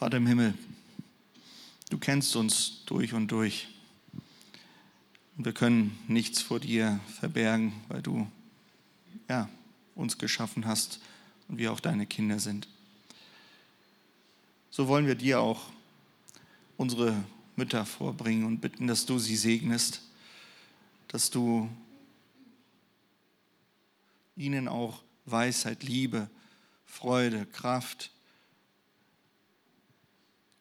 Vater 0.00 0.16
im 0.16 0.26
Himmel, 0.26 0.54
du 1.90 1.98
kennst 1.98 2.34
uns 2.34 2.86
durch 2.86 3.12
und 3.12 3.28
durch. 3.28 3.68
Und 5.36 5.44
wir 5.44 5.52
können 5.52 5.98
nichts 6.08 6.40
vor 6.40 6.58
dir 6.58 6.98
verbergen, 7.20 7.74
weil 7.88 8.00
du 8.00 8.26
ja, 9.28 9.50
uns 9.94 10.16
geschaffen 10.16 10.64
hast 10.64 11.00
und 11.48 11.58
wir 11.58 11.70
auch 11.70 11.80
deine 11.80 12.06
Kinder 12.06 12.38
sind. 12.38 12.66
So 14.70 14.88
wollen 14.88 15.06
wir 15.06 15.16
dir 15.16 15.40
auch 15.40 15.66
unsere 16.78 17.14
Mütter 17.56 17.84
vorbringen 17.84 18.46
und 18.46 18.62
bitten, 18.62 18.86
dass 18.86 19.04
du 19.04 19.18
sie 19.18 19.36
segnest, 19.36 20.00
dass 21.08 21.28
du 21.28 21.68
ihnen 24.34 24.66
auch 24.66 25.02
Weisheit, 25.26 25.82
Liebe, 25.82 26.30
Freude, 26.86 27.44
Kraft, 27.44 28.10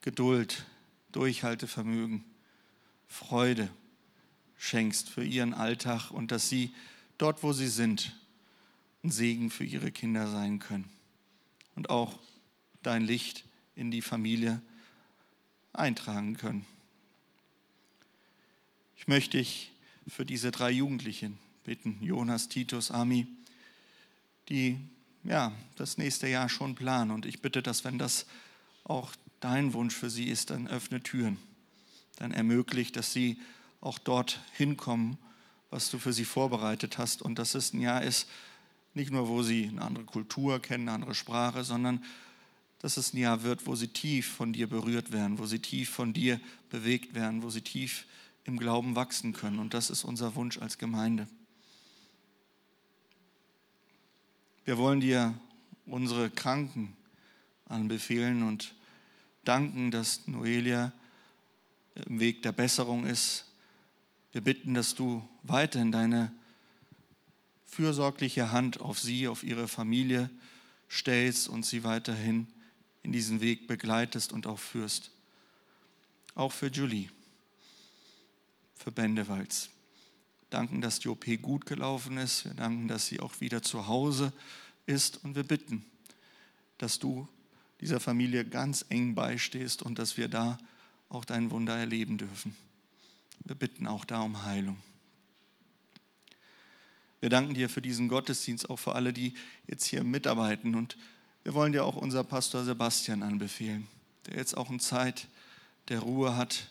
Geduld, 0.09 0.65
Durchhaltevermögen, 1.11 2.23
Freude 3.07 3.69
schenkst 4.57 5.07
für 5.07 5.23
ihren 5.23 5.53
Alltag 5.53 6.09
und 6.09 6.31
dass 6.31 6.49
sie 6.49 6.73
dort, 7.19 7.43
wo 7.43 7.53
sie 7.53 7.67
sind, 7.67 8.17
ein 9.03 9.11
Segen 9.11 9.51
für 9.51 9.65
ihre 9.65 9.91
Kinder 9.91 10.25
sein 10.25 10.57
können. 10.57 10.89
Und 11.75 11.91
auch 11.91 12.17
dein 12.81 13.03
Licht 13.03 13.45
in 13.75 13.91
die 13.91 14.01
Familie 14.01 14.63
eintragen 15.73 16.37
können. 16.37 16.65
Ich 18.97 19.07
möchte 19.07 19.37
dich 19.37 19.71
für 20.07 20.25
diese 20.25 20.49
drei 20.49 20.71
Jugendlichen 20.71 21.37
bitten, 21.65 21.99
Jonas, 22.01 22.49
Titus, 22.49 22.89
Ami, 22.89 23.27
die 24.49 24.79
ja, 25.23 25.51
das 25.75 25.99
nächste 25.99 26.27
Jahr 26.27 26.49
schon 26.49 26.73
planen. 26.73 27.11
Und 27.11 27.27
ich 27.27 27.43
bitte, 27.43 27.61
dass 27.61 27.83
wenn 27.83 27.99
das 27.99 28.25
auch 28.85 29.13
dein 29.39 29.73
Wunsch 29.73 29.95
für 29.95 30.09
sie 30.09 30.25
ist, 30.25 30.49
dann 30.49 30.67
öffne 30.67 31.01
Türen, 31.01 31.37
dann 32.17 32.31
ermöglicht, 32.31 32.95
dass 32.95 33.13
sie 33.13 33.39
auch 33.81 33.99
dort 33.99 34.39
hinkommen, 34.53 35.17
was 35.69 35.89
du 35.89 35.99
für 35.99 36.13
sie 36.13 36.25
vorbereitet 36.25 36.97
hast 36.97 37.21
und 37.21 37.39
dass 37.39 37.55
es 37.55 37.73
ein 37.73 37.81
Jahr 37.81 38.03
ist, 38.03 38.27
nicht 38.93 39.11
nur, 39.11 39.27
wo 39.27 39.43
sie 39.43 39.67
eine 39.67 39.81
andere 39.81 40.05
Kultur 40.05 40.61
kennen, 40.61 40.89
eine 40.89 40.95
andere 40.95 41.15
Sprache, 41.15 41.63
sondern 41.63 42.03
dass 42.79 42.97
es 42.97 43.13
ein 43.13 43.17
Jahr 43.17 43.43
wird, 43.43 43.67
wo 43.67 43.75
sie 43.75 43.89
tief 43.89 44.27
von 44.27 44.53
dir 44.53 44.67
berührt 44.67 45.11
werden, 45.11 45.37
wo 45.37 45.45
sie 45.45 45.59
tief 45.59 45.89
von 45.89 46.13
dir 46.13 46.39
bewegt 46.69 47.13
werden, 47.13 47.43
wo 47.43 47.49
sie 47.49 47.61
tief 47.61 48.05
im 48.45 48.57
Glauben 48.57 48.95
wachsen 48.95 49.33
können. 49.33 49.59
Und 49.59 49.73
das 49.73 49.89
ist 49.89 50.03
unser 50.03 50.35
Wunsch 50.35 50.57
als 50.57 50.77
Gemeinde. 50.77 51.27
Wir 54.65 54.77
wollen 54.77 55.01
dir 55.01 55.33
unsere 55.85 56.29
Kranken 56.29 56.95
anbefehlen 57.65 58.43
und 58.43 58.73
danken, 59.43 59.91
dass 59.91 60.27
Noelia 60.27 60.91
im 62.07 62.19
Weg 62.19 62.41
der 62.43 62.51
Besserung 62.51 63.05
ist. 63.05 63.45
Wir 64.31 64.41
bitten, 64.41 64.73
dass 64.73 64.95
du 64.95 65.27
weiterhin 65.43 65.91
deine 65.91 66.31
fürsorgliche 67.65 68.51
Hand 68.51 68.79
auf 68.79 68.99
sie, 68.99 69.27
auf 69.27 69.43
ihre 69.43 69.67
Familie 69.67 70.29
stellst 70.89 71.47
und 71.49 71.65
sie 71.65 71.83
weiterhin 71.83 72.47
in 73.03 73.11
diesen 73.11 73.41
Weg 73.41 73.67
begleitest 73.67 74.33
und 74.33 74.47
auch 74.47 74.59
führst. 74.59 75.11
Auch 76.35 76.51
für 76.51 76.67
Julie, 76.67 77.09
für 78.75 78.91
Bendewalz. 78.91 79.69
Danken, 80.49 80.81
dass 80.81 80.99
die 80.99 81.09
OP 81.09 81.25
gut 81.41 81.65
gelaufen 81.65 82.17
ist. 82.17 82.45
Wir 82.45 82.53
danken, 82.53 82.87
dass 82.87 83.07
sie 83.07 83.19
auch 83.19 83.39
wieder 83.39 83.61
zu 83.61 83.87
Hause 83.87 84.33
ist. 84.85 85.23
Und 85.23 85.35
wir 85.35 85.43
bitten, 85.43 85.85
dass 86.79 86.97
du 86.97 87.27
dieser 87.81 87.99
Familie 87.99 88.45
ganz 88.45 88.85
eng 88.89 89.15
beistehst 89.15 89.81
und 89.81 89.99
dass 89.99 90.17
wir 90.17 90.27
da 90.27 90.57
auch 91.09 91.25
dein 91.25 91.51
Wunder 91.51 91.77
erleben 91.77 92.17
dürfen. 92.17 92.55
Wir 93.45 93.55
bitten 93.55 93.87
auch 93.87 94.05
da 94.05 94.21
um 94.21 94.43
Heilung. 94.43 94.77
Wir 97.19 97.29
danken 97.29 97.53
dir 97.53 97.69
für 97.69 97.81
diesen 97.81 98.07
Gottesdienst, 98.07 98.69
auch 98.69 98.77
für 98.77 98.95
alle, 98.95 99.11
die 99.11 99.33
jetzt 99.67 99.85
hier 99.85 100.03
mitarbeiten. 100.03 100.75
Und 100.75 100.97
wir 101.43 101.53
wollen 101.53 101.73
dir 101.73 101.83
auch 101.83 101.95
unser 101.95 102.23
Pastor 102.23 102.63
Sebastian 102.63 103.23
anbefehlen, 103.23 103.87
der 104.25 104.37
jetzt 104.37 104.55
auch 104.55 104.69
eine 104.69 104.79
Zeit 104.79 105.27
der 105.89 105.99
Ruhe 105.99 106.37
hat. 106.37 106.69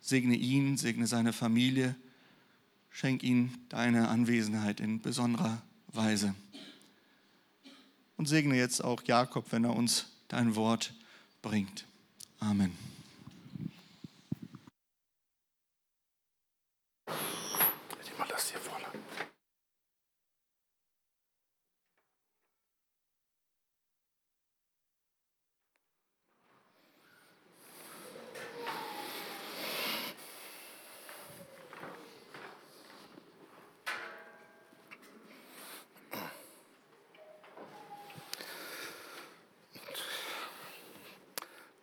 Segne 0.00 0.36
ihn, 0.36 0.76
segne 0.76 1.06
seine 1.06 1.32
Familie, 1.32 1.96
schenk 2.90 3.22
ihm 3.22 3.52
deine 3.68 4.08
Anwesenheit 4.08 4.78
in 4.78 5.00
besonderer 5.00 5.60
Weise. 5.88 6.34
Und 8.18 8.26
segne 8.26 8.56
jetzt 8.56 8.82
auch 8.82 9.02
Jakob, 9.04 9.52
wenn 9.52 9.64
er 9.64 9.74
uns 9.74 10.06
dein 10.26 10.56
Wort 10.56 10.92
bringt. 11.40 11.86
Amen. 12.40 12.76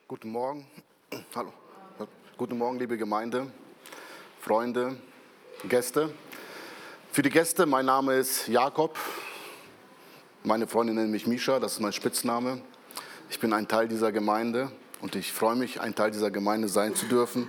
Guten 0.07 0.25
Morgen. 0.35 0.68
Hallo. 1.34 1.53
Guten 2.35 2.57
Morgen, 2.57 2.78
liebe 2.78 2.97
Gemeinde, 2.97 3.47
Freunde, 4.41 4.97
Gäste. 5.63 6.13
Für 7.13 7.22
die 7.22 7.29
Gäste, 7.29 7.66
mein 7.66 7.85
Name 7.85 8.16
ist 8.16 8.50
Jakob. 8.50 9.00
Meine 10.44 10.68
Freundin 10.68 10.97
nennt 10.97 11.12
mich 11.12 11.25
Misha, 11.25 11.57
das 11.59 11.75
ist 11.75 11.79
mein 11.79 11.94
Spitzname. 11.94 12.59
Ich 13.29 13.40
bin 13.40 13.53
ein 13.53 13.69
Teil 13.69 13.88
dieser 13.88 14.12
Gemeinde 14.12 14.69
und 15.00 15.16
ich 15.16 15.31
freue 15.31 15.56
mich, 15.56 15.79
ein 15.79 15.95
Teil 15.95 16.12
dieser 16.12 16.31
Gemeinde 16.31 16.68
sein 16.68 16.95
zu 16.95 17.06
dürfen. 17.06 17.47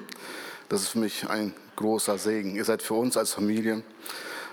Das 0.69 0.83
ist 0.83 0.91
für 0.91 1.01
mich 1.01 1.29
ein 1.29 1.55
großer 1.75 2.19
Segen. 2.19 2.55
Ihr 2.55 2.65
seid 2.65 2.83
für 2.83 2.95
uns 2.95 3.17
als 3.17 3.35
Familie 3.35 3.83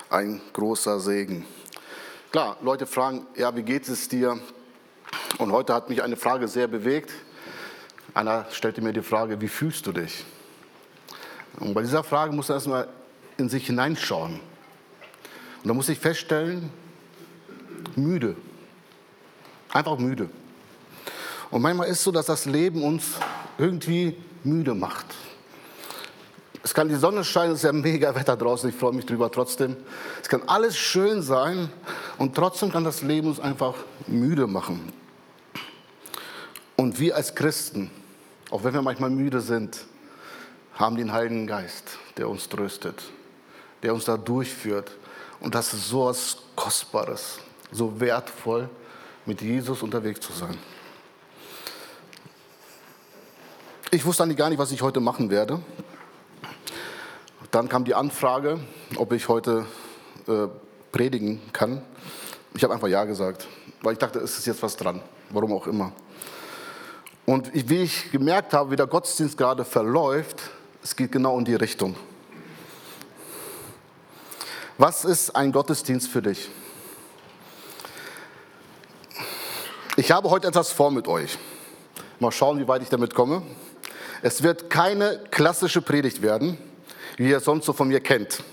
ein 0.10 0.42
großer 0.54 1.00
Segen. 1.00 1.46
Klar, 2.32 2.58
Leute 2.64 2.88
fragen, 2.88 3.28
ja, 3.36 3.56
wie 3.56 3.62
geht 3.62 3.88
es 3.88 4.08
dir? 4.08 4.40
Und 5.38 5.52
heute 5.52 5.76
hat 5.76 5.88
mich 5.90 6.02
eine 6.02 6.16
Frage 6.16 6.48
sehr 6.48 6.68
bewegt. 6.68 7.12
Einer 8.14 8.46
stellte 8.52 8.82
mir 8.82 8.94
die 8.94 9.02
Frage, 9.02 9.40
wie 9.42 9.48
fühlst 9.48 9.86
du 9.88 9.92
dich? 9.92 10.24
Und 11.60 11.74
bei 11.74 11.82
dieser 11.82 12.04
Frage 12.04 12.34
muss 12.34 12.50
er 12.50 12.56
erstmal 12.56 12.88
in 13.38 13.50
sich 13.50 13.66
hineinschauen. 13.66 14.40
Und 15.64 15.68
da 15.68 15.74
muss 15.74 15.90
ich 15.90 16.00
feststellen, 16.00 16.70
müde. 17.96 18.36
Einfach 19.72 19.98
müde. 19.98 20.30
Und 21.50 21.62
manchmal 21.62 21.88
ist 21.88 22.00
es 22.00 22.04
so, 22.04 22.12
dass 22.12 22.26
das 22.26 22.46
Leben 22.46 22.84
uns 22.84 23.12
irgendwie 23.58 24.16
müde 24.44 24.74
macht. 24.74 25.06
Es 26.64 26.74
kann 26.74 26.88
die 26.88 26.96
Sonne 26.96 27.24
scheinen, 27.24 27.52
es 27.52 27.60
ist 27.60 27.66
ja 27.66 27.74
mega 27.74 28.16
Wetter 28.16 28.38
draußen, 28.38 28.70
ich 28.70 28.76
freue 28.76 28.94
mich 28.94 29.06
drüber 29.06 29.30
trotzdem. 29.30 29.76
Es 30.22 30.30
kann 30.30 30.44
alles 30.48 30.78
schön 30.78 31.22
sein 31.22 31.70
und 32.18 32.36
trotzdem 32.36 32.72
kann 32.72 32.84
das 32.84 33.02
Leben 33.02 33.28
uns 33.28 33.40
einfach 33.40 33.76
müde 34.08 34.48
machen. 34.48 34.94
Und 36.76 37.00
wir 37.00 37.16
als 37.16 37.36
Christen, 37.36 37.92
auch 38.50 38.64
wenn 38.64 38.74
wir 38.74 38.82
manchmal 38.82 39.10
müde 39.10 39.42
sind, 39.42 39.86
haben 40.76 40.96
den 40.96 41.12
Heiligen 41.12 41.48
Geist, 41.48 41.98
der 42.18 42.28
uns 42.30 42.50
tröstet, 42.50 43.04
der 43.84 43.94
uns 43.94 44.06
da 44.06 44.18
durchführt. 44.18 44.92
Und 45.40 45.56
das 45.56 45.74
ist 45.74 45.88
so 45.88 46.06
was 46.06 46.38
Kostbares, 46.56 47.40
so 47.72 48.00
wertvoll, 48.00 48.70
mit 49.26 49.42
Jesus 49.42 49.84
unterwegs 49.84 50.20
zu 50.20 50.34
sein. 50.34 50.58
Ich 53.92 54.04
wusste 54.06 54.24
eigentlich 54.24 54.38
gar 54.38 54.50
nicht, 54.50 54.58
was 54.58 54.72
ich 54.72 54.82
heute 54.82 55.00
machen 55.00 55.30
werde. 55.30 55.62
Dann 57.52 57.70
kam 57.70 57.86
die 57.86 57.94
Anfrage, 57.94 58.60
ob 58.96 59.14
ich 59.14 59.30
heute 59.30 59.68
äh, 60.28 60.48
predigen 60.92 61.40
kann. 61.54 61.84
Ich 62.56 62.64
habe 62.64 62.74
einfach 62.74 62.88
Ja 62.88 63.06
gesagt, 63.06 63.48
weil 63.84 63.94
ich 63.94 64.00
dachte, 64.00 64.20
es 64.20 64.38
ist 64.40 64.48
jetzt 64.48 64.64
was 64.64 64.76
dran, 64.76 65.02
warum 65.30 65.54
auch 65.54 65.68
immer. 65.68 65.92
Und 67.26 67.52
wie 67.54 67.84
ich 67.84 68.12
gemerkt 68.12 68.54
habe, 68.54 68.72
wie 68.72 68.76
der 68.76 68.88
Gottesdienst 68.88 69.38
gerade 69.38 69.64
verläuft, 69.64 70.42
es 70.84 70.96
geht 70.96 71.12
genau 71.12 71.38
in 71.40 71.46
die 71.46 71.56
Richtung. 71.56 71.96
Was 74.78 75.06
ist 75.06 75.36
ein 75.36 75.52
Gottesdienst 75.52 76.10
für 76.10 76.22
dich? 76.22 76.50
Ich 79.96 80.12
habe 80.12 80.30
heute 80.30 80.48
etwas 80.48 80.72
vor 80.72 80.92
mit 80.92 81.08
euch. 81.08 81.38
Mal 82.20 82.32
schauen, 82.32 82.60
wie 82.60 82.68
weit 82.68 82.82
ich 82.82 82.90
damit 82.90 83.14
komme. 83.14 83.44
Es 84.22 84.44
wird 84.44 84.70
keine 84.70 85.24
klassische 85.30 85.82
Predigt 85.82 86.22
werden, 86.22 86.58
wie 87.18 87.30
ihr 87.30 87.40
sonst 87.40 87.66
so 87.66 87.74
von 87.74 87.88
mir 87.88 88.02
kennt. 88.02 88.44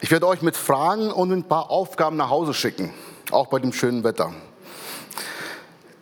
Ich 0.00 0.10
werde 0.10 0.26
euch 0.26 0.42
mit 0.42 0.56
Fragen 0.56 1.12
und 1.12 1.30
ein 1.30 1.44
paar 1.44 1.70
Aufgaben 1.70 2.16
nach 2.16 2.28
Hause 2.28 2.52
schicken, 2.52 2.92
auch 3.30 3.46
bei 3.46 3.60
dem 3.60 3.72
schönen 3.72 4.02
Wetter. 4.02 4.34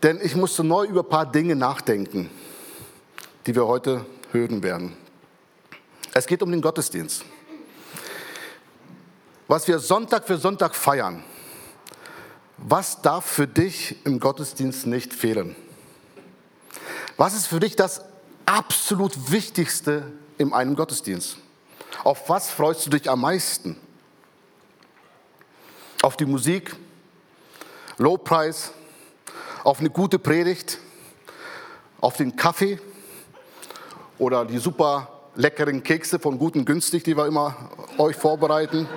Denn 0.02 0.18
ich 0.22 0.34
musste 0.34 0.64
neu 0.64 0.86
über 0.86 1.02
ein 1.02 1.08
paar 1.08 1.30
Dinge 1.30 1.56
nachdenken, 1.56 2.30
die 3.46 3.54
wir 3.54 3.66
heute 3.66 4.06
hören 4.32 4.62
werden. 4.62 4.96
Es 6.12 6.26
geht 6.26 6.42
um 6.42 6.50
den 6.50 6.62
Gottesdienst. 6.62 7.24
Was 9.46 9.68
wir 9.68 9.78
Sonntag 9.78 10.26
für 10.26 10.38
Sonntag 10.38 10.74
feiern, 10.74 11.24
was 12.56 13.02
darf 13.02 13.26
für 13.26 13.46
dich 13.46 13.96
im 14.04 14.20
Gottesdienst 14.20 14.86
nicht 14.86 15.12
fehlen? 15.12 15.56
Was 17.16 17.34
ist 17.34 17.48
für 17.48 17.60
dich 17.60 17.76
das 17.76 18.02
absolut 18.46 19.30
Wichtigste 19.30 20.12
in 20.38 20.52
einem 20.52 20.76
Gottesdienst? 20.76 21.36
Auf 22.04 22.28
was 22.28 22.50
freust 22.50 22.86
du 22.86 22.90
dich 22.90 23.10
am 23.10 23.20
meisten? 23.20 23.76
Auf 26.02 26.16
die 26.16 26.26
Musik, 26.26 26.74
Lobpreis, 27.98 28.72
auf 29.64 29.80
eine 29.80 29.90
gute 29.90 30.18
Predigt, 30.18 30.78
auf 32.00 32.16
den 32.16 32.36
Kaffee 32.36 32.78
oder 34.18 34.44
die 34.44 34.58
super 34.58 35.08
leckeren 35.34 35.82
Kekse 35.82 36.18
von 36.18 36.38
Guten 36.38 36.64
Günstig, 36.64 37.04
die 37.04 37.16
wir 37.16 37.26
immer 37.26 37.56
euch 37.98 38.16
vorbereiten. 38.16 38.88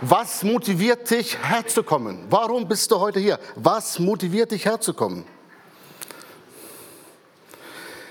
Was 0.00 0.42
motiviert 0.44 1.10
dich 1.10 1.36
herzukommen? 1.42 2.26
Warum 2.30 2.68
bist 2.68 2.90
du 2.90 3.00
heute 3.00 3.18
hier? 3.18 3.38
Was 3.56 3.98
motiviert 3.98 4.52
dich 4.52 4.64
herzukommen? 4.64 5.24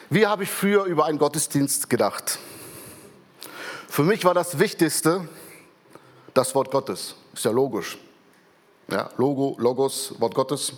Wie 0.10 0.26
habe 0.26 0.44
ich 0.44 0.50
früher 0.50 0.86
über 0.86 1.06
einen 1.06 1.18
Gottesdienst 1.18 1.90
gedacht? 1.90 2.40
Für 3.88 4.04
mich 4.04 4.26
war 4.26 4.34
das 4.34 4.60
Wichtigste 4.60 5.28
das 6.34 6.54
Wort 6.54 6.72
Gottes. 6.72 7.16
Ist 7.34 7.46
ja 7.46 7.52
logisch. 7.52 7.98
Ja, 8.90 9.10
Logo, 9.18 9.56
Logos, 9.60 10.14
Wort 10.20 10.36
Gottes. 10.36 10.74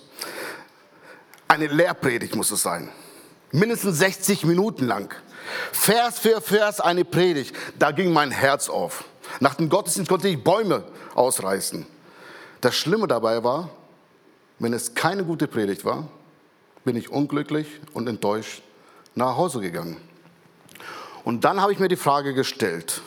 Eine 1.59 1.67
Lehrpredigt 1.67 2.37
muss 2.37 2.51
es 2.51 2.61
sein. 2.61 2.87
Mindestens 3.51 3.99
60 3.99 4.45
Minuten 4.45 4.87
lang. 4.87 5.13
Vers 5.73 6.17
für 6.17 6.39
Vers 6.39 6.79
eine 6.79 7.03
Predigt. 7.03 7.53
Da 7.77 7.91
ging 7.91 8.13
mein 8.13 8.31
Herz 8.31 8.69
auf. 8.69 9.03
Nach 9.41 9.55
dem 9.55 9.67
Gottesdienst 9.67 10.09
konnte 10.09 10.29
ich 10.29 10.41
Bäume 10.41 10.85
ausreißen. 11.15 11.85
Das 12.61 12.75
Schlimme 12.75 13.07
dabei 13.07 13.43
war, 13.43 13.71
wenn 14.59 14.71
es 14.71 14.95
keine 14.95 15.25
gute 15.25 15.49
Predigt 15.49 15.83
war, 15.83 16.07
bin 16.85 16.95
ich 16.95 17.11
unglücklich 17.11 17.67
und 17.91 18.07
enttäuscht 18.07 18.63
nach 19.13 19.35
Hause 19.35 19.59
gegangen. 19.59 19.97
Und 21.25 21.43
dann 21.43 21.59
habe 21.59 21.73
ich 21.73 21.79
mir 21.79 21.89
die 21.89 21.97
Frage 21.97 22.33
gestellt, 22.33 23.01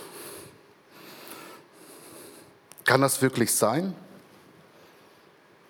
kann 2.84 3.00
das 3.00 3.22
wirklich 3.22 3.54
sein, 3.54 3.94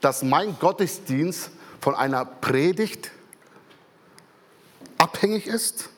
dass 0.01 0.25
mein 0.25 0.59
Gottesdienst 0.59 1.53
von 1.83 1.97
einer 1.97 2.25
Predigt 2.25 3.11
abhängig 4.99 5.49
ist? 5.49 5.89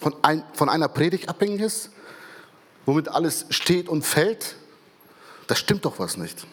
Von, 0.00 0.14
ein, 0.22 0.44
von 0.54 0.68
einer 0.68 0.88
Predigt 0.88 1.28
abhängig 1.28 1.60
ist? 1.60 1.90
Womit 2.86 3.08
alles 3.08 3.46
steht 3.50 3.88
und 3.88 4.02
fällt? 4.02 4.54
Das 5.48 5.58
stimmt 5.58 5.84
doch 5.84 5.98
was 5.98 6.16
nicht. 6.16 6.46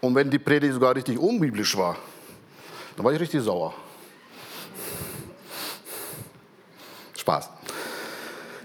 Und 0.00 0.16
wenn 0.16 0.28
die 0.28 0.40
Predigt 0.40 0.74
sogar 0.74 0.96
richtig 0.96 1.16
unbiblisch 1.16 1.76
war, 1.76 1.96
dann 2.96 3.04
war 3.04 3.12
ich 3.12 3.20
richtig 3.20 3.40
sauer. 3.40 3.72
Spaß. 7.16 7.50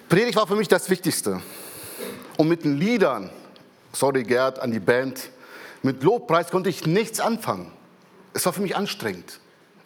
Predigt 0.10 0.36
war 0.36 0.48
für 0.48 0.56
mich 0.56 0.68
das 0.68 0.90
Wichtigste. 0.90 1.40
Und 2.38 2.48
mit 2.48 2.64
den 2.64 2.78
Liedern, 2.78 3.30
sorry 3.98 4.24
Gerd, 4.24 4.60
an 4.60 4.72
die 4.72 4.80
Band, 4.80 5.30
mit 5.82 6.04
Lobpreis 6.04 6.50
konnte 6.52 6.70
ich 6.70 6.86
nichts 6.86 7.20
anfangen. 7.20 7.72
Es 8.34 8.46
war 8.46 8.54
für 8.54 8.62
mich 8.62 8.76
anstrengend, 8.76 9.40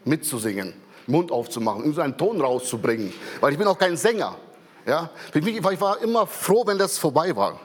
mitzusingen, 0.03 0.73
Mund 1.07 1.31
aufzumachen, 1.31 1.83
irgendwie 1.83 2.01
einen 2.01 2.17
Ton 2.17 2.41
rauszubringen, 2.41 3.13
weil 3.39 3.53
ich 3.53 3.57
bin 3.57 3.67
auch 3.67 3.77
kein 3.77 3.95
Sänger. 3.95 4.35
Ja? 4.85 5.09
Ich 5.33 5.63
war 5.81 6.01
immer 6.01 6.27
froh, 6.27 6.65
wenn 6.65 6.77
das 6.77 6.97
vorbei 6.97 7.35
war. 7.35 7.59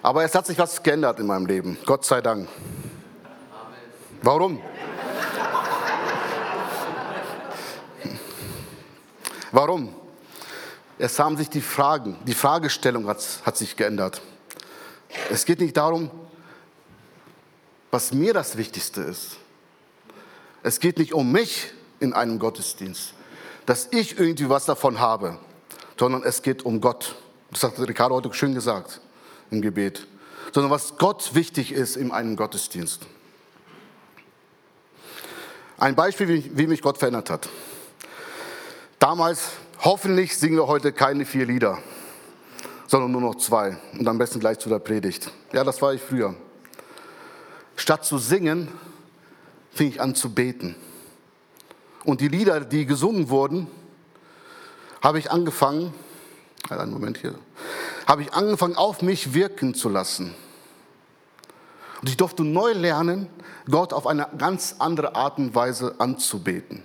Aber 0.00 0.24
es 0.24 0.34
hat 0.34 0.46
sich 0.46 0.56
was 0.58 0.82
geändert 0.82 1.18
in 1.18 1.26
meinem 1.26 1.46
Leben, 1.46 1.76
Gott 1.84 2.04
sei 2.04 2.20
Dank. 2.20 2.48
Warum? 4.22 4.60
Warum? 9.50 9.94
Es 10.98 11.18
haben 11.20 11.36
sich 11.36 11.48
die 11.48 11.60
Fragen, 11.60 12.16
die 12.26 12.34
Fragestellung 12.34 13.06
hat, 13.06 13.24
hat 13.44 13.56
sich 13.56 13.76
geändert. 13.76 14.20
Es 15.30 15.44
geht 15.44 15.60
nicht 15.60 15.76
darum, 15.76 16.10
was 17.90 18.12
mir 18.12 18.34
das 18.34 18.56
Wichtigste 18.56 19.02
ist. 19.02 19.36
Es 20.62 20.80
geht 20.80 20.98
nicht 20.98 21.14
um 21.14 21.30
mich 21.30 21.72
in 22.00 22.12
einem 22.12 22.40
Gottesdienst, 22.40 23.14
dass 23.64 23.88
ich 23.92 24.18
irgendwie 24.18 24.48
was 24.48 24.64
davon 24.64 24.98
habe, 24.98 25.38
sondern 25.98 26.24
es 26.24 26.42
geht 26.42 26.64
um 26.64 26.80
Gott. 26.80 27.14
Das 27.52 27.62
hat 27.62 27.78
Ricardo 27.78 28.16
heute 28.16 28.34
schön 28.34 28.54
gesagt 28.54 29.00
im 29.50 29.62
Gebet, 29.62 30.06
sondern 30.52 30.72
was 30.72 30.98
Gott 30.98 31.34
wichtig 31.34 31.72
ist 31.72 31.96
in 31.96 32.10
einem 32.10 32.34
Gottesdienst. 32.34 33.02
Ein 35.78 35.94
Beispiel, 35.94 36.50
wie 36.56 36.66
mich 36.66 36.82
Gott 36.82 36.98
verändert 36.98 37.30
hat. 37.30 37.48
Damals, 38.98 39.52
hoffentlich 39.80 40.36
singen 40.36 40.56
wir 40.56 40.66
heute 40.66 40.92
keine 40.92 41.24
vier 41.24 41.46
Lieder, 41.46 41.78
sondern 42.86 43.12
nur 43.12 43.20
noch 43.20 43.36
zwei 43.36 43.78
und 43.98 44.06
am 44.08 44.18
besten 44.18 44.40
gleich 44.40 44.58
zu 44.58 44.68
der 44.68 44.78
Predigt. 44.78 45.30
Ja, 45.52 45.64
das 45.64 45.80
war 45.82 45.94
ich 45.94 46.02
früher. 46.02 46.34
Statt 47.76 48.04
zu 48.04 48.18
singen, 48.18 48.68
fing 49.72 49.88
ich 49.88 50.00
an 50.00 50.14
zu 50.14 50.34
beten. 50.34 50.74
Und 52.04 52.20
die 52.20 52.28
Lieder, 52.28 52.60
die 52.60 52.86
gesungen 52.86 53.28
wurden, 53.28 53.68
habe 55.02 55.18
ich 55.18 55.30
angefangen, 55.30 55.94
einen 56.68 56.92
Moment 56.92 57.18
hier, 57.18 57.34
habe 58.06 58.22
ich 58.22 58.32
angefangen, 58.32 58.76
auf 58.76 59.02
mich 59.02 59.34
wirken 59.34 59.74
zu 59.74 59.88
lassen. 59.88 60.34
Und 62.00 62.08
ich 62.08 62.16
durfte 62.16 62.44
neu 62.44 62.72
lernen, 62.72 63.28
Gott 63.70 63.92
auf 63.92 64.06
eine 64.06 64.28
ganz 64.38 64.76
andere 64.78 65.14
Art 65.14 65.38
und 65.38 65.54
Weise 65.54 65.94
anzubeten. 65.98 66.82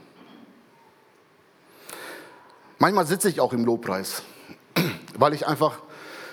Manchmal 2.84 3.08
sitze 3.08 3.30
ich 3.30 3.40
auch 3.40 3.54
im 3.54 3.64
Lobpreis, 3.64 4.24
weil 5.18 5.34
ich 5.34 5.48
einfach, 5.48 5.80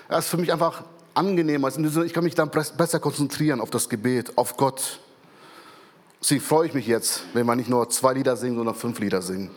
es 0.08 0.24
ist 0.24 0.30
für 0.30 0.36
mich 0.36 0.52
einfach 0.52 0.82
angenehmer. 1.14 1.68
Ich 2.04 2.12
kann 2.12 2.24
mich 2.24 2.34
dann 2.34 2.50
besser 2.50 2.98
konzentrieren 2.98 3.60
auf 3.60 3.70
das 3.70 3.88
Gebet, 3.88 4.36
auf 4.36 4.56
Gott. 4.56 4.98
Deswegen 6.20 6.40
freue 6.40 6.66
ich 6.66 6.74
mich 6.74 6.88
jetzt, 6.88 7.22
wenn 7.34 7.46
wir 7.46 7.54
nicht 7.54 7.70
nur 7.70 7.88
zwei 7.90 8.14
Lieder 8.14 8.36
singen, 8.36 8.56
sondern 8.56 8.74
fünf 8.74 8.98
Lieder 8.98 9.22
singen. 9.22 9.52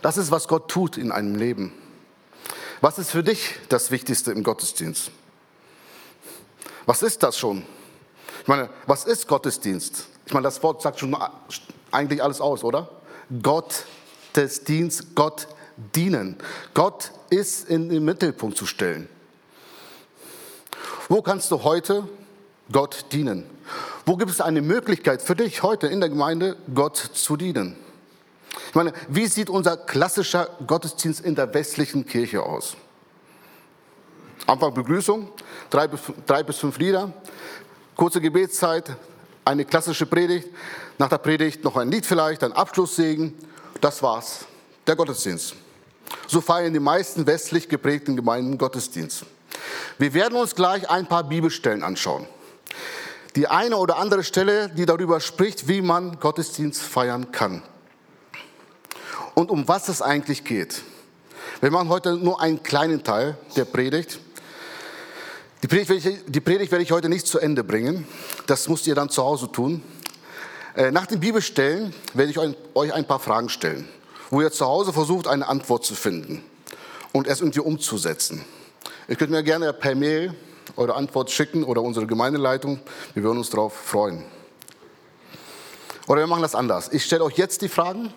Das 0.00 0.16
ist, 0.16 0.30
was 0.30 0.48
Gott 0.48 0.70
tut 0.70 0.96
in 0.96 1.12
einem 1.12 1.34
Leben. 1.34 1.74
Was 2.80 2.98
ist 2.98 3.10
für 3.10 3.22
dich 3.22 3.56
das 3.68 3.90
Wichtigste 3.90 4.32
im 4.32 4.44
Gottesdienst? 4.44 5.10
Was 6.86 7.02
ist 7.02 7.22
das 7.22 7.36
schon? 7.36 7.66
Ich 8.40 8.48
meine, 8.48 8.70
was 8.86 9.04
ist 9.04 9.28
Gottesdienst? 9.28 10.06
Ich 10.24 10.32
meine, 10.32 10.44
das 10.44 10.62
Wort 10.62 10.80
sagt 10.80 11.00
schon 11.00 11.14
eigentlich 11.90 12.22
alles 12.22 12.40
aus, 12.40 12.64
oder? 12.64 12.88
Gott 13.42 13.84
des 14.34 14.64
Dienst, 14.64 15.14
Gott 15.14 15.48
dienen. 15.94 16.36
Gott 16.74 17.12
ist 17.30 17.68
in 17.68 17.88
den 17.88 18.04
Mittelpunkt 18.04 18.56
zu 18.56 18.66
stellen. 18.66 19.08
Wo 21.08 21.22
kannst 21.22 21.50
du 21.50 21.62
heute 21.62 22.08
Gott 22.72 23.06
dienen? 23.12 23.44
Wo 24.04 24.16
gibt 24.16 24.30
es 24.30 24.40
eine 24.40 24.62
Möglichkeit 24.62 25.22
für 25.22 25.36
dich 25.36 25.62
heute 25.62 25.86
in 25.86 26.00
der 26.00 26.08
Gemeinde, 26.08 26.56
Gott 26.74 26.96
zu 26.96 27.36
dienen? 27.36 27.76
Ich 28.68 28.74
meine, 28.74 28.92
wie 29.08 29.26
sieht 29.26 29.50
unser 29.50 29.76
klassischer 29.76 30.48
Gottesdienst 30.66 31.20
in 31.20 31.34
der 31.34 31.52
westlichen 31.52 32.06
Kirche 32.06 32.42
aus? 32.42 32.76
Anfang 34.46 34.74
Begrüßung, 34.74 35.28
drei 35.70 35.88
bis, 35.88 36.00
drei 36.26 36.42
bis 36.42 36.58
fünf 36.58 36.78
Lieder, 36.78 37.12
kurze 37.96 38.20
Gebetszeit, 38.20 38.96
eine 39.44 39.64
klassische 39.64 40.06
Predigt, 40.06 40.48
nach 40.98 41.08
der 41.08 41.18
Predigt 41.18 41.64
noch 41.64 41.76
ein 41.76 41.90
Lied 41.90 42.06
vielleicht, 42.06 42.42
ein 42.42 42.52
Abschlusssegen. 42.52 43.34
Das 43.80 44.02
war's, 44.02 44.44
der 44.86 44.96
Gottesdienst. 44.96 45.56
So 46.26 46.40
feiern 46.40 46.72
die 46.72 46.80
meisten 46.80 47.26
westlich 47.26 47.68
geprägten 47.68 48.16
Gemeinden 48.16 48.58
Gottesdienst. 48.58 49.24
Wir 49.98 50.14
werden 50.14 50.38
uns 50.38 50.54
gleich 50.54 50.88
ein 50.90 51.06
paar 51.06 51.24
Bibelstellen 51.24 51.82
anschauen. 51.82 52.26
Die 53.36 53.48
eine 53.48 53.76
oder 53.76 53.98
andere 53.98 54.24
Stelle, 54.24 54.70
die 54.70 54.86
darüber 54.86 55.20
spricht, 55.20 55.68
wie 55.68 55.82
man 55.82 56.18
Gottesdienst 56.20 56.82
feiern 56.82 57.32
kann. 57.32 57.62
Und 59.34 59.50
um 59.50 59.68
was 59.68 59.88
es 59.88 60.00
eigentlich 60.00 60.44
geht. 60.44 60.82
Wir 61.60 61.70
machen 61.70 61.88
heute 61.88 62.16
nur 62.16 62.40
einen 62.40 62.62
kleinen 62.62 63.04
Teil 63.04 63.36
der 63.56 63.64
Predigt. 63.64 64.18
Die 65.62 65.68
Predigt, 65.68 65.90
werde 65.90 66.08
ich, 66.08 66.24
die 66.26 66.40
Predigt 66.40 66.70
werde 66.70 66.82
ich 66.82 66.92
heute 66.92 67.08
nicht 67.08 67.26
zu 67.26 67.38
Ende 67.38 67.64
bringen. 67.64 68.06
Das 68.46 68.68
müsst 68.68 68.86
ihr 68.86 68.94
dann 68.94 69.10
zu 69.10 69.22
Hause 69.22 69.50
tun. 69.50 69.82
Äh, 70.74 70.90
nach 70.90 71.06
den 71.06 71.20
Bibelstellen 71.20 71.94
werde 72.14 72.30
ich 72.30 72.38
euch 72.38 72.92
ein 72.92 73.06
paar 73.06 73.18
Fragen 73.18 73.48
stellen, 73.48 73.88
wo 74.30 74.40
ihr 74.40 74.52
zu 74.52 74.66
Hause 74.66 74.92
versucht, 74.92 75.26
eine 75.26 75.48
Antwort 75.48 75.84
zu 75.84 75.94
finden 75.94 76.42
und 77.12 77.26
es 77.26 77.40
irgendwie 77.40 77.60
umzusetzen. 77.60 78.44
Ihr 79.08 79.16
könnt 79.16 79.30
mir 79.30 79.42
gerne 79.42 79.72
per 79.72 79.94
Mail 79.94 80.34
eure 80.76 80.94
Antwort 80.94 81.30
schicken 81.30 81.64
oder 81.64 81.82
unsere 81.82 82.06
Gemeindeleitung. 82.06 82.80
Wir 83.14 83.22
würden 83.22 83.38
uns 83.38 83.50
darauf 83.50 83.72
freuen. 83.72 84.24
Oder 86.06 86.20
wir 86.20 86.26
machen 86.26 86.42
das 86.42 86.54
anders. 86.54 86.92
Ich 86.92 87.04
stelle 87.04 87.24
euch 87.24 87.36
jetzt 87.36 87.62
die 87.62 87.68
Fragen 87.68 88.12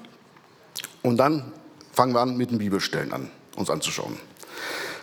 und 1.01 1.18
dann 1.18 1.51
fangen 1.94 2.13
wir 2.13 2.22
an 2.22 2.38
mit 2.38 2.51
den 2.51 2.58
Bibelstellen 2.58 3.13
an, 3.13 3.32
uns 3.56 3.70
anzuschauen. 3.70 4.18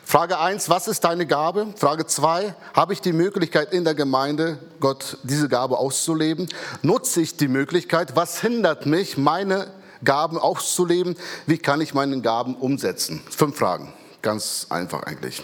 Frage 0.05 0.39
1, 0.39 0.69
was 0.69 0.87
ist 0.87 1.03
deine 1.03 1.27
Gabe? 1.27 1.75
Frage 1.77 2.07
2, 2.07 2.55
habe 2.75 2.93
ich 2.93 3.01
die 3.01 3.13
Möglichkeit 3.13 3.73
in 3.73 3.83
der 3.85 3.97
Gemeinde, 3.97 4.59
Gott 4.79 5.19
diese 5.25 5.49
Gabe 5.49 5.79
auszuleben? 5.79 6.49
Nutze 6.83 7.21
ich 7.21 7.37
die 7.37 7.49
Möglichkeit? 7.49 8.15
Was 8.15 8.41
hindert 8.41 8.87
mich, 8.87 9.19
meine 9.19 9.67
Gaben 10.05 10.39
auszuleben? 10.39 11.17
Wie 11.47 11.59
kann 11.59 11.81
ich 11.81 11.95
meine 11.95 12.21
Gaben 12.21 12.57
umsetzen? 12.57 13.23
Fünf 13.31 13.59
Fragen, 13.59 13.93
ganz 14.23 14.67
einfach 14.71 15.03
eigentlich. 15.05 15.43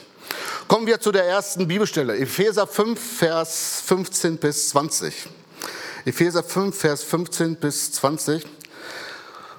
Kommen 0.69 0.87
wir 0.87 1.01
zu 1.01 1.13
der 1.13 1.27
ersten 1.27 1.69
Bibelstelle, 1.69 2.17
Epheser 2.17 2.67
5, 2.67 3.19
Vers 3.19 3.83
15 3.85 4.39
bis 4.39 4.71
20. 4.71 5.29
Epheser 6.05 6.43
5, 6.43 6.77
Vers 6.77 7.03
15 7.03 7.57
bis 7.57 7.93
20. 7.93 8.45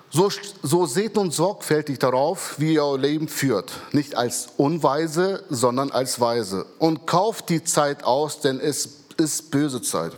So, 0.10 0.30
so 0.62 0.86
seht 0.86 1.16
nun 1.16 1.32
sorgfältig 1.32 1.98
darauf, 1.98 2.56
wie 2.60 2.76
ihr 2.76 2.84
euer 2.84 3.00
Leben 3.00 3.28
führt, 3.28 3.72
nicht 3.94 4.16
als 4.16 4.50
Unweise, 4.58 5.44
sondern 5.50 5.92
als 5.92 6.20
Weise. 6.20 6.68
Und 6.78 7.08
kauft 7.08 7.50
die 7.50 7.64
Zeit 7.64 8.04
aus, 8.04 8.40
denn 8.40 8.60
es 8.60 8.90
ist 9.18 9.50
böse 9.50 9.82
Zeit. 9.82 10.14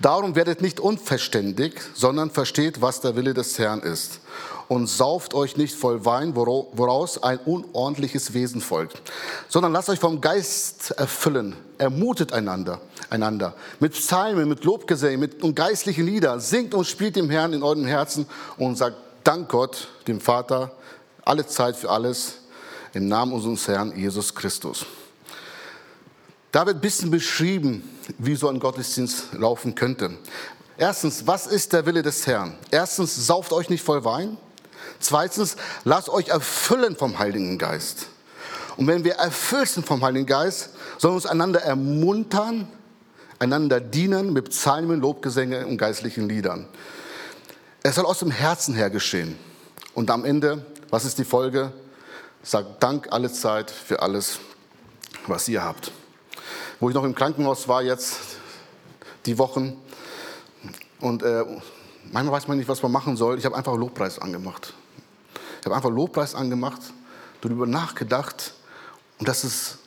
Darum 0.00 0.34
werdet 0.34 0.62
nicht 0.62 0.80
unverständig, 0.80 1.80
sondern 1.94 2.30
versteht, 2.30 2.80
was 2.80 3.00
der 3.00 3.16
Wille 3.16 3.34
des 3.34 3.58
Herrn 3.58 3.80
ist. 3.80 4.20
Und 4.68 4.86
sauft 4.86 5.32
euch 5.32 5.56
nicht 5.56 5.74
voll 5.74 6.04
Wein, 6.04 6.36
woraus 6.36 7.22
ein 7.22 7.38
unordentliches 7.38 8.34
Wesen 8.34 8.60
folgt, 8.60 9.00
sondern 9.48 9.72
lasst 9.72 9.88
euch 9.88 9.98
vom 9.98 10.20
Geist 10.20 10.90
erfüllen. 10.90 11.56
Ermutet 11.78 12.34
einander, 12.34 12.80
einander 13.08 13.54
mit 13.80 13.92
Psalmen, 13.92 14.46
mit 14.46 14.64
Lobgesängen, 14.64 15.20
mit 15.20 15.42
und 15.42 15.54
geistlichen 15.54 16.04
Liedern. 16.04 16.40
Singt 16.40 16.74
und 16.74 16.86
spielt 16.86 17.16
dem 17.16 17.30
Herrn 17.30 17.54
in 17.54 17.62
eurem 17.62 17.86
Herzen 17.86 18.26
und 18.58 18.76
sagt 18.76 18.96
Dank 19.24 19.48
Gott, 19.48 19.88
dem 20.06 20.20
Vater, 20.20 20.72
alle 21.24 21.46
Zeit 21.46 21.76
für 21.76 21.90
alles, 21.90 22.34
im 22.92 23.08
Namen 23.08 23.32
unseres 23.32 23.68
Herrn 23.68 23.96
Jesus 23.96 24.34
Christus. 24.34 24.86
Da 26.52 26.66
wird 26.66 26.76
ein 26.76 26.80
bisschen 26.80 27.10
beschrieben, 27.10 27.82
wie 28.16 28.36
so 28.36 28.48
ein 28.48 28.60
Gottesdienst 28.60 29.34
laufen 29.34 29.74
könnte. 29.74 30.16
Erstens, 30.76 31.26
was 31.26 31.46
ist 31.46 31.72
der 31.72 31.84
Wille 31.86 32.02
des 32.02 32.26
Herrn? 32.26 32.56
Erstens, 32.70 33.26
sauft 33.26 33.52
euch 33.52 33.68
nicht 33.68 33.84
voll 33.84 34.04
Wein. 34.04 34.38
Zweitens, 35.00 35.56
lasst 35.84 36.08
euch 36.08 36.28
erfüllen 36.28 36.96
vom 36.96 37.18
Heiligen 37.18 37.58
Geist. 37.58 38.06
Und 38.76 38.86
wenn 38.86 39.04
wir 39.04 39.14
erfüllt 39.14 39.68
sind 39.68 39.86
vom 39.86 40.02
Heiligen 40.02 40.26
Geist, 40.26 40.70
sollen 40.98 41.12
wir 41.12 41.16
uns 41.16 41.26
einander 41.26 41.60
ermuntern, 41.62 42.68
einander 43.40 43.80
dienen 43.80 44.32
mit 44.32 44.50
Psalmen, 44.50 45.00
Lobgesänge 45.00 45.66
und 45.66 45.78
geistlichen 45.78 46.28
Liedern. 46.28 46.66
Es 47.82 47.96
soll 47.96 48.06
aus 48.06 48.20
dem 48.20 48.30
Herzen 48.30 48.74
her 48.74 48.90
geschehen. 48.90 49.36
Und 49.94 50.10
am 50.10 50.24
Ende, 50.24 50.64
was 50.90 51.04
ist 51.04 51.18
die 51.18 51.24
Folge? 51.24 51.72
Sagt 52.42 52.82
Dank 52.82 53.08
alle 53.10 53.32
Zeit 53.32 53.70
für 53.70 54.00
alles, 54.00 54.38
was 55.26 55.48
ihr 55.48 55.62
habt 55.62 55.92
wo 56.80 56.88
ich 56.88 56.94
noch 56.94 57.04
im 57.04 57.14
Krankenhaus 57.14 57.68
war 57.68 57.82
jetzt, 57.82 58.18
die 59.26 59.38
Wochen. 59.38 59.76
Und 61.00 61.22
äh, 61.22 61.44
manchmal 62.12 62.36
weiß 62.36 62.48
man 62.48 62.58
nicht, 62.58 62.68
was 62.68 62.82
man 62.82 62.92
machen 62.92 63.16
soll. 63.16 63.38
Ich 63.38 63.44
habe 63.44 63.56
einfach 63.56 63.76
Lobpreis 63.76 64.18
angemacht. 64.18 64.74
Ich 65.60 65.66
habe 65.66 65.74
einfach 65.74 65.90
Lobpreis 65.90 66.34
angemacht, 66.34 66.80
darüber 67.40 67.66
nachgedacht. 67.66 68.54
Und 69.18 69.28
das 69.28 69.44
ist 69.44 69.78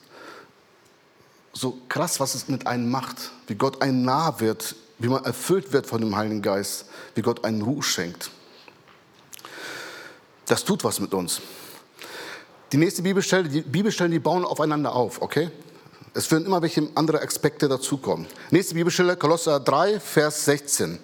so 1.52 1.78
krass, 1.88 2.20
was 2.20 2.34
es 2.34 2.48
mit 2.48 2.66
einem 2.66 2.90
macht. 2.90 3.30
Wie 3.46 3.54
Gott 3.54 3.82
einem 3.82 4.02
nah 4.02 4.40
wird, 4.40 4.74
wie 4.98 5.08
man 5.08 5.24
erfüllt 5.24 5.72
wird 5.72 5.86
von 5.86 6.00
dem 6.00 6.14
Heiligen 6.14 6.42
Geist, 6.42 6.86
wie 7.14 7.22
Gott 7.22 7.44
einen 7.44 7.62
Ruhe 7.62 7.82
schenkt. 7.82 8.30
Das 10.46 10.64
tut 10.64 10.84
was 10.84 11.00
mit 11.00 11.14
uns. 11.14 11.40
Die 12.72 12.76
nächste 12.76 13.02
Bibelstelle, 13.02 13.48
die 13.48 13.60
Bibelstellen, 13.62 14.12
die 14.12 14.18
bauen 14.18 14.44
aufeinander 14.44 14.94
auf, 14.94 15.20
okay? 15.20 15.50
Es 16.14 16.30
werden 16.30 16.44
immer 16.44 16.60
welche 16.60 16.88
andere 16.94 17.22
Aspekte 17.22 17.68
dazukommen. 17.68 18.26
Nächste 18.50 18.74
Bibelstelle, 18.74 19.16
Kolosser 19.16 19.58
3, 19.60 19.98
Vers 19.98 20.44
16. 20.44 20.98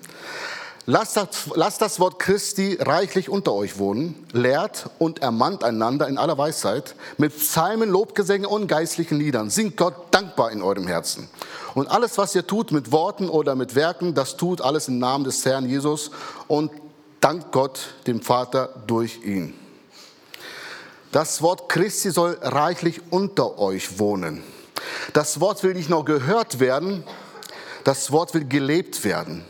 Lasst 0.85 1.17
das, 1.17 1.29
lasst 1.55 1.81
das 1.81 1.99
Wort 1.99 2.19
Christi 2.19 2.77
reichlich 2.79 3.31
unter 3.31 3.55
euch 3.55 3.79
wohnen, 3.79 4.27
lehrt 4.33 4.91
und 4.99 5.23
ermahnt 5.23 5.65
einander 5.65 6.09
in 6.09 6.19
aller 6.19 6.37
Weisheit 6.37 6.95
mit 7.17 7.35
Psalmen, 7.39 7.89
Lobgesängen 7.89 8.47
und 8.47 8.69
geistlichen 8.69 9.19
Liedern. 9.19 9.49
Singt 9.49 9.79
Gott 9.79 9.95
dankbar 10.11 10.51
in 10.51 10.61
eurem 10.61 10.87
Herzen. 10.87 11.31
Und 11.75 11.91
alles, 11.91 12.19
was 12.19 12.35
ihr 12.35 12.47
tut 12.47 12.71
mit 12.71 12.93
Worten 12.93 13.31
oder 13.31 13.55
mit 13.55 13.75
Werken, 13.75 14.15
das 14.15 14.37
tut 14.37 14.61
alles 14.61 14.89
im 14.89 14.99
Namen 14.99 15.25
des 15.25 15.43
Herrn 15.47 15.67
Jesus 15.67 16.11
und 16.49 16.71
dankt 17.21 17.51
Gott, 17.53 17.95
dem 18.07 18.21
Vater, 18.21 18.69
durch 18.87 19.25
ihn. 19.25 19.55
Das 21.13 21.41
Wort 21.41 21.71
Christi 21.71 22.11
soll 22.11 22.37
reichlich 22.43 23.01
unter 23.11 23.59
euch 23.59 23.99
wohnen. 23.99 24.43
Das 25.13 25.41
Wort 25.41 25.63
will 25.63 25.75
nicht 25.75 25.89
nur 25.89 26.05
gehört 26.05 26.61
werden, 26.61 27.05
das 27.85 28.13
Wort 28.13 28.35
will 28.35 28.45
gelebt 28.45 29.05
werden. 29.05 29.45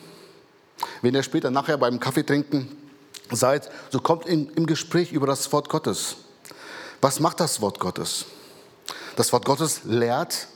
Wenn 1.03 1.15
ihr 1.15 1.23
später 1.23 1.51
nachher 1.51 1.79
beim 1.79 2.01
Kaffee 2.01 2.25
trinken 2.25 2.77
seid, 3.31 3.71
so 3.91 4.01
kommt 4.01 4.27
in, 4.27 4.49
im 4.51 4.67
Gespräch 4.67 5.13
über 5.13 5.27
das 5.27 5.53
Wort 5.53 5.69
Gottes. 5.69 6.17
Was 7.01 7.21
macht 7.21 7.41
das 7.41 7.61
Wort 7.61 7.81
Gottes? 7.81 8.27
Das 9.17 9.33
Wort 9.33 9.45
Gottes 9.45 9.81
lehrt, 9.85 10.47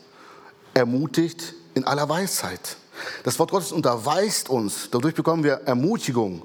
ermutigt 0.75 1.55
in 1.75 1.85
aller 1.85 2.09
Weisheit. 2.09 2.76
Das 3.25 3.38
Wort 3.38 3.50
Gottes 3.50 3.73
unterweist 3.73 4.49
uns, 4.49 4.88
dadurch 4.91 5.14
bekommen 5.14 5.43
wir 5.43 5.55
Ermutigung 5.64 6.43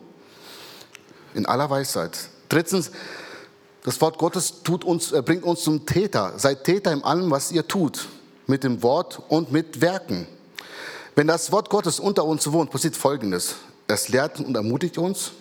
in 1.33 1.45
aller 1.45 1.69
Weisheit. 1.69 2.17
Drittens, 2.49 2.91
das 3.83 4.01
Wort 4.01 4.17
Gottes 4.17 4.51
uns, 4.83 5.11
äh, 5.11 5.21
bringt 5.21 5.43
uns 5.43 5.61
zum 5.61 5.85
Täter. 5.85 6.33
Seid 6.37 6.63
Täter 6.63 6.91
in 6.91 7.03
allem, 7.03 7.29
was 7.29 7.51
ihr 7.51 7.67
tut 7.67 8.07
mit 8.47 8.63
dem 8.63 8.81
Wort 8.81 9.21
und 9.27 9.51
mit 9.51 9.81
Werken. 9.81 10.27
Wenn 11.15 11.27
das 11.27 11.51
Wort 11.51 11.69
Gottes 11.69 11.99
unter 11.99 12.25
uns 12.25 12.51
wohnt, 12.51 12.71
passiert 12.71 12.95
Folgendes. 12.95 13.55
Es 13.87 14.09
lehrt 14.09 14.39
und 14.39 14.55
ermutigt 14.55 14.97
uns. 14.97 15.31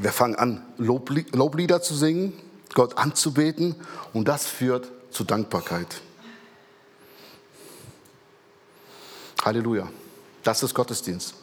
Wir 0.00 0.12
fangen 0.12 0.36
an, 0.36 0.64
Loblieder 0.76 1.82
zu 1.82 1.94
singen, 1.94 2.34
Gott 2.74 2.98
anzubeten 2.98 3.74
und 4.12 4.28
das 4.28 4.46
führt 4.46 4.88
zu 5.10 5.24
Dankbarkeit. 5.24 6.02
Halleluja. 9.42 9.88
Das 10.42 10.62
ist 10.62 10.74
Gottesdienst. 10.74 11.34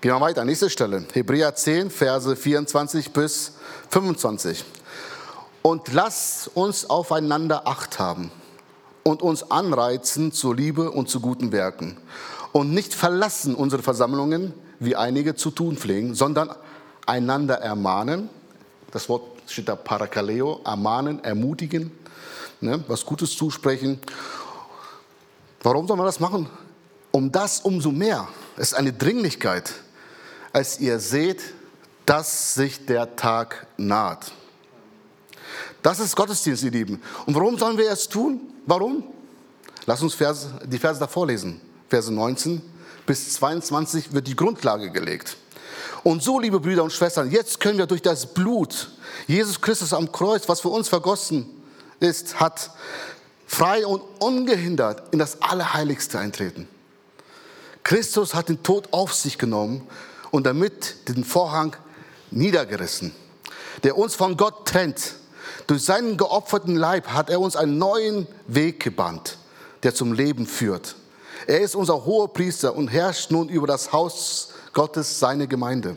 Gehen 0.00 0.12
wir 0.12 0.20
weiter. 0.20 0.44
Nächste 0.44 0.70
Stelle. 0.70 1.04
Hebräer 1.12 1.54
10, 1.54 1.90
Verse 1.90 2.34
24 2.34 3.12
bis 3.12 3.52
25. 3.90 4.64
Und 5.60 5.92
lasst 5.92 6.50
uns 6.54 6.88
aufeinander 6.88 7.68
Acht 7.68 7.98
haben 7.98 8.32
und 9.02 9.22
uns 9.22 9.50
anreizen 9.50 10.32
zur 10.32 10.54
Liebe 10.54 10.90
und 10.90 11.08
zu 11.08 11.20
guten 11.20 11.52
Werken. 11.52 11.96
Und 12.52 12.72
nicht 12.72 12.94
verlassen 12.94 13.54
unsere 13.54 13.82
Versammlungen, 13.82 14.52
wie 14.78 14.96
einige 14.96 15.34
zu 15.34 15.50
tun 15.50 15.76
pflegen, 15.76 16.14
sondern 16.14 16.54
einander 17.06 17.56
ermahnen. 17.56 18.28
Das 18.90 19.08
Wort 19.08 19.22
steht 19.46 19.68
da 19.68 19.76
Parakaleo, 19.76 20.60
ermahnen, 20.64 21.22
ermutigen, 21.24 21.90
ne, 22.60 22.82
was 22.88 23.04
Gutes 23.04 23.36
zusprechen. 23.36 24.00
Warum 25.62 25.86
soll 25.86 25.96
man 25.96 26.06
das 26.06 26.20
machen? 26.20 26.48
Um 27.10 27.30
das 27.30 27.60
umso 27.60 27.90
mehr. 27.90 28.28
Es 28.56 28.72
ist 28.72 28.74
eine 28.74 28.92
Dringlichkeit, 28.92 29.72
als 30.52 30.80
ihr 30.80 30.98
seht, 30.98 31.40
dass 32.06 32.54
sich 32.54 32.84
der 32.84 33.16
Tag 33.16 33.66
naht. 33.76 34.32
Das 35.82 36.00
ist 36.00 36.16
Gottesdienst, 36.16 36.62
ihr 36.62 36.70
Lieben. 36.70 37.02
Und 37.26 37.34
warum 37.34 37.58
sollen 37.58 37.78
wir 37.78 37.90
es 37.90 38.08
tun? 38.08 38.51
Warum? 38.66 39.04
Lass 39.86 40.02
uns 40.02 40.14
Vers, 40.14 40.48
die 40.64 40.78
Verse 40.78 41.00
davor 41.00 41.26
lesen. 41.26 41.60
Verse 41.88 42.12
19 42.12 42.62
bis 43.06 43.34
22 43.34 44.12
wird 44.12 44.28
die 44.28 44.36
Grundlage 44.36 44.90
gelegt. 44.90 45.36
Und 46.04 46.22
so, 46.22 46.38
liebe 46.38 46.60
Brüder 46.60 46.84
und 46.84 46.92
Schwestern, 46.92 47.30
jetzt 47.30 47.60
können 47.60 47.78
wir 47.78 47.86
durch 47.86 48.02
das 48.02 48.32
Blut 48.32 48.90
Jesus 49.26 49.60
Christus 49.60 49.92
am 49.92 50.10
Kreuz, 50.10 50.48
was 50.48 50.60
für 50.60 50.68
uns 50.68 50.88
vergossen 50.88 51.46
ist, 52.00 52.40
hat 52.40 52.70
frei 53.46 53.86
und 53.86 54.02
ungehindert 54.18 55.12
in 55.12 55.18
das 55.18 55.42
Allerheiligste 55.42 56.18
eintreten. 56.18 56.68
Christus 57.84 58.34
hat 58.34 58.48
den 58.48 58.62
Tod 58.62 58.88
auf 58.92 59.12
sich 59.12 59.38
genommen 59.38 59.86
und 60.30 60.46
damit 60.46 61.08
den 61.08 61.24
Vorhang 61.24 61.76
niedergerissen, 62.30 63.12
der 63.82 63.98
uns 63.98 64.14
von 64.14 64.36
Gott 64.36 64.66
trennt 64.66 65.14
durch 65.66 65.84
seinen 65.84 66.16
geopferten 66.16 66.76
Leib 66.76 67.08
hat 67.08 67.30
er 67.30 67.40
uns 67.40 67.56
einen 67.56 67.78
neuen 67.78 68.26
Weg 68.46 68.80
gebannt, 68.80 69.38
der 69.82 69.94
zum 69.94 70.12
Leben 70.12 70.46
führt. 70.46 70.96
Er 71.46 71.60
ist 71.60 71.74
unser 71.74 72.04
hoher 72.04 72.32
Priester 72.32 72.74
und 72.74 72.88
herrscht 72.88 73.30
nun 73.30 73.48
über 73.48 73.66
das 73.66 73.92
Haus 73.92 74.50
Gottes, 74.72 75.18
seine 75.18 75.48
Gemeinde. 75.48 75.96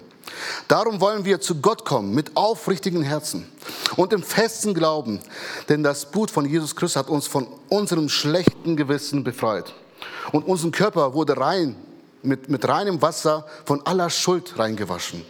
Darum 0.67 1.00
wollen 1.00 1.24
wir 1.24 1.39
zu 1.39 1.62
Gott 1.62 1.85
kommen 1.85 2.13
mit 2.13 2.35
aufrichtigen 2.35 3.03
Herzen 3.03 3.50
und 3.95 4.12
im 4.12 4.24
festen 4.24 4.74
Glauben, 4.74 5.19
denn 5.69 5.83
das 5.83 6.12
Blut 6.12 6.31
von 6.31 6.45
Jesus 6.45 6.75
Christus 6.75 6.97
hat 6.97 7.09
uns 7.09 7.27
von 7.27 7.47
unserem 7.69 8.09
schlechten 8.09 8.75
Gewissen 8.75 9.24
befreit. 9.24 9.74
Und 10.31 10.43
unser 10.47 10.71
Körper 10.71 11.13
wurde 11.13 11.38
rein, 11.38 11.75
mit, 12.21 12.50
mit 12.50 12.67
reinem 12.67 13.01
Wasser 13.01 13.45
von 13.65 13.85
aller 13.85 14.09
Schuld 14.09 14.57
reingewaschen. 14.57 15.24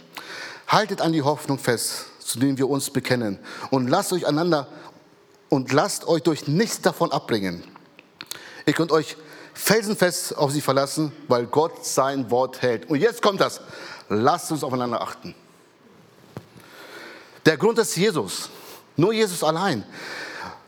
Haltet 0.66 1.00
an 1.00 1.12
die 1.12 1.22
Hoffnung 1.22 1.58
fest, 1.58 2.06
zu 2.26 2.38
denen 2.38 2.58
wir 2.58 2.68
uns 2.68 2.90
bekennen, 2.90 3.38
und 3.70 3.88
lasst 3.88 4.12
euch 4.12 4.26
einander 4.26 4.68
und 5.48 5.72
lasst 5.72 6.06
euch 6.06 6.22
durch 6.22 6.48
nichts 6.48 6.80
davon 6.80 7.12
abbringen. 7.12 7.62
Ihr 8.66 8.72
könnt 8.72 8.90
euch 8.90 9.16
felsenfest 9.54 10.36
auf 10.36 10.50
sie 10.50 10.60
verlassen, 10.60 11.12
weil 11.28 11.46
Gott 11.46 11.86
sein 11.86 12.30
Wort 12.30 12.62
hält. 12.62 12.90
Und 12.90 13.00
jetzt 13.00 13.22
kommt 13.22 13.40
das. 13.40 13.60
Lasst 14.08 14.50
uns 14.52 14.62
aufeinander 14.62 15.00
achten. 15.00 15.34
Der 17.46 17.56
Grund 17.56 17.78
ist 17.78 17.96
Jesus. 17.96 18.50
Nur 18.96 19.12
Jesus 19.12 19.42
allein. 19.42 19.84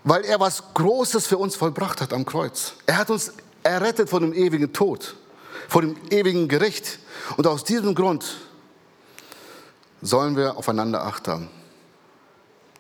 Weil 0.05 0.25
er 0.25 0.41
was 0.41 0.63
Großes 0.75 1.27
für 1.27 1.39
uns 1.39 1.57
vollbracht 1.57 2.01
hat 2.01 2.13
am 2.13 2.25
Kreuz. 2.25 2.75
Er 2.87 2.99
hat 2.99 3.11
uns 3.11 3.33
errettet 3.63 4.09
von 4.09 4.23
dem 4.23 4.33
ewigen 4.33 4.73
Tod, 4.73 5.17
vor 5.69 5.83
dem 5.83 5.97
ewigen 6.11 6.49
Gericht. 6.49 6.99
Und 7.37 7.47
aus 7.47 7.65
diesem 7.65 7.95
Grund 7.95 8.39
sollen 10.03 10.37
wir 10.37 10.57
aufeinander 10.57 11.05
Acht 11.05 11.29
haben. 11.29 11.49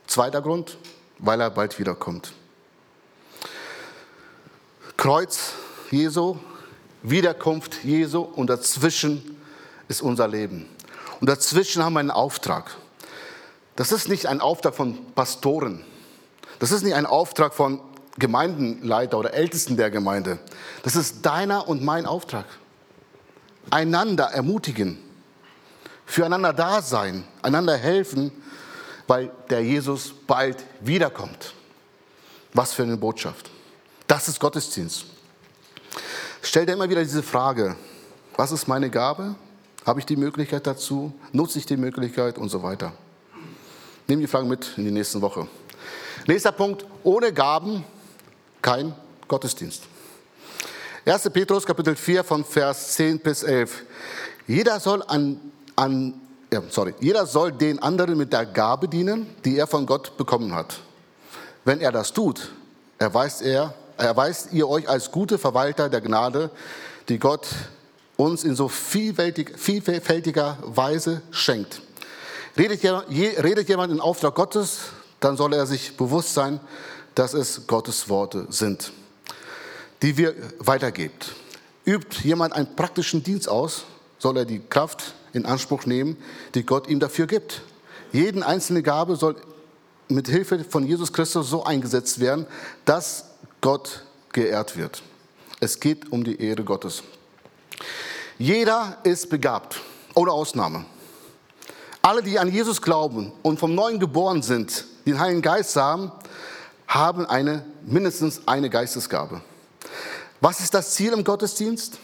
Zweiter 0.06 0.40
Grund, 0.40 0.78
weil 1.18 1.40
er 1.40 1.50
bald 1.50 1.78
wiederkommt. 1.78 2.32
Kreuz 4.96 5.52
Jesu, 5.90 6.36
Wiederkunft 7.02 7.84
Jesu 7.84 8.20
und 8.20 8.48
dazwischen 8.48 9.36
ist 9.88 10.02
unser 10.02 10.28
Leben. 10.28 10.68
Und 11.20 11.28
dazwischen 11.28 11.84
haben 11.84 11.94
wir 11.94 12.00
einen 12.00 12.10
Auftrag. 12.10 12.76
Das 13.76 13.92
ist 13.92 14.08
nicht 14.08 14.26
ein 14.26 14.40
Auftrag 14.40 14.74
von 14.74 15.12
Pastoren. 15.14 15.84
Das 16.58 16.72
ist 16.72 16.82
nicht 16.82 16.94
ein 16.94 17.06
Auftrag 17.06 17.54
von 17.54 17.80
Gemeindenleiter 18.18 19.18
oder 19.18 19.32
Ältesten 19.34 19.76
der 19.76 19.90
Gemeinde. 19.90 20.38
Das 20.82 20.96
ist 20.96 21.24
deiner 21.24 21.68
und 21.68 21.84
mein 21.84 22.06
Auftrag. 22.06 22.46
Einander 23.70 24.24
ermutigen, 24.24 24.98
füreinander 26.08 26.54
da 26.54 26.80
sein, 26.80 27.22
einander 27.42 27.76
helfen, 27.76 28.32
weil 29.06 29.30
der 29.50 29.62
Jesus 29.62 30.12
bald 30.26 30.64
wiederkommt. 30.80 31.52
Was 32.54 32.72
für 32.72 32.82
eine 32.82 32.96
Botschaft. 32.96 33.50
Das 34.06 34.26
ist 34.26 34.40
Gottesdienst. 34.40 35.04
Stell 36.40 36.64
dir 36.64 36.72
immer 36.72 36.88
wieder 36.88 37.02
diese 37.02 37.22
Frage, 37.22 37.76
was 38.36 38.52
ist 38.52 38.66
meine 38.66 38.88
Gabe? 38.88 39.34
Habe 39.84 40.00
ich 40.00 40.06
die 40.06 40.16
Möglichkeit 40.16 40.66
dazu? 40.66 41.12
Nutze 41.32 41.58
ich 41.58 41.66
die 41.66 41.76
Möglichkeit 41.76 42.38
und 42.38 42.48
so 42.48 42.62
weiter? 42.62 42.92
Nimm 44.06 44.20
die 44.20 44.26
Frage 44.26 44.46
mit 44.46 44.72
in 44.78 44.84
die 44.84 44.90
nächste 44.90 45.20
Woche. 45.20 45.46
Nächster 46.26 46.52
Punkt, 46.52 46.86
ohne 47.04 47.32
Gaben 47.34 47.84
kein 48.62 48.94
Gottesdienst. 49.28 49.82
1. 51.04 51.30
Petrus 51.30 51.66
Kapitel 51.66 51.94
4 51.94 52.24
von 52.24 52.44
Vers 52.44 52.94
10 52.94 53.18
bis 53.18 53.42
11. 53.42 53.82
Jeder 54.46 54.80
soll 54.80 55.02
an, 55.02 55.38
an 55.78 56.20
ja, 56.52 56.62
sorry, 56.70 56.94
jeder 57.00 57.26
soll 57.26 57.52
den 57.52 57.78
anderen 57.78 58.16
mit 58.16 58.32
der 58.32 58.46
Gabe 58.46 58.88
dienen, 58.88 59.26
die 59.44 59.58
er 59.58 59.66
von 59.66 59.84
Gott 59.84 60.16
bekommen 60.16 60.54
hat. 60.54 60.78
Wenn 61.64 61.80
er 61.80 61.92
das 61.92 62.12
tut, 62.12 62.50
erweist 62.98 63.42
er 63.42 63.74
erweist 63.98 64.52
ihr 64.52 64.68
euch 64.68 64.88
als 64.88 65.10
gute 65.10 65.38
Verwalter 65.38 65.88
der 65.88 66.00
Gnade, 66.00 66.50
die 67.08 67.18
Gott 67.18 67.48
uns 68.16 68.44
in 68.44 68.54
so 68.54 68.68
vielfältig, 68.68 69.58
vielfältiger 69.58 70.56
Weise 70.62 71.22
schenkt. 71.30 71.82
Redet, 72.56 72.82
redet 72.82 73.68
jemand 73.68 73.92
in 73.92 74.00
Auftrag 74.00 74.34
Gottes, 74.34 74.78
dann 75.20 75.36
soll 75.36 75.52
er 75.52 75.66
sich 75.66 75.96
bewusst 75.96 76.34
sein, 76.34 76.60
dass 77.14 77.34
es 77.34 77.66
Gottes 77.66 78.08
Worte 78.08 78.46
sind, 78.50 78.92
die 80.02 80.16
wir 80.16 80.34
weitergebt. 80.58 81.32
Übt 81.84 82.22
jemand 82.22 82.54
einen 82.54 82.74
praktischen 82.76 83.22
Dienst 83.22 83.48
aus, 83.48 83.84
soll 84.18 84.36
er 84.36 84.44
die 84.44 84.60
Kraft 84.60 85.14
in 85.38 85.46
Anspruch 85.46 85.86
nehmen, 85.86 86.16
die 86.54 86.64
Gott 86.64 86.88
ihm 86.88 87.00
dafür 87.00 87.26
gibt. 87.26 87.62
Jeden 88.12 88.42
einzelne 88.42 88.82
Gabe 88.82 89.16
soll 89.16 89.36
mit 90.08 90.28
Hilfe 90.28 90.64
von 90.64 90.86
Jesus 90.86 91.12
Christus 91.12 91.50
so 91.50 91.64
eingesetzt 91.64 92.20
werden, 92.20 92.46
dass 92.84 93.30
Gott 93.60 94.04
geehrt 94.32 94.76
wird. 94.76 95.02
Es 95.60 95.80
geht 95.80 96.12
um 96.12 96.24
die 96.24 96.40
Ehre 96.40 96.64
Gottes. 96.64 97.02
Jeder 98.38 98.98
ist 99.02 99.28
begabt, 99.30 99.80
ohne 100.14 100.30
Ausnahme. 100.30 100.84
Alle, 102.02 102.22
die 102.22 102.38
an 102.38 102.50
Jesus 102.50 102.80
glauben 102.80 103.32
und 103.42 103.58
vom 103.58 103.74
Neuen 103.74 103.98
geboren 103.98 104.42
sind, 104.42 104.84
den 105.04 105.18
Heiligen 105.18 105.42
Geist 105.42 105.74
haben, 105.76 106.12
haben 106.86 107.26
eine, 107.26 107.64
mindestens 107.84 108.42
eine 108.46 108.70
Geistesgabe. 108.70 109.42
Was 110.40 110.60
ist 110.60 110.72
das 110.72 110.94
Ziel 110.94 111.12
im 111.12 111.24
Gottesdienst? 111.24 111.98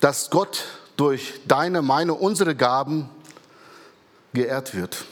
Dass 0.00 0.30
Gott 0.30 0.64
durch 0.98 1.40
deine, 1.46 1.80
meine, 1.80 2.12
unsere 2.12 2.54
Gaben 2.54 3.08
geehrt 4.34 4.74
wird. 4.74 5.06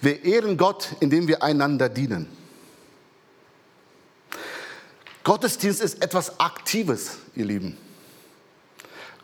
Wir 0.00 0.24
ehren 0.24 0.56
Gott, 0.56 0.88
indem 1.00 1.26
wir 1.28 1.42
einander 1.42 1.88
dienen. 1.88 2.28
Gottesdienst 5.24 5.80
ist 5.80 6.00
etwas 6.00 6.40
Aktives, 6.40 7.18
ihr 7.34 7.44
Lieben. 7.44 7.76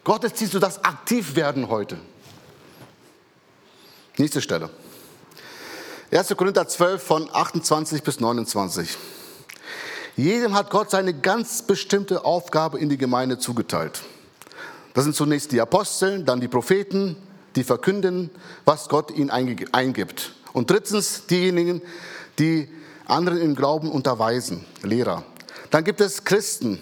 Gottesdienst, 0.05 0.55
du 0.55 0.59
darfst 0.59 0.85
aktiv 0.85 1.37
werden 1.37 1.69
heute. 1.69 1.99
Nächste 4.17 4.43
Stelle. 4.43 4.71
1. 6.11 6.37
Korinther 6.37 6.67
12 6.67 7.03
von 7.03 7.29
28 7.33 8.03
bis 8.03 8.19
29. 8.19 8.97
Jedem 10.17 10.55
hat 10.55 10.71
Gott 10.71 10.91
seine 10.91 11.15
ganz 11.15 11.63
bestimmte 11.63 12.25
Aufgabe 12.25 12.79
in 12.81 12.89
die 12.89 12.99
Gemeinde 12.99 13.39
zugeteilt. 13.39 14.03
Das 14.99 15.05
sind 15.05 15.15
zunächst 15.15 15.53
die 15.53 15.61
Apostel, 15.61 16.25
dann 16.25 16.41
die 16.41 16.49
Propheten, 16.49 17.15
die 17.55 17.63
verkünden, 17.63 18.31
was 18.65 18.89
Gott 18.89 19.13
ihnen 19.13 19.31
eingibt. 19.31 20.33
Und 20.53 20.71
drittens 20.71 21.25
diejenigen, 21.27 21.83
die 22.41 22.69
anderen 23.07 23.41
im 23.41 23.55
Glauben 23.55 23.93
unterweisen, 23.93 24.65
Lehrer. 24.83 25.23
Dann 25.71 25.85
gibt 25.85 26.01
es 26.01 26.25
Christen. 26.25 26.81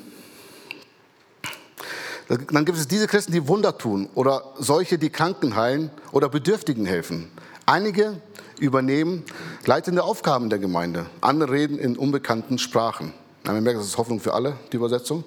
Dann 2.29 2.65
gibt 2.65 2.79
es 2.79 2.89
diese 2.89 3.07
Christen, 3.07 3.33
die 3.33 3.49
Wunder 3.49 3.77
tun 3.77 4.09
oder 4.15 4.55
solche, 4.59 4.97
die 4.97 5.11
Kranken 5.11 5.55
heilen 5.55 5.91
oder 6.11 6.31
Bedürftigen 6.31 6.87
helfen. 6.87 7.31
Einige 7.67 8.23
übernehmen 8.59 9.25
leitende 9.67 10.05
Aufgaben 10.05 10.49
der 10.49 10.59
Gemeinde. 10.59 11.05
Andere 11.21 11.53
reden 11.53 11.79
in 11.79 11.99
unbekannten 11.99 12.57
Sprachen. 12.57 13.13
Man 13.45 13.63
merkt, 13.63 13.79
das 13.79 13.89
ist 13.89 13.99
Hoffnung 13.99 14.21
für 14.21 14.33
alle, 14.33 14.57
die 14.73 14.77
Übersetzung. 14.77 15.23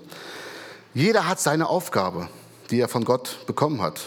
Jeder 0.95 1.27
hat 1.27 1.39
seine 1.39 1.69
Aufgabe, 1.69 2.29
die 2.69 2.79
er 2.79 2.87
von 2.87 3.05
Gott 3.05 3.45
bekommen 3.47 3.81
hat. 3.81 4.01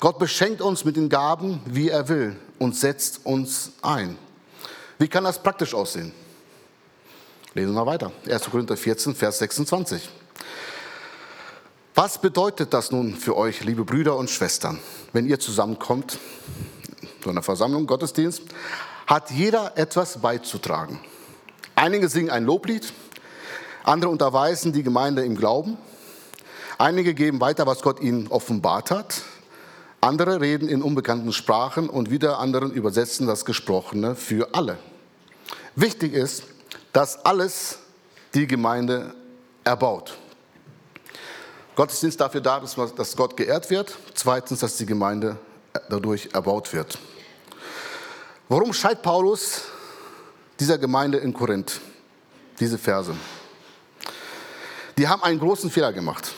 Gott 0.00 0.18
beschenkt 0.18 0.60
uns 0.60 0.84
mit 0.84 0.96
den 0.96 1.08
Gaben, 1.08 1.60
wie 1.66 1.88
er 1.88 2.08
will 2.08 2.36
und 2.58 2.76
setzt 2.76 3.24
uns 3.24 3.72
ein. 3.82 4.18
Wie 4.98 5.08
kann 5.08 5.24
das 5.24 5.42
praktisch 5.42 5.74
aussehen? 5.74 6.12
Lesen 7.54 7.74
wir 7.74 7.86
weiter. 7.86 8.12
1. 8.28 8.50
Korinther 8.50 8.76
14, 8.76 9.14
Vers 9.14 9.38
26. 9.38 10.08
Was 11.94 12.18
bedeutet 12.20 12.74
das 12.74 12.90
nun 12.90 13.14
für 13.14 13.36
euch, 13.36 13.62
liebe 13.62 13.84
Brüder 13.84 14.16
und 14.16 14.28
Schwestern, 14.28 14.80
wenn 15.12 15.26
ihr 15.26 15.38
zusammenkommt, 15.38 16.18
zu 17.22 17.30
einer 17.30 17.42
Versammlung, 17.42 17.86
Gottesdienst, 17.86 18.42
hat 19.06 19.30
jeder 19.30 19.78
etwas 19.78 20.20
beizutragen. 20.20 20.98
Einige 21.76 22.08
singen 22.08 22.30
ein 22.30 22.44
Loblied, 22.44 22.92
andere 23.84 24.10
unterweisen 24.10 24.72
die 24.72 24.82
Gemeinde 24.82 25.24
im 25.24 25.36
Glauben, 25.36 25.78
einige 26.78 27.14
geben 27.14 27.40
weiter, 27.40 27.66
was 27.66 27.82
Gott 27.82 28.00
ihnen 28.00 28.28
offenbart 28.28 28.90
hat, 28.90 29.22
andere 30.00 30.40
reden 30.40 30.68
in 30.68 30.82
unbekannten 30.82 31.32
Sprachen 31.32 31.88
und 31.88 32.10
wieder 32.10 32.38
anderen 32.38 32.70
übersetzen 32.70 33.26
das 33.26 33.44
Gesprochene 33.44 34.14
für 34.14 34.54
alle. 34.54 34.78
Wichtig 35.76 36.12
ist, 36.12 36.44
dass 36.92 37.24
alles 37.24 37.78
die 38.34 38.46
Gemeinde 38.46 39.14
erbaut. 39.64 40.16
Gottesdienst 41.74 42.20
dafür 42.20 42.40
da, 42.40 42.60
dass 42.60 43.16
Gott 43.16 43.36
geehrt 43.36 43.70
wird. 43.70 43.96
Zweitens, 44.14 44.60
dass 44.60 44.76
die 44.76 44.86
Gemeinde 44.86 45.36
dadurch 45.88 46.28
erbaut 46.32 46.72
wird. 46.72 46.98
Warum 48.48 48.72
schreibt 48.72 49.02
Paulus 49.02 49.62
dieser 50.60 50.78
Gemeinde 50.78 51.18
in 51.18 51.32
Korinth 51.32 51.80
diese 52.60 52.78
Verse? 52.78 53.14
Die 54.98 55.08
haben 55.08 55.22
einen 55.22 55.40
großen 55.40 55.70
Fehler 55.70 55.92
gemacht, 55.92 56.32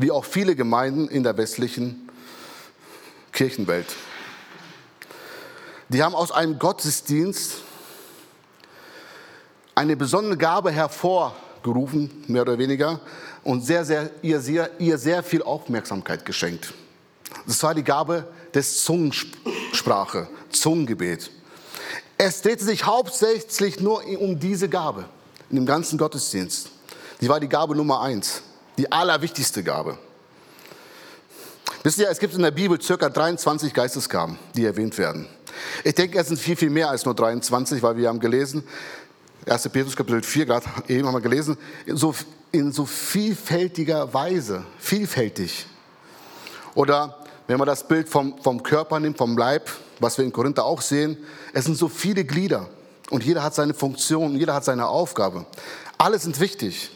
wie 0.00 0.10
auch 0.10 0.24
viele 0.24 0.56
Gemeinden 0.56 1.08
in 1.08 1.22
der 1.22 1.36
westlichen 1.36 2.08
Kirchenwelt. 3.32 3.86
Die 5.90 6.02
haben 6.02 6.14
aus 6.14 6.32
einem 6.32 6.58
Gottesdienst 6.58 7.56
eine 9.74 9.96
besondere 9.96 10.38
Gabe 10.38 10.70
hervorgerufen, 10.70 12.24
mehr 12.28 12.42
oder 12.42 12.58
weniger, 12.58 13.00
und 13.44 13.64
sehr, 13.64 13.84
sehr, 13.84 14.10
ihr, 14.22 14.40
sehr, 14.40 14.70
ihr 14.78 14.96
sehr 14.98 15.22
viel 15.22 15.42
Aufmerksamkeit 15.42 16.24
geschenkt. 16.24 16.72
Das 17.46 17.62
war 17.62 17.74
die 17.74 17.84
Gabe 17.84 18.26
des 18.54 18.84
Zungensprache, 18.84 20.28
Zungengebet. 20.50 21.30
Es 22.16 22.42
drehte 22.42 22.64
sich 22.64 22.84
hauptsächlich 22.84 23.80
nur 23.80 24.04
um 24.18 24.38
diese 24.38 24.68
Gabe 24.68 25.04
in 25.50 25.56
dem 25.56 25.66
ganzen 25.66 25.98
Gottesdienst. 25.98 26.70
Die 27.20 27.28
war 27.28 27.40
die 27.40 27.48
Gabe 27.48 27.74
Nummer 27.74 28.00
eins, 28.00 28.42
die 28.80 28.90
allerwichtigste 28.90 29.62
Gabe. 29.62 29.98
Wisst 31.82 31.98
ihr, 31.98 32.08
es 32.08 32.18
gibt 32.18 32.32
in 32.32 32.40
der 32.40 32.50
Bibel 32.50 32.80
circa 32.80 33.10
23 33.10 33.74
Geistesgaben, 33.74 34.38
die 34.56 34.64
erwähnt 34.64 34.96
werden. 34.96 35.26
Ich 35.84 35.94
denke, 35.94 36.18
es 36.18 36.28
sind 36.28 36.40
viel, 36.40 36.56
viel 36.56 36.70
mehr 36.70 36.88
als 36.88 37.04
nur 37.04 37.14
23, 37.14 37.82
weil 37.82 37.98
wir 37.98 38.08
haben 38.08 38.20
gelesen, 38.20 38.64
1. 39.46 39.68
Petrus 39.68 39.94
Kapitel 39.94 40.22
4, 40.22 40.46
gerade 40.46 40.66
eben 40.88 41.06
haben 41.06 41.12
wir 41.12 41.20
gelesen, 41.20 41.58
in 41.84 41.98
so, 41.98 42.14
in 42.52 42.72
so 42.72 42.86
vielfältiger 42.86 44.14
Weise, 44.14 44.64
vielfältig. 44.78 45.66
Oder 46.74 47.18
wenn 47.48 47.58
man 47.58 47.66
das 47.66 47.86
Bild 47.86 48.08
vom, 48.08 48.38
vom 48.42 48.62
Körper 48.62 48.98
nimmt, 48.98 49.18
vom 49.18 49.36
Leib, 49.36 49.70
was 49.98 50.16
wir 50.16 50.24
in 50.24 50.32
Korinther 50.32 50.64
auch 50.64 50.80
sehen, 50.80 51.18
es 51.52 51.66
sind 51.66 51.76
so 51.76 51.88
viele 51.88 52.24
Glieder 52.24 52.70
und 53.10 53.24
jeder 53.24 53.42
hat 53.42 53.54
seine 53.54 53.74
Funktion, 53.74 54.36
jeder 54.36 54.54
hat 54.54 54.64
seine 54.64 54.86
Aufgabe. 54.86 55.44
Alle 55.98 56.18
sind 56.18 56.40
wichtig, 56.40 56.90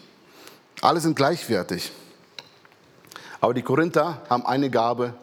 alle 0.80 1.00
sind 1.00 1.16
gleichwertig. 1.16 1.92
Aber 3.40 3.54
die 3.54 3.62
Korinther 3.62 4.22
haben 4.28 4.46
eine 4.46 4.70
Gabe 4.70 5.14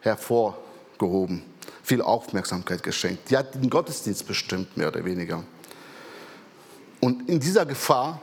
hervorgehoben, 0.00 1.42
viel 1.82 2.02
Aufmerksamkeit 2.02 2.82
geschenkt. 2.82 3.30
Die 3.30 3.36
hat 3.36 3.54
den 3.54 3.70
Gottesdienst 3.70 4.26
bestimmt, 4.26 4.76
mehr 4.76 4.88
oder 4.88 5.04
weniger. 5.04 5.42
Und 7.00 7.28
in 7.28 7.40
dieser 7.40 7.66
Gefahr 7.66 8.20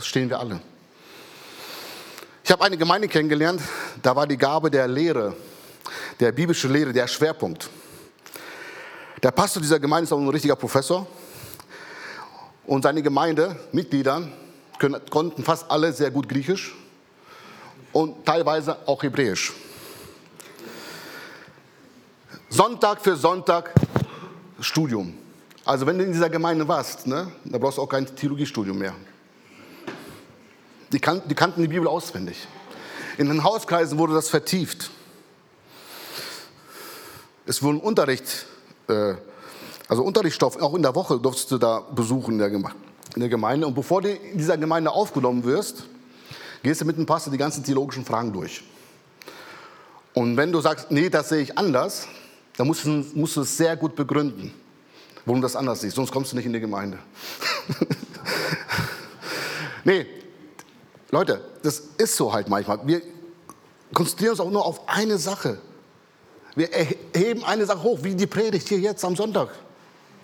stehen 0.00 0.28
wir 0.30 0.40
alle. 0.40 0.60
Ich 2.42 2.50
habe 2.50 2.64
eine 2.64 2.76
Gemeinde 2.76 3.06
kennengelernt, 3.06 3.60
da 4.02 4.16
war 4.16 4.26
die 4.26 4.36
Gabe 4.36 4.70
der 4.70 4.88
Lehre, 4.88 5.36
der 6.18 6.32
biblische 6.32 6.68
Lehre, 6.68 6.92
der 6.92 7.06
Schwerpunkt. 7.06 7.68
Der 9.22 9.30
Pastor 9.30 9.60
dieser 9.60 9.78
Gemeinde 9.78 10.04
ist 10.04 10.12
auch 10.12 10.18
ein 10.18 10.28
richtiger 10.28 10.56
Professor. 10.56 11.06
Und 12.66 12.82
seine 12.82 13.02
Gemeindemitglieder 14.80 15.10
konnten 15.10 15.44
fast 15.44 15.70
alle 15.70 15.92
sehr 15.92 16.10
gut 16.10 16.28
Griechisch 16.28 16.74
und 17.92 18.24
teilweise 18.24 18.76
auch 18.86 19.02
Hebräisch. 19.02 19.52
Sonntag 22.48 23.00
für 23.00 23.14
Sonntag 23.14 23.72
Studium. 24.58 25.14
Also 25.64 25.86
wenn 25.86 25.98
du 25.98 26.04
in 26.04 26.12
dieser 26.12 26.30
Gemeinde 26.30 26.66
warst, 26.66 27.06
ne, 27.06 27.30
da 27.44 27.58
brauchst 27.58 27.78
du 27.78 27.82
auch 27.82 27.88
kein 27.88 28.06
Theologiestudium 28.06 28.78
mehr. 28.78 28.94
Die, 30.92 30.98
kan 30.98 31.22
die 31.28 31.34
kannten 31.34 31.62
die 31.62 31.68
Bibel 31.68 31.86
auswendig. 31.86 32.48
In 33.18 33.28
den 33.28 33.44
Hauskreisen 33.44 33.98
wurde 33.98 34.14
das 34.14 34.28
vertieft. 34.28 34.90
Es 37.46 37.62
wurde 37.62 37.78
Unterricht, 37.78 38.46
äh, 38.88 39.14
also 39.88 40.02
Unterrichtsstoff, 40.02 40.60
auch 40.60 40.74
in 40.74 40.82
der 40.82 40.94
Woche 40.94 41.18
durftest 41.20 41.50
du 41.50 41.58
da 41.58 41.80
besuchen 41.80 42.32
in 42.32 42.38
der, 42.38 42.72
in 43.14 43.20
der 43.20 43.28
Gemeinde. 43.28 43.66
Und 43.66 43.74
bevor 43.74 44.02
du 44.02 44.10
in 44.10 44.38
dieser 44.38 44.56
Gemeinde 44.56 44.90
aufgenommen 44.90 45.44
wirst, 45.44 45.84
gehst 46.62 46.80
du 46.80 46.84
mit 46.84 46.96
dem 46.96 47.06
Pastor 47.06 47.30
die 47.30 47.38
ganzen 47.38 47.64
theologischen 47.64 48.04
Fragen 48.04 48.32
durch. 48.32 48.62
Und 50.14 50.36
wenn 50.36 50.52
du 50.52 50.60
sagst, 50.60 50.90
nee, 50.90 51.08
das 51.08 51.28
sehe 51.28 51.42
ich 51.42 51.56
anders, 51.56 52.06
dann 52.56 52.66
musst 52.66 52.84
du, 52.84 53.04
musst 53.14 53.36
du 53.36 53.42
es 53.42 53.56
sehr 53.56 53.76
gut 53.76 53.94
begründen, 53.94 54.52
warum 55.24 55.40
du 55.40 55.46
das 55.46 55.56
anders 55.56 55.80
siehst, 55.80 55.96
sonst 55.96 56.10
kommst 56.10 56.32
du 56.32 56.36
nicht 56.36 56.46
in 56.46 56.52
die 56.52 56.60
Gemeinde. 56.60 56.98
nee, 59.84 60.06
Leute, 61.10 61.44
das 61.62 61.80
ist 61.96 62.16
so 62.16 62.32
halt 62.32 62.48
manchmal. 62.48 62.86
Wir 62.86 63.02
konzentrieren 63.94 64.32
uns 64.32 64.40
auch 64.40 64.50
nur 64.50 64.64
auf 64.64 64.88
eine 64.88 65.18
Sache. 65.18 65.58
Wir 66.54 66.72
erheben 66.72 67.44
eine 67.44 67.66
Sache 67.66 67.82
hoch, 67.82 68.00
wie 68.02 68.14
die 68.14 68.26
Predigt 68.26 68.68
hier 68.68 68.78
jetzt 68.78 69.04
am 69.04 69.16
Sonntag. 69.16 69.50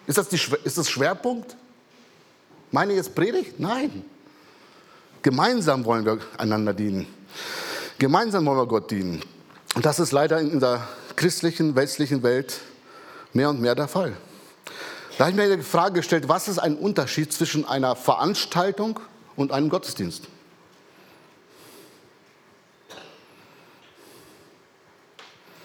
Ist 0.07 0.18
das, 0.18 0.29
die, 0.29 0.40
ist 0.64 0.79
das 0.79 0.90
Schwerpunkt? 0.90 1.57
Meine 2.77 2.93
jetzt 2.93 3.15
Predigt? 3.15 3.59
Nein. 3.59 4.05
Gemeinsam 5.23 5.87
wollen 5.87 6.05
wir 6.05 6.19
einander 6.37 6.75
dienen. 6.75 7.07
Gemeinsam 7.99 8.45
wollen 8.45 8.59
wir 8.59 8.67
Gott 8.67 8.91
dienen. 8.91 9.23
Und 9.75 9.87
das 9.87 9.99
ist 9.99 10.12
leider 10.12 10.41
in 10.41 10.61
der 10.61 10.87
christlichen, 11.17 11.75
westlichen 11.75 12.23
Welt 12.23 12.61
mehr 13.33 13.49
und 13.49 13.62
mehr 13.62 13.75
der 13.75 13.89
Fall. 13.89 14.15
Da 15.17 15.25
habe 15.25 15.31
ich 15.31 15.37
mir 15.39 15.57
die 15.57 15.62
Frage 15.62 15.95
gestellt, 15.95 16.29
was 16.29 16.49
ist 16.49 16.59
ein 16.59 16.77
Unterschied 16.77 17.33
zwischen 17.33 17.67
einer 17.67 17.97
Veranstaltung 17.97 19.01
und 19.37 19.53
einem 19.53 19.71
Gottesdienst? 19.71 20.25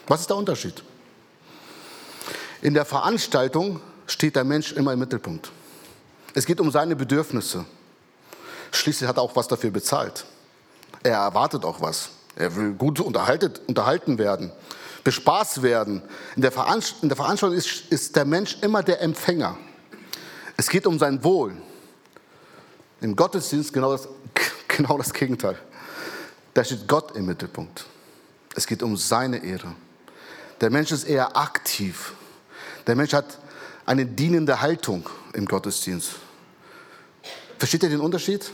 Was 0.07 0.21
ist 0.21 0.29
der 0.29 0.37
Unterschied? 0.37 0.81
In 2.61 2.73
der 2.73 2.85
Veranstaltung 2.85 3.81
steht 4.07 4.37
der 4.37 4.45
Mensch 4.45 4.71
immer 4.71 4.93
im 4.93 4.99
Mittelpunkt. 4.99 5.51
Es 6.33 6.45
geht 6.45 6.59
um 6.59 6.71
seine 6.71 6.95
Bedürfnisse. 6.95 7.65
Schließlich 8.71 9.07
hat 9.07 9.17
er 9.17 9.23
auch 9.23 9.35
was 9.35 9.47
dafür 9.47 9.71
bezahlt. 9.71 10.25
Er 11.03 11.17
erwartet 11.17 11.65
auch 11.65 11.81
was. 11.81 12.09
Er 12.35 12.55
will 12.55 12.73
gut 12.73 12.99
unterhalten 12.99 14.17
werden, 14.17 14.51
bespaßt 15.03 15.61
werden. 15.61 16.01
In 16.35 16.41
der, 16.41 16.53
in 17.01 17.09
der 17.09 17.17
Veranstaltung 17.17 17.57
ist, 17.57 17.91
ist 17.91 18.15
der 18.15 18.25
Mensch 18.25 18.57
immer 18.61 18.83
der 18.83 19.01
Empfänger. 19.01 19.57
Es 20.55 20.69
geht 20.69 20.87
um 20.87 20.97
sein 20.97 21.23
Wohl. 21.23 21.57
Im 23.01 23.15
Gottesdienst 23.15 23.73
genau 23.73 23.91
das, 23.91 24.07
genau 24.67 24.97
das 24.97 25.11
Gegenteil. 25.11 25.57
Da 26.53 26.63
steht 26.63 26.87
Gott 26.87 27.15
im 27.15 27.25
Mittelpunkt. 27.25 27.85
Es 28.55 28.67
geht 28.67 28.83
um 28.83 28.95
seine 28.95 29.43
Ehre. 29.43 29.73
Der 30.59 30.69
Mensch 30.69 30.91
ist 30.91 31.05
eher 31.05 31.35
aktiv. 31.35 32.13
Der 32.87 32.95
Mensch 32.95 33.13
hat 33.13 33.39
eine 33.91 34.05
dienende 34.05 34.61
Haltung 34.61 35.09
im 35.33 35.45
Gottesdienst. 35.45 36.11
Versteht 37.59 37.83
ihr 37.83 37.89
den 37.89 37.99
Unterschied? 37.99 38.49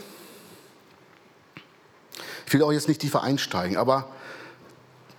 Ich 2.44 2.52
will 2.52 2.60
auch 2.64 2.72
jetzt 2.72 2.88
nicht 2.88 3.00
tiefer 3.00 3.22
einsteigen, 3.22 3.76
aber 3.76 4.10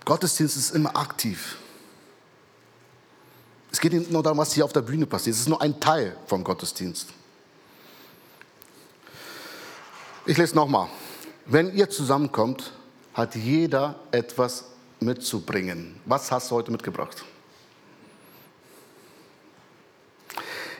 Gottesdienst 0.04 0.58
ist 0.58 0.74
immer 0.74 0.94
aktiv. 0.94 1.56
Es 3.72 3.80
geht 3.80 3.94
nicht 3.94 4.10
nur 4.10 4.22
darum, 4.22 4.36
was 4.36 4.52
hier 4.52 4.66
auf 4.66 4.74
der 4.74 4.82
Bühne 4.82 5.06
passiert. 5.06 5.36
Es 5.36 5.40
ist 5.40 5.48
nur 5.48 5.62
ein 5.62 5.80
Teil 5.80 6.14
vom 6.26 6.44
Gottesdienst. 6.44 7.08
Ich 10.26 10.36
lese 10.36 10.54
nochmal. 10.54 10.88
Wenn 11.46 11.74
ihr 11.74 11.88
zusammenkommt, 11.88 12.72
hat 13.14 13.36
jeder 13.36 13.98
etwas 14.10 14.66
mitzubringen. 14.98 15.98
Was 16.04 16.30
hast 16.30 16.50
du 16.50 16.56
heute 16.56 16.72
mitgebracht? 16.72 17.24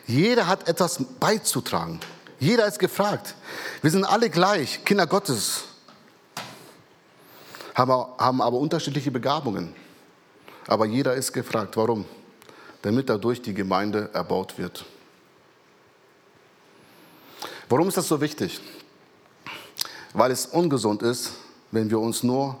Jeder 0.07 0.47
hat 0.47 0.67
etwas 0.67 1.03
beizutragen. 1.19 1.99
Jeder 2.39 2.65
ist 2.65 2.79
gefragt. 2.79 3.35
Wir 3.81 3.91
sind 3.91 4.03
alle 4.03 4.29
gleich, 4.29 4.83
Kinder 4.83 5.05
Gottes, 5.05 5.65
haben, 7.75 8.41
aber 8.41 8.57
unterschiedliche 8.57 9.11
Begabungen. 9.11 9.75
Aber 10.67 10.85
jeder 10.85 11.13
ist 11.13 11.33
gefragt. 11.33 11.77
Warum? 11.77 12.05
Damit 12.81 13.09
dadurch 13.09 13.41
die 13.41 13.53
Gemeinde 13.53 14.09
erbaut 14.13 14.57
wird. 14.57 14.85
Warum 17.69 17.87
ist 17.87 17.97
das 17.97 18.07
so 18.07 18.19
wichtig? 18.19 18.59
Weil 20.13 20.31
es 20.31 20.47
ungesund 20.47 21.03
ist, 21.03 21.31
wenn 21.71 21.89
wir 21.89 21.99
uns 21.99 22.23
nur 22.23 22.57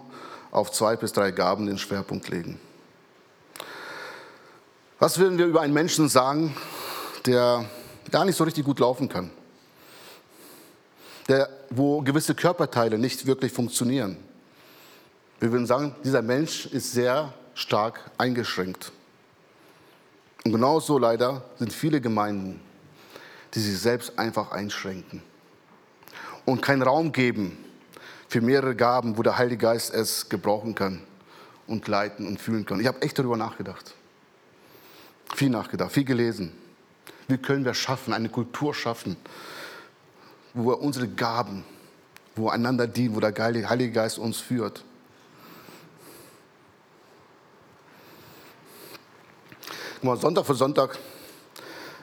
auf 0.51 0.71
zwei 0.71 0.95
bis 0.95 1.11
drei 1.11 1.31
Gaben 1.31 1.65
den 1.65 1.77
Schwerpunkt 1.77 2.29
legen. 2.29 2.59
Was 4.99 5.17
würden 5.17 5.37
wir 5.37 5.47
über 5.47 5.61
einen 5.61 5.73
Menschen 5.73 6.07
sagen, 6.07 6.55
der 7.25 7.65
gar 8.11 8.25
nicht 8.25 8.35
so 8.35 8.43
richtig 8.43 8.65
gut 8.65 8.79
laufen 8.79 9.09
kann? 9.09 9.31
der, 11.27 11.49
wo 11.69 12.01
gewisse 12.01 12.35
Körperteile 12.35 12.97
nicht 12.97 13.25
wirklich 13.25 13.51
funktionieren. 13.53 14.17
Wir 15.39 15.51
würden 15.51 15.65
sagen, 15.65 15.95
dieser 16.03 16.21
Mensch 16.21 16.65
ist 16.67 16.91
sehr 16.91 17.33
stark 17.53 18.11
eingeschränkt. 18.17 18.91
Und 20.43 20.51
genauso 20.51 20.97
leider 20.97 21.43
sind 21.57 21.71
viele 21.71 22.01
Gemeinden, 22.01 22.59
die 23.53 23.59
sich 23.59 23.79
selbst 23.79 24.17
einfach 24.17 24.51
einschränken 24.51 25.21
und 26.45 26.61
keinen 26.61 26.81
Raum 26.81 27.11
geben 27.11 27.57
für 28.27 28.41
mehrere 28.41 28.75
Gaben, 28.75 29.17
wo 29.17 29.23
der 29.23 29.37
Heilige 29.37 29.57
Geist 29.57 29.93
es 29.93 30.27
gebrauchen 30.29 30.73
kann 30.73 31.01
und 31.67 31.87
leiten 31.87 32.27
und 32.27 32.41
fühlen 32.41 32.65
kann. 32.65 32.79
Ich 32.79 32.87
habe 32.87 33.01
echt 33.01 33.17
darüber 33.17 33.37
nachgedacht. 33.37 33.93
Viel 35.35 35.49
nachgedacht, 35.49 35.91
viel 35.91 36.05
gelesen. 36.05 36.51
Wie 37.31 37.37
können 37.37 37.63
wir 37.63 37.73
schaffen, 37.73 38.13
eine 38.13 38.27
Kultur 38.27 38.75
schaffen, 38.75 39.15
wo 40.53 40.69
wir 40.69 40.81
unsere 40.81 41.07
Gaben, 41.07 41.63
wo 42.35 42.47
wir 42.47 42.51
einander 42.51 42.87
dienen, 42.87 43.15
wo 43.15 43.21
der 43.21 43.33
Heilige 43.33 43.91
Geist 43.91 44.19
uns 44.19 44.37
führt. 44.37 44.83
Mal 50.01 50.17
Sonntag 50.17 50.45
für 50.45 50.55
Sonntag, 50.55 50.99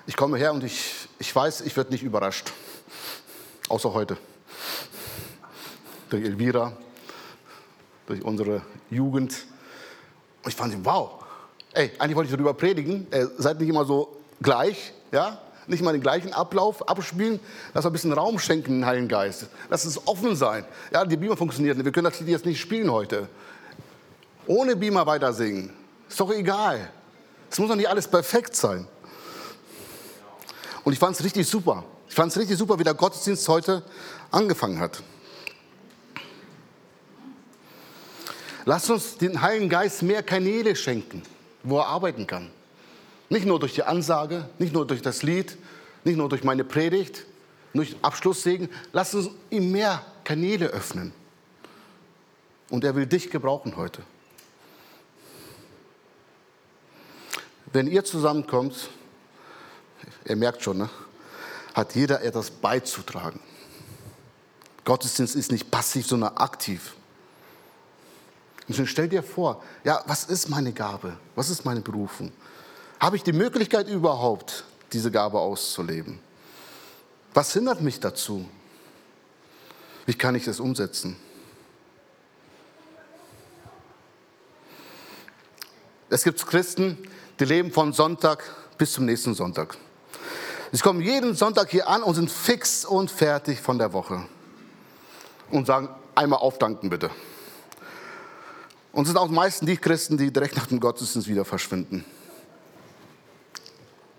ich 0.07 0.17
komme 0.17 0.39
her 0.39 0.55
und 0.55 0.65
ich, 0.65 0.95
ich 1.19 1.37
weiß, 1.37 1.61
ich 1.61 1.77
werde 1.77 1.91
nicht 1.91 2.03
überrascht. 2.03 2.51
Außer 3.69 3.93
heute. 3.93 4.17
Durch 6.09 6.25
Elvira, 6.25 6.73
durch 8.07 8.23
unsere 8.23 8.63
Jugend. 8.89 9.45
Und 10.43 10.49
ich 10.49 10.57
fand, 10.57 10.83
wow, 10.87 11.23
ey, 11.75 11.91
eigentlich 11.99 12.17
wollte 12.17 12.31
ich 12.31 12.35
darüber 12.35 12.55
predigen, 12.55 13.07
äh, 13.11 13.27
seid 13.37 13.61
nicht 13.61 13.69
immer 13.69 13.85
so 13.85 14.18
gleich, 14.43 14.93
ja? 15.13 15.41
Nicht 15.67 15.83
mal 15.83 15.93
den 15.93 16.01
gleichen 16.01 16.33
Ablauf 16.33 16.89
abspielen, 16.89 17.41
lass 17.75 17.85
mal 17.85 17.91
ein 17.91 17.93
bisschen 17.93 18.13
Raum 18.15 18.39
schenken, 18.39 18.73
den 18.73 18.87
Heiligen 18.87 19.09
Geist. 19.09 19.49
Lass 19.69 19.85
es 19.85 20.07
offen 20.07 20.35
sein. 20.35 20.65
Ja, 20.93 21.05
die 21.05 21.17
Beamer 21.17 21.37
funktioniert 21.37 21.77
nicht. 21.77 21.85
Wir 21.85 21.93
können 21.93 22.11
das 22.11 22.19
jetzt 22.25 22.47
nicht 22.47 22.59
spielen 22.59 22.91
heute. 22.91 23.29
Ohne 24.47 24.77
Beamer 24.77 25.07
weiter 25.07 25.33
singen. 25.35 25.75
Ist 26.09 26.19
doch 26.19 26.31
egal. 26.31 26.91
Es 27.51 27.59
muss 27.59 27.69
doch 27.69 27.77
nicht 27.77 27.89
alles 27.89 28.09
perfekt 28.09 28.57
sein. 28.57 28.89
Und 30.85 30.95
ich 30.95 30.99
fand 30.99 31.17
es 31.17 31.23
richtig 31.23 31.47
super. 31.47 31.85
Ich 32.09 32.15
fand 32.15 32.33
es 32.33 32.39
richtig 32.39 32.57
super, 32.57 32.79
wie 32.79 32.85
der 32.85 32.95
Gottesdienst 32.95 33.47
heute 33.49 33.83
angefangen 34.31 34.81
hat. 34.81 35.03
Lasst 38.65 38.91
uns 38.91 39.19
den 39.19 39.41
Heiligen 39.41 39.69
Geist 39.69 40.03
mehr 40.03 40.23
Kanäle 40.23 40.75
schenken, 40.77 41.23
wo 41.63 41.79
er 41.79 41.87
arbeiten 41.87 42.27
kann. 42.27 42.51
Nicht 43.29 43.47
nur 43.47 43.59
durch 43.61 43.75
die 43.75 43.83
Ansage, 43.83 44.49
nicht 44.59 44.73
nur 44.73 44.87
durch 44.87 45.03
das 45.03 45.23
Lied, 45.23 45.57
nicht 46.05 46.17
nur 46.17 46.29
durch 46.29 46.45
meine 46.45 46.65
Predigt, 46.65 47.25
durch 47.75 47.97
Abschlusssegen. 48.03 48.69
Lasst 48.93 49.15
uns 49.15 49.31
ihm 49.51 49.71
mehr 49.71 50.05
Kanäle 50.25 50.67
öffnen. 50.69 51.13
Und 52.71 52.85
er 52.85 52.95
will 52.95 53.07
dich 53.07 53.31
gebrauchen 53.31 53.77
heute. 53.77 54.03
Wenn 57.73 57.87
ihr 57.87 58.05
zusammenkommt, 58.05 58.89
ihr 60.25 60.37
merkt 60.37 60.63
schon, 60.63 60.79
ne, 60.79 60.91
hat 61.75 61.95
jeder 61.95 62.23
etwas 62.23 62.51
beizutragen. 62.51 63.41
Gottesdienst 64.85 65.37
ist 65.37 65.53
nicht 65.53 65.71
passiv, 65.71 66.07
sondern 66.07 66.37
aktiv. 66.37 66.95
Und 68.67 68.87
stell 68.87 69.09
dir 69.09 69.23
vor, 69.23 69.63
ja, 69.85 70.03
was 70.07 70.25
ist 70.25 70.49
meine 70.49 70.73
Gabe? 70.73 71.17
Was 71.35 71.51
ist 71.51 71.65
meine 71.65 71.81
Berufung? 71.81 72.33
Habe 73.01 73.17
ich 73.17 73.23
die 73.23 73.33
Möglichkeit 73.33 73.89
überhaupt, 73.89 74.65
diese 74.93 75.11
Gabe 75.11 75.39
auszuleben? 75.39 76.19
Was 77.35 77.53
hindert 77.53 77.81
mich 77.81 78.01
dazu? 78.01 78.49
Wie 80.07 80.15
kann 80.15 80.35
ich 80.35 80.45
das 80.45 80.59
umsetzen? 80.59 81.17
Es 86.11 86.25
gibt 86.25 86.45
Christen, 86.47 86.99
die 87.39 87.45
leben 87.45 87.71
von 87.71 87.93
Sonntag 87.93 88.43
bis 88.79 88.93
zum 88.93 89.05
nächsten 89.05 89.35
Sonntag. 89.35 89.77
Sie 90.73 90.81
kommen 90.81 91.01
jeden 91.01 91.35
Sonntag 91.35 91.71
hier 91.71 91.89
an 91.89 92.03
und 92.03 92.15
sind 92.15 92.31
fix 92.31 92.85
und 92.85 93.11
fertig 93.11 93.61
von 93.61 93.79
der 93.79 93.93
Woche. 93.93 94.25
Und 95.51 95.67
sagen, 95.67 95.89
einmal 96.15 96.41
aufdanken 96.41 96.91
bitte. 96.91 97.11
Und 98.93 99.03
es 99.03 99.09
sind 99.09 99.19
auch 99.19 99.29
meistens 99.29 99.67
die 99.67 99.77
Christen, 99.77 100.17
die 100.17 100.33
direkt 100.33 100.57
nach 100.57 100.67
dem 100.67 100.81
Gottesdienst 100.81 101.29
wieder 101.29 101.45
verschwinden. 101.45 102.05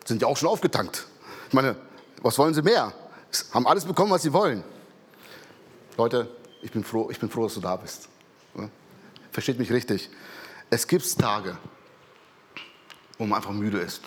Sind 0.09 0.23
ja 0.23 0.27
auch 0.27 0.37
schon 0.37 0.49
aufgetankt. 0.49 1.05
Ich 1.49 1.53
meine, 1.53 1.75
was 2.23 2.35
wollen 2.39 2.55
sie 2.55 2.63
mehr? 2.63 2.91
Haben 3.53 3.67
alles 3.67 3.85
bekommen, 3.85 4.09
was 4.09 4.23
sie 4.23 4.33
wollen. 4.33 4.63
Leute, 5.97 6.27
ich 6.63 6.71
bin 6.71 6.83
froh, 6.83 7.11
ich 7.11 7.19
bin 7.19 7.29
froh 7.29 7.43
dass 7.43 7.53
du 7.53 7.59
da 7.59 7.75
bist. 7.75 8.09
Versteht 9.31 9.59
mich 9.59 9.71
richtig. 9.71 10.09
Es 10.71 10.87
gibt 10.87 11.15
Tage, 11.19 11.55
wo 13.19 13.27
man 13.27 13.37
einfach 13.37 13.51
müde 13.51 13.77
ist 13.77 14.01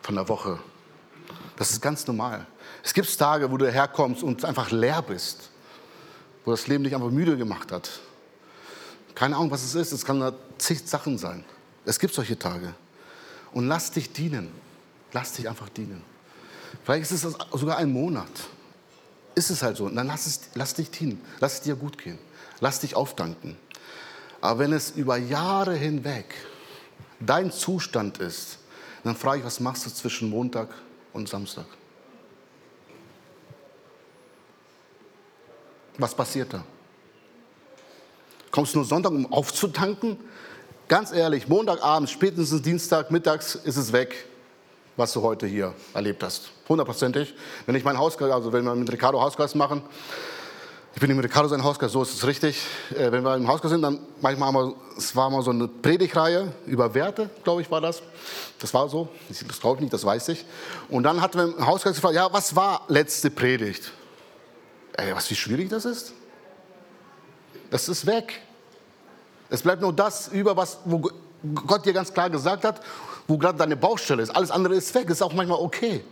von 0.00 0.14
der 0.14 0.26
Woche. 0.26 0.58
Das 1.56 1.70
ist 1.70 1.82
ganz 1.82 2.06
normal. 2.06 2.46
Es 2.82 2.94
gibt 2.94 3.14
Tage, 3.18 3.50
wo 3.50 3.58
du 3.58 3.70
herkommst 3.70 4.22
und 4.22 4.42
einfach 4.46 4.70
leer 4.70 5.02
bist, 5.02 5.50
wo 6.46 6.52
das 6.52 6.66
Leben 6.66 6.84
dich 6.84 6.94
einfach 6.94 7.10
müde 7.10 7.36
gemacht 7.36 7.72
hat. 7.72 7.90
Keine 9.14 9.36
Ahnung, 9.36 9.50
was 9.50 9.64
es 9.64 9.74
ist. 9.74 9.92
Es 9.92 10.02
kann 10.02 10.32
zig 10.56 10.80
Sachen 10.86 11.18
sein. 11.18 11.44
Es 11.84 11.98
gibt 11.98 12.14
solche 12.14 12.38
Tage. 12.38 12.72
Und 13.52 13.68
lass 13.68 13.90
dich 13.90 14.14
dienen. 14.14 14.66
Lass 15.12 15.32
dich 15.32 15.48
einfach 15.48 15.68
dienen. 15.68 16.02
Vielleicht 16.84 17.10
ist 17.10 17.24
es 17.24 17.34
sogar 17.52 17.78
ein 17.78 17.90
Monat. 17.90 18.30
Ist 19.34 19.50
es 19.50 19.62
halt 19.62 19.76
so. 19.76 19.88
Dann 19.88 20.06
lass, 20.06 20.26
es, 20.26 20.40
lass 20.54 20.74
dich 20.74 20.90
dienen. 20.90 21.20
Lass 21.40 21.54
es 21.54 21.60
dir 21.62 21.76
gut 21.76 21.98
gehen. 21.98 22.18
Lass 22.60 22.80
dich 22.80 22.94
aufdanken. 22.94 23.56
Aber 24.40 24.60
wenn 24.60 24.72
es 24.72 24.90
über 24.90 25.16
Jahre 25.16 25.74
hinweg 25.74 26.34
dein 27.20 27.50
Zustand 27.50 28.18
ist, 28.18 28.58
dann 29.04 29.16
frage 29.16 29.40
ich, 29.40 29.44
was 29.44 29.60
machst 29.60 29.86
du 29.86 29.90
zwischen 29.90 30.28
Montag 30.30 30.68
und 31.12 31.28
Samstag? 31.28 31.66
Was 35.96 36.14
passiert 36.14 36.52
da? 36.52 36.62
Kommst 38.50 38.74
du 38.74 38.78
nur 38.78 38.86
Sonntag, 38.86 39.12
um 39.12 39.30
aufzutanken? 39.32 40.16
Ganz 40.86 41.12
ehrlich, 41.12 41.48
Montagabend, 41.48 42.08
spätestens 42.08 42.62
Dienstag, 42.62 43.10
mittags 43.10 43.56
ist 43.56 43.76
es 43.76 43.92
weg, 43.92 44.27
was 44.98 45.12
du 45.12 45.22
heute 45.22 45.46
hier 45.46 45.72
erlebt 45.94 46.24
hast. 46.24 46.50
Hundertprozentig. 46.68 47.32
Wenn 47.66 47.76
ich 47.76 47.84
meinen 47.84 47.98
Hauskreis, 47.98 48.32
also 48.32 48.52
wenn 48.52 48.64
wir 48.64 48.74
mit 48.74 48.90
Ricardo 48.90 49.20
Hauskreis 49.20 49.54
machen, 49.54 49.82
ich 50.92 51.00
bin 51.00 51.08
im 51.10 51.20
Ricardo 51.20 51.48
sein 51.48 51.62
Hauskreis, 51.62 51.92
so 51.92 52.02
ist 52.02 52.14
es 52.14 52.26
richtig. 52.26 52.60
Äh, 52.90 53.12
wenn 53.12 53.22
wir 53.22 53.36
im 53.36 53.46
Hauskreis 53.46 53.70
sind, 53.70 53.82
dann 53.82 54.00
manchmal 54.20 54.48
haben 54.48 54.54
wir, 54.56 54.74
es 54.96 55.14
war 55.14 55.30
mal 55.30 55.42
so 55.42 55.52
eine 55.52 55.68
Predigreihe 55.68 56.52
über 56.66 56.92
Werte, 56.94 57.30
glaube 57.44 57.62
ich, 57.62 57.70
war 57.70 57.80
das. 57.80 58.02
Das 58.58 58.74
war 58.74 58.88
so. 58.88 59.08
Das 59.28 59.60
glaube 59.60 59.76
ich 59.76 59.82
nicht, 59.82 59.92
das 59.92 60.04
weiß 60.04 60.30
ich. 60.30 60.44
Und 60.88 61.04
dann 61.04 61.20
hatten 61.20 61.38
wir 61.38 61.44
im 61.56 61.64
Hauskreis 61.64 61.94
gefragt, 61.94 62.16
ja, 62.16 62.32
was 62.32 62.56
war 62.56 62.82
letzte 62.88 63.30
Predigt? 63.30 63.92
Ey, 64.94 65.14
was, 65.14 65.30
wie 65.30 65.36
schwierig 65.36 65.68
das 65.68 65.84
ist? 65.84 66.12
Das 67.70 67.88
ist 67.88 68.04
weg. 68.04 68.40
Es 69.48 69.62
bleibt 69.62 69.80
nur 69.80 69.92
das 69.92 70.26
über, 70.26 70.56
was, 70.56 70.78
wo 70.84 71.08
Gott 71.54 71.86
dir 71.86 71.92
ganz 71.92 72.12
klar 72.12 72.28
gesagt 72.28 72.64
hat, 72.64 72.80
wo 73.28 73.36
gerade 73.36 73.58
deine 73.58 73.76
Baustelle 73.76 74.22
ist. 74.22 74.30
Alles 74.30 74.50
andere 74.50 74.74
ist 74.74 74.92
weg. 74.94 75.08
Ist 75.10 75.22
auch 75.22 75.34
manchmal 75.34 75.60
okay. 75.60 76.02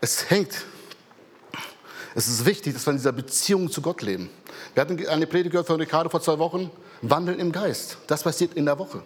Es 0.00 0.30
hängt. 0.30 0.64
Es 2.14 2.28
ist 2.28 2.46
wichtig, 2.46 2.72
dass 2.72 2.86
wir 2.86 2.92
in 2.92 2.98
dieser 2.98 3.12
Beziehung 3.12 3.70
zu 3.70 3.82
Gott 3.82 4.00
leben. 4.00 4.30
Wir 4.72 4.80
hatten 4.80 5.06
eine 5.08 5.26
Predigt 5.26 5.50
gehört 5.50 5.66
von 5.66 5.80
Ricardo 5.80 6.08
vor 6.08 6.22
zwei 6.22 6.38
Wochen. 6.38 6.70
Wandeln 7.02 7.40
im 7.40 7.50
Geist. 7.50 7.98
Das 8.06 8.22
passiert 8.22 8.54
in 8.54 8.64
der 8.64 8.78
Woche. 8.78 9.02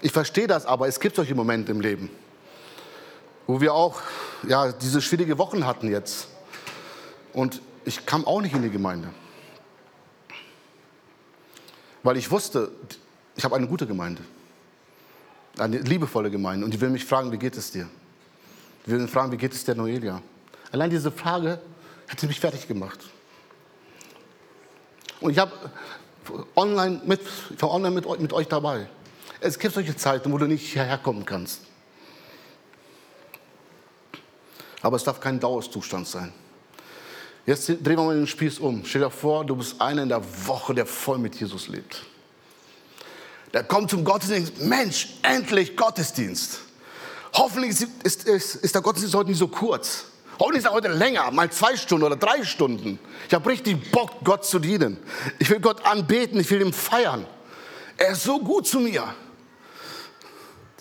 Ich 0.00 0.12
verstehe 0.12 0.46
das, 0.46 0.64
aber 0.64 0.86
es 0.88 0.98
gibt 1.00 1.16
solche 1.16 1.34
Momente 1.34 1.72
im 1.72 1.80
Leben, 1.80 2.10
wo 3.46 3.60
wir 3.60 3.74
auch 3.74 4.00
ja, 4.48 4.72
diese 4.72 5.02
schwierige 5.02 5.36
Wochen 5.36 5.66
hatten 5.66 5.90
jetzt. 5.90 6.28
Und 7.32 7.60
ich 7.84 8.06
kam 8.06 8.24
auch 8.24 8.40
nicht 8.40 8.54
in 8.54 8.62
die 8.62 8.70
Gemeinde. 8.70 9.08
Weil 12.02 12.16
ich 12.16 12.30
wusste, 12.30 12.70
ich 13.40 13.44
habe 13.44 13.56
eine 13.56 13.66
gute 13.66 13.86
Gemeinde. 13.86 14.22
Eine 15.56 15.78
liebevolle 15.78 16.30
Gemeinde. 16.30 16.66
Und 16.66 16.74
die 16.74 16.80
will 16.82 16.90
mich 16.90 17.06
fragen, 17.06 17.32
wie 17.32 17.38
geht 17.38 17.56
es 17.56 17.72
dir? 17.72 17.88
Die 18.84 18.90
will 18.90 18.98
mich 18.98 19.10
fragen, 19.10 19.32
wie 19.32 19.38
geht 19.38 19.54
es 19.54 19.64
der 19.64 19.74
Noelia? 19.74 20.20
Allein 20.70 20.90
diese 20.90 21.10
Frage 21.10 21.58
hätte 22.06 22.26
mich 22.26 22.38
fertig 22.38 22.68
gemacht. 22.68 23.00
Und 25.22 25.30
ich 25.30 25.38
habe 25.38 25.52
online 26.54 27.00
mit, 27.06 27.22
ich 27.48 27.62
war 27.62 27.70
online 27.70 27.94
mit, 27.94 28.20
mit 28.20 28.30
euch 28.34 28.46
dabei. 28.46 28.86
Es 29.40 29.58
gibt 29.58 29.72
solche 29.72 29.96
Zeiten, 29.96 30.30
wo 30.30 30.36
du 30.36 30.46
nicht 30.46 30.70
hierher 30.70 30.98
kommen 30.98 31.24
kannst. 31.24 31.62
Aber 34.82 34.96
es 34.96 35.04
darf 35.04 35.18
kein 35.18 35.40
Dauerzustand 35.40 36.06
sein. 36.06 36.30
Jetzt 37.46 37.68
drehen 37.68 37.86
wir 37.86 38.04
mal 38.04 38.16
den 38.16 38.26
Spieß 38.26 38.58
um. 38.58 38.84
Stell 38.84 39.00
dir 39.00 39.10
vor, 39.10 39.46
du 39.46 39.56
bist 39.56 39.80
einer 39.80 40.02
in 40.02 40.10
der 40.10 40.22
Woche, 40.46 40.74
der 40.74 40.84
voll 40.84 41.16
mit 41.16 41.36
Jesus 41.36 41.68
lebt. 41.68 42.04
Der 43.52 43.64
kommt 43.64 43.90
zum 43.90 44.04
Gottesdienst. 44.04 44.60
Mensch, 44.60 45.08
endlich 45.22 45.76
Gottesdienst. 45.76 46.60
Hoffentlich 47.34 47.70
ist, 47.70 47.88
ist, 48.02 48.24
ist, 48.24 48.54
ist 48.56 48.74
der 48.74 48.82
Gottesdienst 48.82 49.14
heute 49.14 49.30
nicht 49.30 49.38
so 49.38 49.48
kurz. 49.48 50.04
Hoffentlich 50.38 50.64
ist 50.64 50.70
er 50.70 50.72
heute 50.72 50.88
länger, 50.88 51.30
mal 51.32 51.50
zwei 51.50 51.76
Stunden 51.76 52.04
oder 52.04 52.16
drei 52.16 52.44
Stunden. 52.44 52.98
Ich 53.28 53.34
habe 53.34 53.48
richtig 53.50 53.90
Bock, 53.92 54.24
Gott 54.24 54.44
zu 54.44 54.58
dienen. 54.58 54.96
Ich 55.38 55.50
will 55.50 55.60
Gott 55.60 55.84
anbeten, 55.84 56.40
ich 56.40 56.50
will 56.50 56.62
ihn 56.62 56.72
feiern. 56.72 57.26
Er 57.98 58.12
ist 58.12 58.22
so 58.22 58.38
gut 58.38 58.66
zu 58.66 58.80
mir. 58.80 59.14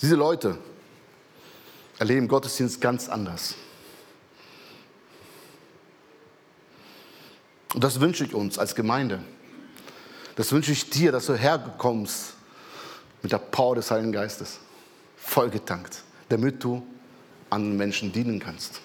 Diese 0.01 0.15
Leute 0.15 0.57
erleben 1.97 2.29
Gottesdienst 2.29 2.79
ganz 2.79 3.09
anders. 3.09 3.55
Und 7.73 7.83
das 7.83 7.99
wünsche 7.99 8.23
ich 8.23 8.33
uns 8.33 8.57
als 8.57 8.75
Gemeinde. 8.75 9.21
Das 10.37 10.53
wünsche 10.53 10.71
ich 10.71 10.89
dir, 10.89 11.11
dass 11.11 11.25
du 11.25 11.35
herkommst 11.35 12.35
mit 13.21 13.31
der 13.31 13.37
Power 13.37 13.75
des 13.75 13.91
Heiligen 13.91 14.11
Geistes, 14.11 14.59
vollgetankt, 15.17 16.03
damit 16.29 16.63
du 16.63 16.83
anderen 17.49 17.77
Menschen 17.77 18.11
dienen 18.11 18.39
kannst. 18.39 18.81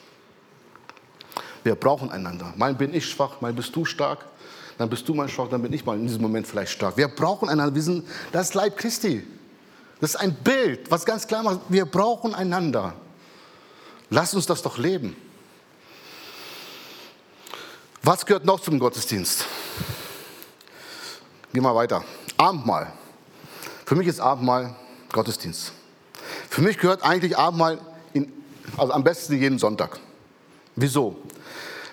Wir 1.62 1.74
brauchen 1.74 2.10
einander. 2.10 2.52
Mal 2.56 2.74
bin 2.74 2.94
ich 2.94 3.08
schwach, 3.08 3.40
mal 3.40 3.52
bist 3.52 3.74
du 3.74 3.84
stark, 3.84 4.26
dann 4.76 4.90
bist 4.90 5.08
du 5.08 5.14
mal 5.14 5.28
schwach, 5.28 5.48
dann 5.48 5.62
bin 5.62 5.72
ich 5.72 5.84
mal 5.84 5.96
in 5.96 6.06
diesem 6.06 6.22
Moment 6.22 6.46
vielleicht 6.46 6.72
stark. 6.72 6.96
Wir 6.96 7.08
brauchen 7.08 7.48
einander. 7.48 7.74
Wir 7.74 7.82
sind 7.82 8.06
das 8.32 8.54
Leib 8.54 8.76
Christi. 8.76 9.26
Das 10.00 10.10
ist 10.10 10.16
ein 10.16 10.34
Bild, 10.34 10.90
was 10.90 11.04
ganz 11.04 11.26
klar 11.26 11.42
macht, 11.42 11.60
wir 11.68 11.86
brauchen 11.86 12.34
einander. 12.34 12.94
Lass 14.10 14.34
uns 14.34 14.46
das 14.46 14.60
doch 14.60 14.76
leben. 14.76 15.16
Was 18.02 18.26
gehört 18.26 18.44
noch 18.44 18.60
zum 18.60 18.78
Gottesdienst? 18.78 19.46
Gehen 21.52 21.62
wir 21.62 21.74
weiter. 21.74 22.04
Abendmahl. 22.36 22.92
Für 23.84 23.94
mich 23.94 24.06
ist 24.08 24.20
Abendmahl 24.20 24.74
Gottesdienst. 25.12 25.72
Für 26.48 26.62
mich 26.62 26.78
gehört 26.78 27.02
eigentlich 27.02 27.36
Abendmahl 27.36 27.78
in, 28.12 28.32
also 28.76 28.92
am 28.92 29.04
besten 29.04 29.38
jeden 29.38 29.58
Sonntag. 29.58 30.00
Wieso? 30.76 31.16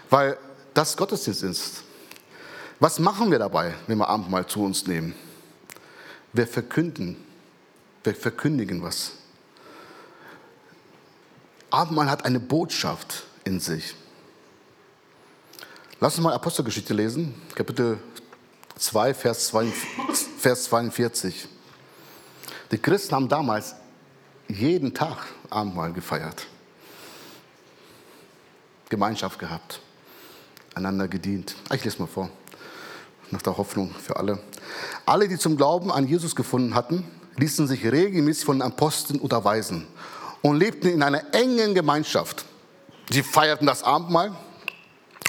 Weil 0.10 0.38
das 0.74 0.96
Gottesdienst 0.96 1.44
ist. 1.44 1.84
Was 2.80 2.98
machen 2.98 3.30
wir 3.30 3.38
dabei, 3.40 3.76
wenn 3.88 3.98
wir 3.98 4.08
Abendmahl 4.08 4.48
zu 4.48 4.64
uns 4.64 4.88
nehmen? 4.88 5.14
Wir 6.34 6.48
verkünden, 6.48 7.18
wir 8.04 8.16
verkündigen 8.16 8.82
was. 8.82 9.12
Abendmahl 11.70 12.10
hat 12.10 12.26
eine 12.26 12.40
Botschaft 12.40 13.24
in 13.44 13.60
sich. 13.60 13.96
Lass 16.00 16.16
uns 16.16 16.24
mal 16.24 16.34
Apostelgeschichte 16.34 16.94
lesen, 16.94 17.36
Kapitel 17.54 18.00
2, 18.78 19.14
Vers 19.14 19.50
42. 19.50 21.48
Die 22.72 22.78
Christen 22.78 23.16
haben 23.16 23.28
damals 23.28 23.76
jeden 24.48 24.94
Tag 24.94 25.18
Abendmahl 25.50 25.92
gefeiert, 25.92 26.48
Gemeinschaft 28.88 29.40
gehabt, 29.40 29.82
einander 30.74 31.10
gedient. 31.10 31.56
Ah, 31.70 31.76
ich 31.76 31.84
lese 31.84 32.00
mal 32.00 32.08
vor, 32.08 32.30
nach 33.30 33.42
der 33.42 33.58
Hoffnung 33.58 33.94
für 33.96 34.16
alle. 34.16 34.40
Alle, 35.06 35.28
die 35.28 35.38
zum 35.38 35.58
Glauben 35.58 35.92
an 35.92 36.08
Jesus 36.08 36.36
gefunden 36.36 36.74
hatten, 36.74 37.06
ließen 37.38 37.68
sich 37.68 37.84
regelmäßig 37.86 38.46
von 38.46 38.60
den 38.60 38.64
Aposteln 38.64 39.20
unterweisen 39.20 39.88
und 40.42 40.58
lebten 40.58 40.88
in 40.88 41.04
einer 41.04 41.34
engen 41.34 41.76
Gemeinschaft. 41.76 42.46
Sie 43.10 43.24
feierten 43.24 43.68
das 43.68 43.84
Abendmahl 43.84 44.34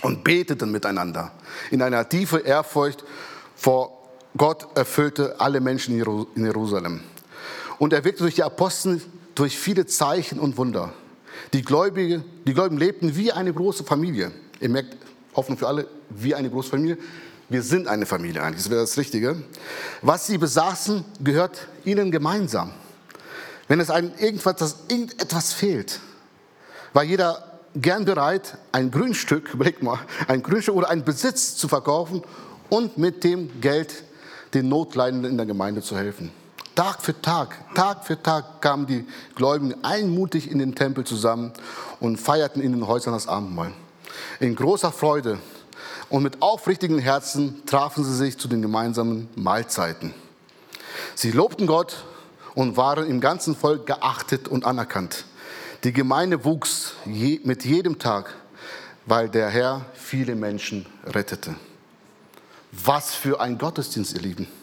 und 0.03 0.23
beteten 0.23 0.71
miteinander. 0.71 1.33
In 1.73 1.83
einer 1.83 2.09
tiefen 2.09 2.45
Ehrfurcht 2.45 3.05
vor 3.57 3.99
Gott 4.37 4.77
erfüllte 4.77 5.41
alle 5.41 5.61
Menschen 5.61 5.99
in 5.99 6.45
Jerusalem. 6.45 7.03
Und 7.83 7.93
er 7.93 8.05
wirkte 8.05 8.23
durch 8.23 8.37
die 8.37 8.45
Apostel 8.45 9.03
durch 9.35 9.59
viele 9.59 9.87
Zeichen 9.87 10.39
und 10.39 10.57
Wunder. 10.57 10.93
Die 11.53 11.63
Gläubigen, 11.63 12.23
die 12.47 12.55
Gläubigen 12.55 12.79
lebten 12.79 13.17
wie 13.17 13.33
eine 13.33 13.53
große 13.53 13.83
Familie. 13.83 14.31
Ihr 14.61 14.69
merkt, 14.69 14.97
Hoffnung 15.35 15.59
für 15.59 15.67
alle, 15.67 15.89
wie 16.09 16.33
eine 16.33 16.49
große 16.49 16.71
Familie. 16.71 16.97
Wir 17.49 17.61
sind 17.61 17.89
eine 17.89 18.07
Familie 18.07 18.41
eigentlich, 18.41 18.63
das 18.63 18.71
wäre 18.71 18.83
das 18.83 18.97
Richtige. 18.97 19.43
Was 20.01 20.29
sie 20.29 20.39
besaßen, 20.39 21.05
gehört 21.25 21.67
ihnen 21.85 22.13
gemeinsam. 22.13 22.71
Wenn 23.67 23.81
es 23.81 23.91
einem 23.91 24.13
irgendwas, 24.17 24.77
irgendetwas 24.87 25.53
fehlt, 25.53 25.99
war 26.93 27.03
jeder 27.03 27.59
gern 27.75 28.05
bereit, 28.05 28.59
ein 28.71 28.93
Grundstück, 28.93 29.51
überleg 29.55 29.83
mal, 29.83 29.99
ein 30.29 30.45
Grundstück 30.45 30.77
oder 30.77 30.89
einen 30.89 31.03
Besitz 31.03 31.57
zu 31.57 31.67
verkaufen 31.67 32.23
und 32.69 32.97
mit 32.97 33.25
dem 33.25 33.61
Geld 33.61 34.05
den 34.55 34.69
Notleidenden 34.69 35.33
in 35.33 35.37
der 35.37 35.47
Gemeinde 35.47 35.83
zu 35.83 35.97
helfen. 35.97 36.31
Tag 36.75 37.03
für 37.03 37.21
Tag, 37.21 37.75
Tag 37.75 38.07
für 38.07 38.23
Tag 38.23 38.63
kamen 38.63 38.87
die 38.87 39.07
Gläubigen 39.35 39.85
einmutig 39.85 40.51
in 40.51 40.59
den 40.59 40.75
Tempel 40.75 41.05
zusammen 41.05 41.53
und 42.01 42.19
feierten 42.19 42.63
in 42.63 42.73
den 42.73 42.87
Häusern 42.87 43.13
das 43.13 43.29
Abendmahl. 43.29 43.73
In 44.41 44.55
großer 44.55 44.91
Freude 44.91 45.39
und 46.09 46.23
mit 46.23 46.41
aufrichtigen 46.41 46.99
Herzen 46.99 47.67
trafen 47.67 48.05
sie 48.05 48.17
sich 48.17 48.39
zu 48.39 48.49
den 48.49 48.63
gemeinsamen 48.63 49.29
Mahlzeiten. 49.35 50.15
Sie 51.15 51.31
lobten 51.31 51.67
Gott 51.67 52.05
und 52.55 52.77
waren 52.77 53.07
im 53.07 53.21
ganzen 53.21 53.55
Volk 53.55 53.87
geachtet 53.87 54.49
und 54.49 54.65
anerkannt. 54.65 55.25
Die 55.85 55.93
Gemeinde 55.93 56.45
wuchs 56.45 56.95
mit 57.05 57.65
jedem 57.65 57.99
Tag, 57.99 58.35
weil 59.05 59.29
der 59.29 59.51
Herr 59.51 59.85
viele 59.95 60.37
Menschen 60.37 60.87
rettete. 61.05 61.55
Was 62.71 63.15
für 63.15 63.41
ein 63.41 63.59
Gottesdienst, 63.59 64.15
ihr 64.15 64.23
Lieben. 64.23 64.62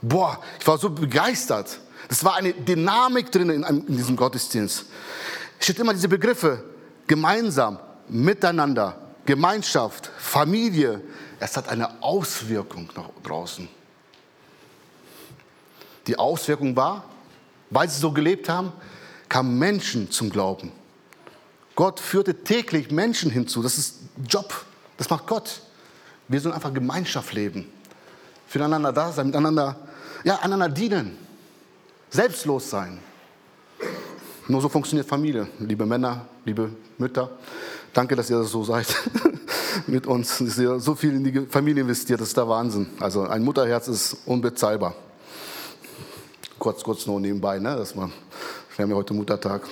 Boah, 0.00 0.40
ich 0.60 0.66
war 0.66 0.78
so 0.78 0.90
begeistert. 0.90 1.78
Das 2.08 2.24
war 2.24 2.36
eine 2.36 2.52
Dynamik 2.52 3.30
drin 3.30 3.50
in, 3.50 3.62
in 3.62 3.96
diesem 3.96 4.16
Gottesdienst. 4.16 4.84
Es 5.58 5.64
steht 5.64 5.78
immer 5.78 5.92
diese 5.92 6.08
Begriffe, 6.08 6.64
gemeinsam, 7.06 7.78
miteinander, 8.08 8.98
Gemeinschaft, 9.26 10.10
Familie. 10.18 11.02
Es 11.40 11.56
hat 11.56 11.68
eine 11.68 12.02
Auswirkung 12.02 12.88
nach 12.96 13.10
draußen. 13.22 13.68
Die 16.06 16.18
Auswirkung 16.18 16.74
war, 16.74 17.04
weil 17.70 17.88
sie 17.88 18.00
so 18.00 18.10
gelebt 18.10 18.48
haben, 18.48 18.72
kamen 19.28 19.58
Menschen 19.58 20.10
zum 20.10 20.30
Glauben. 20.30 20.72
Gott 21.74 22.00
führte 22.00 22.42
täglich 22.42 22.90
Menschen 22.90 23.30
hinzu. 23.30 23.62
Das 23.62 23.76
ist 23.76 23.98
Job. 24.26 24.64
Das 24.96 25.10
macht 25.10 25.26
Gott. 25.26 25.60
Wir 26.26 26.40
sollen 26.40 26.54
einfach 26.54 26.72
Gemeinschaft 26.72 27.32
leben. 27.34 27.70
Füreinander 28.48 28.92
da 28.92 29.12
sein, 29.12 29.26
miteinander, 29.26 29.76
ja, 30.24 30.36
einander 30.36 30.68
dienen. 30.68 31.16
Selbstlos 32.10 32.70
sein. 32.70 32.98
Nur 34.48 34.62
so 34.62 34.68
funktioniert 34.68 35.06
Familie. 35.06 35.46
Liebe 35.58 35.84
Männer, 35.84 36.26
liebe 36.44 36.70
Mütter, 36.96 37.30
danke, 37.92 38.16
dass 38.16 38.30
ihr 38.30 38.42
so 38.44 38.64
seid 38.64 38.86
mit 39.86 40.06
uns. 40.06 40.38
Dass 40.38 40.58
ihr 40.58 40.80
so 40.80 40.94
viel 40.94 41.14
in 41.14 41.24
die 41.24 41.46
Familie 41.46 41.82
investiert, 41.82 42.20
das 42.20 42.28
ist 42.28 42.36
der 42.36 42.48
Wahnsinn. 42.48 42.88
Also 42.98 43.24
ein 43.24 43.42
Mutterherz 43.42 43.88
ist 43.88 44.16
unbezahlbar. 44.24 44.94
Kurz, 46.58 46.82
kurz 46.82 47.06
nur 47.06 47.20
nebenbei, 47.20 47.58
ne, 47.58 47.76
dass 47.76 47.94
man, 47.94 48.10
wir 48.76 48.82
haben 48.82 48.90
ja 48.90 48.96
heute 48.96 49.14
Muttertag. 49.14 49.62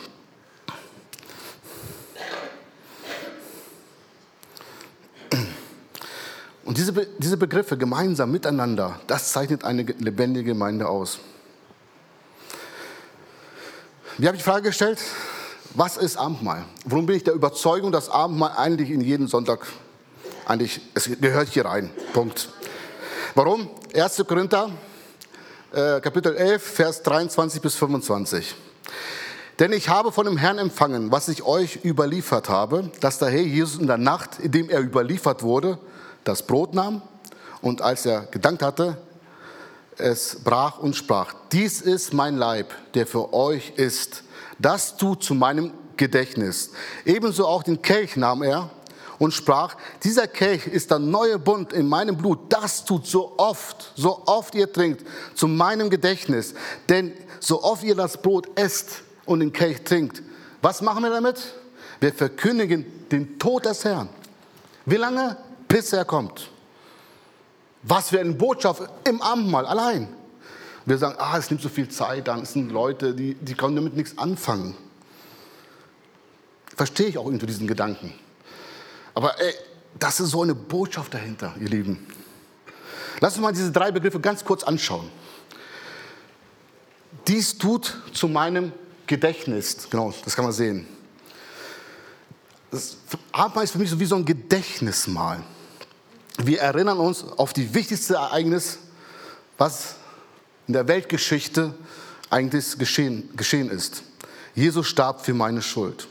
Und 6.77 6.81
diese, 6.81 6.93
Be 6.93 7.07
diese 7.17 7.39
Begriffe 7.39 7.79
gemeinsam, 7.79 8.31
miteinander, 8.31 9.01
das 9.07 9.33
zeichnet 9.33 9.65
eine 9.65 9.83
lebendige 9.83 10.51
Gemeinde 10.51 10.87
aus. 10.87 11.21
Wie 14.19 14.27
habe 14.27 14.37
ich 14.37 14.43
die 14.43 14.47
Frage 14.47 14.65
gestellt? 14.65 15.03
Was 15.75 15.97
ist 15.97 16.19
Abendmahl? 16.19 16.67
Warum 16.85 17.07
bin 17.07 17.17
ich 17.17 17.25
der 17.25 17.33
Überzeugung, 17.33 17.93
dass 17.93 18.11
Abendmahl 18.11 18.59
eigentlich 18.59 18.91
in 18.91 19.01
jeden 19.01 19.27
Sonntag, 19.27 19.67
eigentlich, 20.45 20.83
es 20.93 21.09
gehört 21.19 21.49
hier 21.49 21.65
rein. 21.65 21.89
Punkt. 22.13 22.51
Warum? 23.35 23.71
1. 23.95 24.23
Korinther, 24.29 24.69
äh, 25.73 26.03
Kapitel 26.03 26.37
11, 26.37 26.63
Vers 26.63 27.03
23 27.03 27.63
bis 27.63 27.75
25. 27.77 28.55
Denn 29.59 29.73
ich 29.73 29.89
habe 29.89 30.13
von 30.13 30.27
dem 30.27 30.37
Herrn 30.37 30.59
empfangen, 30.59 31.11
was 31.11 31.29
ich 31.29 31.43
euch 31.43 31.83
überliefert 31.87 32.51
habe, 32.51 32.91
dass 33.01 33.19
der 33.19 33.31
Herr 33.31 33.41
Jesus 33.41 33.81
in 33.81 33.87
der 33.87 33.97
Nacht, 33.97 34.41
in 34.41 34.53
dem 34.53 34.69
er 34.69 34.83
überliefert 34.83 35.43
wurde, 35.43 35.79
das 36.27 36.43
Brot 36.43 36.75
nahm 36.75 37.03
und 37.63 37.83
als 37.83 38.05
er 38.07 38.23
gedankt 38.23 38.63
hatte, 38.63 38.99
es 39.99 40.37
brach 40.45 40.79
und 40.79 40.95
sprach, 40.95 41.35
dies 41.53 41.81
ist 41.81 42.13
mein 42.13 42.37
Leib, 42.37 42.75
der 42.95 43.07
für 43.07 43.33
euch 43.33 43.73
ist. 43.77 44.25
Das 44.59 44.97
tut 44.97 45.23
zu 45.23 45.35
meinem 45.35 45.73
Gedächtnis. 45.97 46.71
Ebenso 47.05 47.47
auch 47.47 47.63
den 47.63 47.81
Kelch 47.81 48.17
nahm 48.17 48.43
er 48.43 48.71
und 49.19 49.33
sprach, 49.33 49.77
dieser 50.03 50.27
Kelch 50.27 50.67
ist 50.67 50.91
der 50.91 50.99
neue 50.99 51.39
Bund 51.39 51.73
in 51.73 51.89
meinem 51.89 52.17
Blut. 52.17 52.39
Das 52.51 52.85
tut 52.85 53.07
so 53.07 53.35
oft, 53.39 53.93
so 53.95 54.23
oft 54.27 54.55
ihr 54.55 54.71
trinkt, 54.71 55.07
zu 55.35 55.49
meinem 55.49 55.89
Gedächtnis. 55.89 56.55
Denn 56.89 57.13
so 57.41 57.63
oft 57.63 57.83
ihr 57.83 57.95
das 57.95 58.21
Brot 58.21 58.49
esst 58.57 59.03
und 59.25 59.41
den 59.41 59.53
Kelch 59.53 59.83
trinkt, 59.83 60.23
was 60.61 60.83
machen 60.83 61.03
wir 61.03 61.11
damit? 61.11 61.55
Wir 62.01 62.13
verkündigen 62.13 62.85
den 63.11 63.39
Tod 63.39 63.65
des 63.65 63.85
Herrn. 63.85 64.09
Wie 64.85 64.97
lange? 64.97 65.37
Bis 65.69 65.93
er 65.93 66.05
kommt. 66.05 66.51
Was 67.83 68.11
für 68.11 68.21
eine 68.21 68.33
Botschaft 68.33 68.83
im 69.05 69.23
Abendmahl 69.23 69.67
allein. 69.67 70.09
Wir 70.85 70.99
sagen, 70.99 71.17
ah, 71.19 71.37
es 71.37 71.51
nimmt 71.51 71.63
so 71.63 71.69
viel 71.69 71.89
Zeit 71.89 72.29
an, 72.29 72.43
es 72.43 72.53
sind 72.53 72.71
Leute, 72.71 73.13
die, 73.13 73.35
die 73.35 73.55
können 73.55 73.77
damit 73.77 73.97
nichts 73.97 74.17
anfangen. 74.19 74.77
Verstehe 76.77 77.09
ich 77.09 77.19
auch 77.19 77.27
irgendwie 77.27 77.47
diesen 77.47 77.67
Gedanken. 77.67 78.13
Aber 79.15 79.41
ey, 79.41 79.55
das 79.99 80.21
ist 80.21 80.31
so 80.31 80.43
eine 80.43 80.55
Botschaft 80.55 81.15
dahinter, 81.15 81.55
ihr 81.59 81.69
Lieben. 81.69 82.07
Lass 83.21 83.35
uns 83.35 83.43
mal 83.43 83.53
diese 83.53 83.73
drei 83.73 83.91
Begriffe 83.91 84.21
ganz 84.21 84.45
kurz 84.45 84.63
anschauen. 84.63 85.11
Dies 87.27 87.57
tut 87.57 88.01
zu 88.13 88.29
meinem 88.29 88.73
Gedächtnis. 89.07 89.89
Genau, 89.91 90.13
das 90.25 90.37
kann 90.37 90.45
man 90.45 90.53
sehen. 90.53 90.87
Das 92.71 92.99
Abendmahl 93.33 93.65
ist 93.65 93.71
für 93.71 93.79
mich 93.79 93.91
so 93.91 93.99
wie 93.99 94.05
so 94.05 94.17
ein 94.17 94.25
Gedächtnismahl. 94.25 95.43
Wir 96.39 96.61
erinnern 96.61 96.99
uns 96.99 97.25
auf 97.25 97.53
die 97.53 97.75
wichtigste 97.75 98.15
Ereignis, 98.15 98.79
was 99.57 99.95
in 100.67 100.75
der 100.75 100.87
Weltgeschichte 100.87 101.75
eigentlich 102.29 102.77
geschehen, 102.79 103.31
geschehen 103.37 103.71
ist. 103.71 104.03
Jesus 104.55 104.87
starb 104.87 105.25
für 105.25 105.35
meine 105.35 105.63
Schuld. 105.63 106.09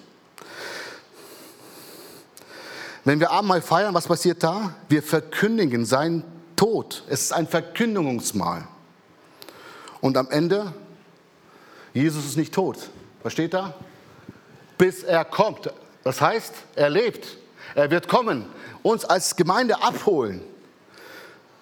Wenn 3.04 3.20
wir 3.20 3.30
Abendmahl 3.30 3.62
feiern, 3.62 3.94
was 3.94 4.08
passiert 4.08 4.42
da? 4.42 4.74
Wir 4.90 5.04
verkündigen 5.04 5.86
seinen 5.86 6.24
Tod. 6.56 7.04
Es 7.08 7.22
ist 7.22 7.34
ein 7.34 7.48
Verkündigungsmahl. 7.48 8.68
Und 10.02 10.18
am 10.18 10.30
Ende, 10.32 10.74
Jesus 11.94 12.26
ist 12.26 12.38
nicht 12.38 12.54
tot. 12.54 12.78
Versteht 13.22 13.54
er? 13.54 13.76
Bis 14.78 15.04
er 15.04 15.24
kommt. 15.24 15.72
Das 16.04 16.20
heißt, 16.20 16.54
er 16.76 16.90
lebt. 16.90 17.38
Er 17.74 17.90
wird 17.90 18.08
kommen 18.08 18.46
uns 18.84 19.04
als 19.06 19.36
Gemeinde 19.36 19.82
abholen. 19.82 20.42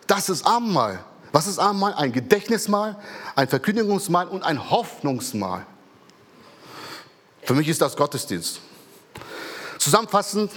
Das 0.08 0.30
ist 0.30 0.46
Abendmahl. 0.46 1.04
Was 1.32 1.48
ist 1.48 1.60
Abendmahl? 1.60 1.94
Ein 1.94 2.12
Gedächtnismahl, 2.12 2.98
ein 3.36 3.48
Verkündigungsmahl 3.48 4.28
und 4.28 4.44
ein 4.44 4.70
Hoffnungsmahl. 4.70 5.66
Für 7.44 7.54
mich 7.56 7.68
ist 7.68 7.82
das 7.82 7.96
Gottesdienst. 7.96 8.60
Zusammenfassend 9.78 10.52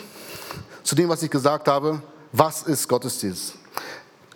zu 0.82 0.94
dem, 0.94 1.09
was 1.09 1.22
ich 1.22 1.30
gesagt 1.30 1.66
habe, 1.68 2.03
was 2.32 2.62
ist 2.62 2.86
Gottesdienst? 2.88 3.55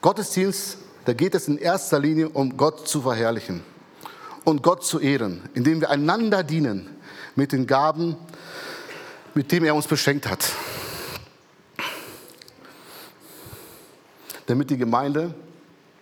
Gottesdienst, 0.01 0.79
da 1.05 1.13
geht 1.13 1.35
es 1.35 1.47
in 1.47 1.59
erster 1.59 1.99
Linie 1.99 2.29
um 2.29 2.57
Gott 2.57 2.89
zu 2.89 3.03
verherrlichen 3.03 3.63
und 4.45 4.63
Gott 4.63 4.85
zu 4.85 4.99
ehren, 4.99 5.49
indem 5.55 5.81
wir 5.81 5.91
einander 5.91 6.43
dienen 6.43 6.89
mit 7.37 7.53
den 7.53 7.67
Gaben, 7.67 8.17
mit 9.35 9.53
denen 9.53 9.67
er 9.67 9.75
uns 9.75 9.87
beschenkt 9.87 10.27
hat. 10.29 10.51
Damit 14.51 14.69
die 14.69 14.79
Gemeinde 14.79 15.33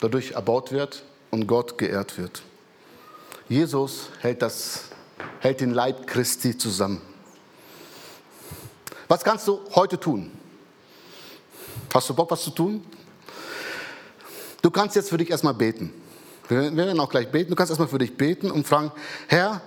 dadurch 0.01 0.31
erbaut 0.31 0.73
wird 0.73 1.05
und 1.31 1.47
Gott 1.47 1.77
geehrt 1.77 2.17
wird. 2.17 2.41
Jesus 3.47 4.09
hält, 4.21 4.41
das, 4.41 4.85
hält 5.41 5.61
den 5.61 5.75
Leib 5.75 6.07
Christi 6.07 6.57
zusammen. 6.57 7.03
Was 9.07 9.23
kannst 9.23 9.47
du 9.49 9.61
heute 9.75 10.01
tun? 10.01 10.33
Hast 11.93 12.09
du 12.09 12.15
Bock, 12.15 12.31
was 12.31 12.43
zu 12.43 12.49
tun? 12.49 12.83
Du 14.63 14.71
kannst 14.71 14.97
jetzt 14.97 15.11
für 15.11 15.19
dich 15.19 15.29
erstmal 15.29 15.53
beten. 15.53 15.93
Wir 16.49 16.75
werden 16.75 16.99
auch 17.01 17.11
gleich 17.11 17.31
beten. 17.31 17.51
Du 17.51 17.55
kannst 17.55 17.71
erstmal 17.71 17.89
für 17.89 17.99
dich 17.99 18.17
beten 18.17 18.51
und 18.51 18.67
fragen, 18.67 18.93
Herr, 19.27 19.61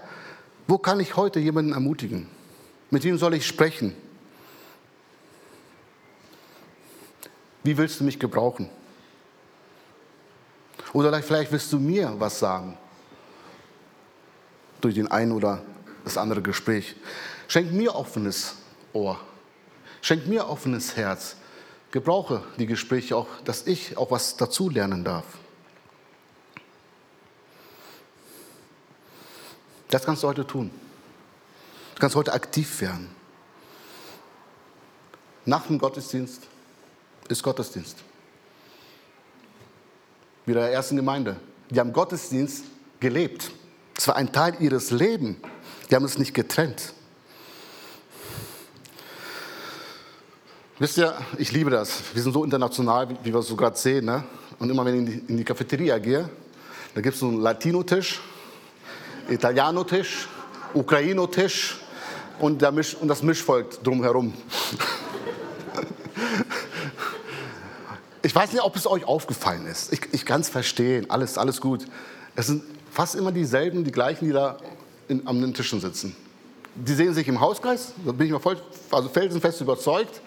wo 0.66 0.80
kann 0.80 1.00
ich 1.00 1.16
heute 1.16 1.40
jemanden 1.40 1.74
ermutigen? 1.74 2.26
Mit 2.90 3.04
wem 3.04 3.20
soll 3.20 3.36
ich 3.36 3.46
sprechen? 3.46 3.96
Wie 7.64 7.78
willst 7.78 8.00
du 8.00 8.04
mich 8.04 8.20
gebrauchen? 8.20 8.70
Oder 10.94 11.22
vielleicht 11.22 11.52
willst 11.52 11.72
du 11.72 11.80
mir 11.80 12.14
was 12.18 12.40
sagen 12.40 12.78
durch 14.82 14.96
den 14.96 15.10
einen 15.10 15.32
oder 15.32 15.62
das 16.04 16.18
andere 16.18 16.42
Gespräch. 16.42 16.96
Schenk 17.48 17.72
mir 17.72 17.96
offenes 17.96 18.56
Ohr. 18.94 19.20
Schenk 20.02 20.28
mir 20.28 20.48
offenes 20.48 20.96
Herz. 20.96 21.36
Gebrauche 21.92 22.44
die 22.58 22.66
Gespräche 22.66 23.16
auch, 23.16 23.28
dass 23.46 23.68
ich 23.68 23.98
auch 23.98 24.12
was 24.12 24.38
dazu 24.38 24.70
lernen 24.70 25.04
darf. 25.04 25.26
Das 29.90 30.06
kannst 30.06 30.24
du 30.24 30.28
heute 30.28 30.48
tun. 30.48 30.72
Du 31.96 32.00
kannst 32.00 32.16
heute 32.16 32.34
aktiv 32.34 32.82
werden. 32.82 33.14
Nach 35.46 35.68
dem 35.68 35.80
Gottesdienst 35.80 36.48
ist 37.30 37.44
Gottesdienst. 37.44 37.98
Wie 40.46 40.54
der 40.54 40.72
ersten 40.72 40.96
Gemeinde. 40.96 41.38
Die 41.70 41.80
haben 41.80 41.94
Gottesdienst 41.94 42.66
gelebt. 43.00 43.52
Es 43.98 44.08
war 44.08 44.16
ein 44.16 44.32
Teil 44.32 44.56
ihres 44.60 44.92
Lebens. 44.92 45.38
Die 45.90 45.96
haben 45.96 46.06
es 46.06 46.18
nicht 46.18 46.34
getrennt. 46.34 46.94
Wisst 50.80 50.98
ihr, 50.98 51.14
ich 51.38 51.52
liebe 51.52 51.70
das. 51.70 52.02
Wir 52.14 52.24
sind 52.24 52.34
so 52.34 52.44
international, 52.44 53.08
wie 53.24 53.32
wir 53.32 53.40
es 53.40 53.48
so 53.48 53.56
gerade 53.56 53.78
sehen. 53.78 54.06
Ne? 54.06 54.24
Und 54.58 54.70
immer 54.70 54.84
wenn 54.84 55.08
ich 55.08 55.30
in 55.30 55.38
die, 55.38 55.44
Cafeteria 55.44 56.00
gehe, 56.00 56.28
da 56.96 57.02
gibt 57.02 57.14
es 57.14 57.20
so 57.20 57.28
einen 57.28 57.40
Latino-Tisch, 57.40 58.20
Italiano-Tisch, 59.30 60.28
Ukraino-Tisch 60.74 61.78
und, 62.40 62.64
und 62.64 63.08
das 63.08 63.22
Mischvolk 63.22 63.84
drumherum. 63.84 64.34
Ich 68.24 68.36
weiß 68.36 68.52
nicht, 68.52 68.62
ob 68.62 68.76
es 68.76 68.86
euch 68.86 69.06
aufgefallen 69.06 69.66
ist. 69.66 69.92
Ich, 69.92 70.02
ich 70.12 70.26
kann 70.26 70.42
es 70.42 70.50
verstehen, 70.50 71.10
alles, 71.10 71.38
alles 71.38 71.60
gut. 71.60 71.86
Es 72.36 72.48
sind 72.48 72.64
fast 72.92 73.16
immer 73.16 73.32
dieselben, 73.32 73.84
die 73.84 73.92
gleichen, 73.92 74.26
die 74.26 74.32
da 74.32 74.58
in, 75.08 75.26
den 75.26 75.54
Tischen 75.54 75.82
sitzen. 75.82 76.16
Die 76.76 76.94
sehen 76.94 77.14
sich 77.14 77.28
im 77.28 77.40
Hauskreis, 77.42 77.94
da 78.06 78.12
bin 78.12 78.28
ich 78.28 78.34
mal 78.34 78.40
voll, 78.40 78.58
also 78.92 79.10
felsenfest 79.10 79.62
überzeugt. 79.62 80.22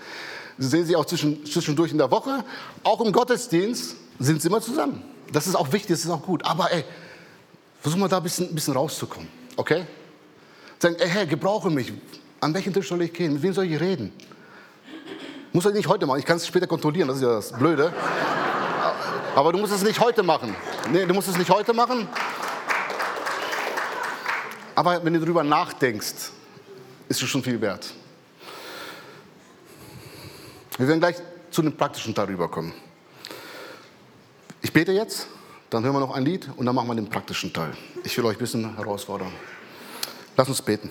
Sie 0.58 0.68
sehen 0.68 0.84
sich 0.84 0.96
auch 0.96 1.04
zwischen, 1.04 1.44
zwischendurch 1.46 1.92
in 1.92 1.98
der 1.98 2.10
Woche. 2.10 2.44
Auch 2.82 3.00
im 3.00 3.12
Gottesdienst 3.12 3.96
sind 4.18 4.42
sie 4.42 4.48
immer 4.48 4.60
zusammen. 4.60 5.02
Das 5.32 5.46
ist 5.46 5.54
auch 5.54 5.72
wichtig, 5.72 5.90
das 5.90 6.04
ist 6.04 6.10
auch 6.10 6.22
gut. 6.22 6.44
Aber 6.44 6.70
ey, 6.72 6.84
versuch 7.80 7.98
mal 7.98 8.08
da 8.08 8.18
ein 8.18 8.22
bisschen, 8.22 8.48
ein 8.48 8.54
bisschen 8.54 8.74
rauszukommen, 8.74 9.28
okay? 9.56 9.86
Sagen, 10.78 10.96
ey, 10.98 11.08
Herr, 11.08 11.26
gebrauche 11.26 11.70
mich. 11.70 11.92
An 12.40 12.52
welchen 12.52 12.74
Tisch 12.74 12.88
soll 12.88 13.02
ich 13.02 13.12
gehen? 13.12 13.34
Mit 13.34 13.42
wem 13.42 13.54
soll 13.54 13.64
ich 13.64 13.80
reden? 13.80 14.12
Muss 15.54 15.64
ich 15.66 15.72
nicht 15.72 15.86
heute 15.86 16.04
machen, 16.04 16.18
ich 16.18 16.24
kann 16.24 16.36
es 16.36 16.48
später 16.48 16.66
kontrollieren, 16.66 17.06
das 17.06 17.18
ist 17.18 17.22
ja 17.22 17.28
das 17.28 17.52
Blöde. 17.52 17.92
Aber 19.36 19.52
du 19.52 19.58
musst 19.58 19.72
es 19.72 19.84
nicht 19.84 20.00
heute 20.00 20.24
machen. 20.24 20.52
Nee, 20.90 21.06
du 21.06 21.14
musst 21.14 21.28
es 21.28 21.38
nicht 21.38 21.48
heute 21.48 21.72
machen. 21.72 22.08
Aber 24.74 25.04
wenn 25.04 25.12
du 25.12 25.20
darüber 25.20 25.44
nachdenkst, 25.44 26.32
ist 27.08 27.22
es 27.22 27.28
schon 27.28 27.40
viel 27.40 27.60
wert. 27.60 27.86
Wir 30.76 30.88
werden 30.88 30.98
gleich 30.98 31.18
zu 31.52 31.62
dem 31.62 31.76
praktischen 31.76 32.16
Teil 32.16 32.26
rüberkommen. 32.26 32.72
Ich 34.60 34.72
bete 34.72 34.90
jetzt, 34.90 35.28
dann 35.70 35.84
hören 35.84 35.94
wir 35.94 36.00
noch 36.00 36.16
ein 36.16 36.24
Lied 36.24 36.48
und 36.56 36.66
dann 36.66 36.74
machen 36.74 36.88
wir 36.88 36.96
den 36.96 37.08
praktischen 37.08 37.52
Teil. 37.52 37.76
Ich 38.02 38.18
will 38.18 38.24
euch 38.24 38.34
ein 38.34 38.40
bisschen 38.40 38.74
herausfordern. 38.74 39.32
Lass 40.36 40.48
uns 40.48 40.60
beten. 40.60 40.90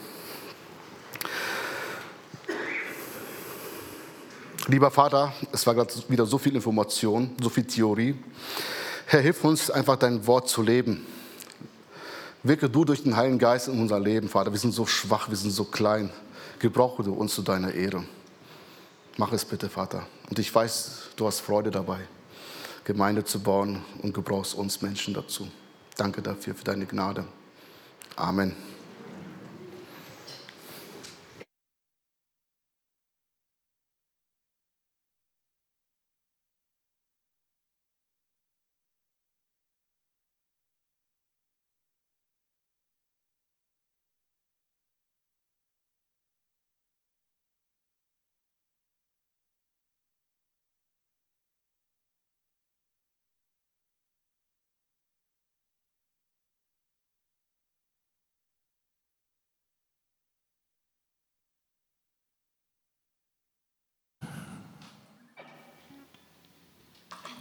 Lieber 4.74 4.90
Vater, 4.90 5.32
es 5.52 5.68
war 5.68 5.76
gerade 5.76 5.94
wieder 6.08 6.26
so 6.26 6.40
viel 6.40 6.56
Information, 6.56 7.30
so 7.40 7.48
viel 7.48 7.64
Theorie. 7.64 8.16
Herr, 9.06 9.22
hilf 9.22 9.44
uns 9.44 9.70
einfach 9.70 9.98
dein 9.98 10.26
Wort 10.26 10.50
zu 10.50 10.64
leben. 10.64 11.06
Wirke 12.42 12.68
du 12.68 12.84
durch 12.84 13.04
den 13.04 13.16
Heiligen 13.16 13.38
Geist 13.38 13.68
in 13.68 13.80
unser 13.80 14.00
Leben, 14.00 14.30
Vater. 14.30 14.52
Wir 14.52 14.58
sind 14.58 14.74
so 14.74 14.88
schwach, 14.88 15.30
wir 15.30 15.38
sind 15.38 15.52
so 15.52 15.66
klein. 15.66 16.10
Gebrauche 16.58 17.04
du 17.04 17.14
uns 17.14 17.36
zu 17.36 17.44
deiner 17.44 17.72
Ehre. 17.72 18.04
Mach 19.18 19.32
es 19.32 19.46
bitte, 19.46 19.70
Vater. 19.70 20.08
Und 20.32 20.40
ich 20.40 20.54
weiß, 20.56 21.10
du 21.18 21.28
hast 21.28 21.42
Freude 21.42 21.70
dabei, 21.70 22.00
Gemeinde 22.84 23.24
zu 23.24 23.42
bauen 23.42 23.86
und 24.02 24.12
gebrauchst 24.16 24.56
uns 24.56 24.82
Menschen 24.82 25.14
dazu. 25.14 25.48
Danke 25.98 26.24
dafür, 26.24 26.56
für 26.56 26.64
deine 26.64 26.88
Gnade. 26.88 27.26
Amen. 28.16 28.56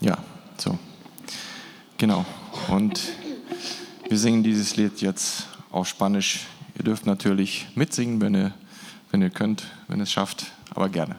Ja, 0.02 0.18
so. 0.62 0.78
Genau. 1.98 2.24
Und 2.68 3.00
wir 4.08 4.18
singen 4.18 4.42
dieses 4.42 4.76
Lied 4.76 5.00
jetzt 5.00 5.48
auf 5.70 5.88
Spanisch. 5.88 6.46
Ihr 6.76 6.84
dürft 6.84 7.06
natürlich 7.06 7.66
mitsingen, 7.74 8.20
wenn 8.20 8.34
ihr, 8.34 8.54
wenn 9.10 9.22
ihr 9.22 9.30
könnt, 9.30 9.64
wenn 9.88 9.98
ihr 9.98 10.04
es 10.04 10.12
schafft, 10.12 10.46
aber 10.74 10.88
gerne. 10.88 11.16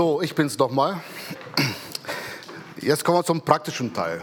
So, 0.00 0.22
ich 0.22 0.34
bin's 0.34 0.56
doch 0.56 0.70
mal. 0.70 0.98
Jetzt 2.80 3.04
kommen 3.04 3.18
wir 3.18 3.22
zum 3.22 3.42
praktischen 3.42 3.92
Teil. 3.92 4.22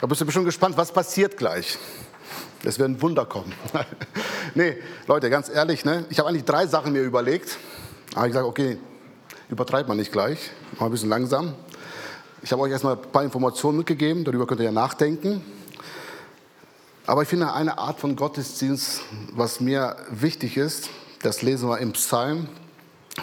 Da 0.00 0.08
bist 0.08 0.20
du 0.20 0.24
bestimmt 0.24 0.46
gespannt, 0.46 0.76
was 0.76 0.90
passiert 0.90 1.36
gleich. 1.36 1.78
Es 2.64 2.80
werden 2.80 3.00
Wunder 3.00 3.26
kommen. 3.26 3.52
nee, 4.56 4.76
Leute, 5.06 5.30
ganz 5.30 5.48
ehrlich, 5.48 5.84
ne? 5.84 6.04
ich 6.10 6.18
habe 6.18 6.28
eigentlich 6.28 6.44
drei 6.44 6.66
Sachen 6.66 6.92
mir 6.92 7.02
überlegt. 7.02 7.58
Aber 8.16 8.26
ich 8.26 8.32
gesagt, 8.32 8.48
okay, 8.48 8.76
übertreibt 9.48 9.86
man 9.86 9.98
nicht 9.98 10.10
gleich, 10.10 10.50
mal 10.80 10.86
ein 10.86 10.90
bisschen 10.90 11.08
langsam. 11.08 11.54
Ich 12.42 12.50
habe 12.50 12.62
euch 12.62 12.72
erstmal 12.72 12.96
ein 12.96 13.12
paar 13.12 13.22
Informationen 13.22 13.78
mitgegeben, 13.78 14.24
darüber 14.24 14.48
könnt 14.48 14.58
ihr 14.62 14.64
ja 14.66 14.72
nachdenken. 14.72 15.44
Aber 17.06 17.22
ich 17.22 17.28
finde 17.28 17.52
eine 17.52 17.78
Art 17.78 18.00
von 18.00 18.16
Gottesdienst, 18.16 19.02
was 19.30 19.60
mir 19.60 19.94
wichtig 20.10 20.56
ist, 20.56 20.90
das 21.22 21.42
lesen 21.42 21.68
wir 21.68 21.78
im 21.78 21.92
Psalm, 21.92 22.48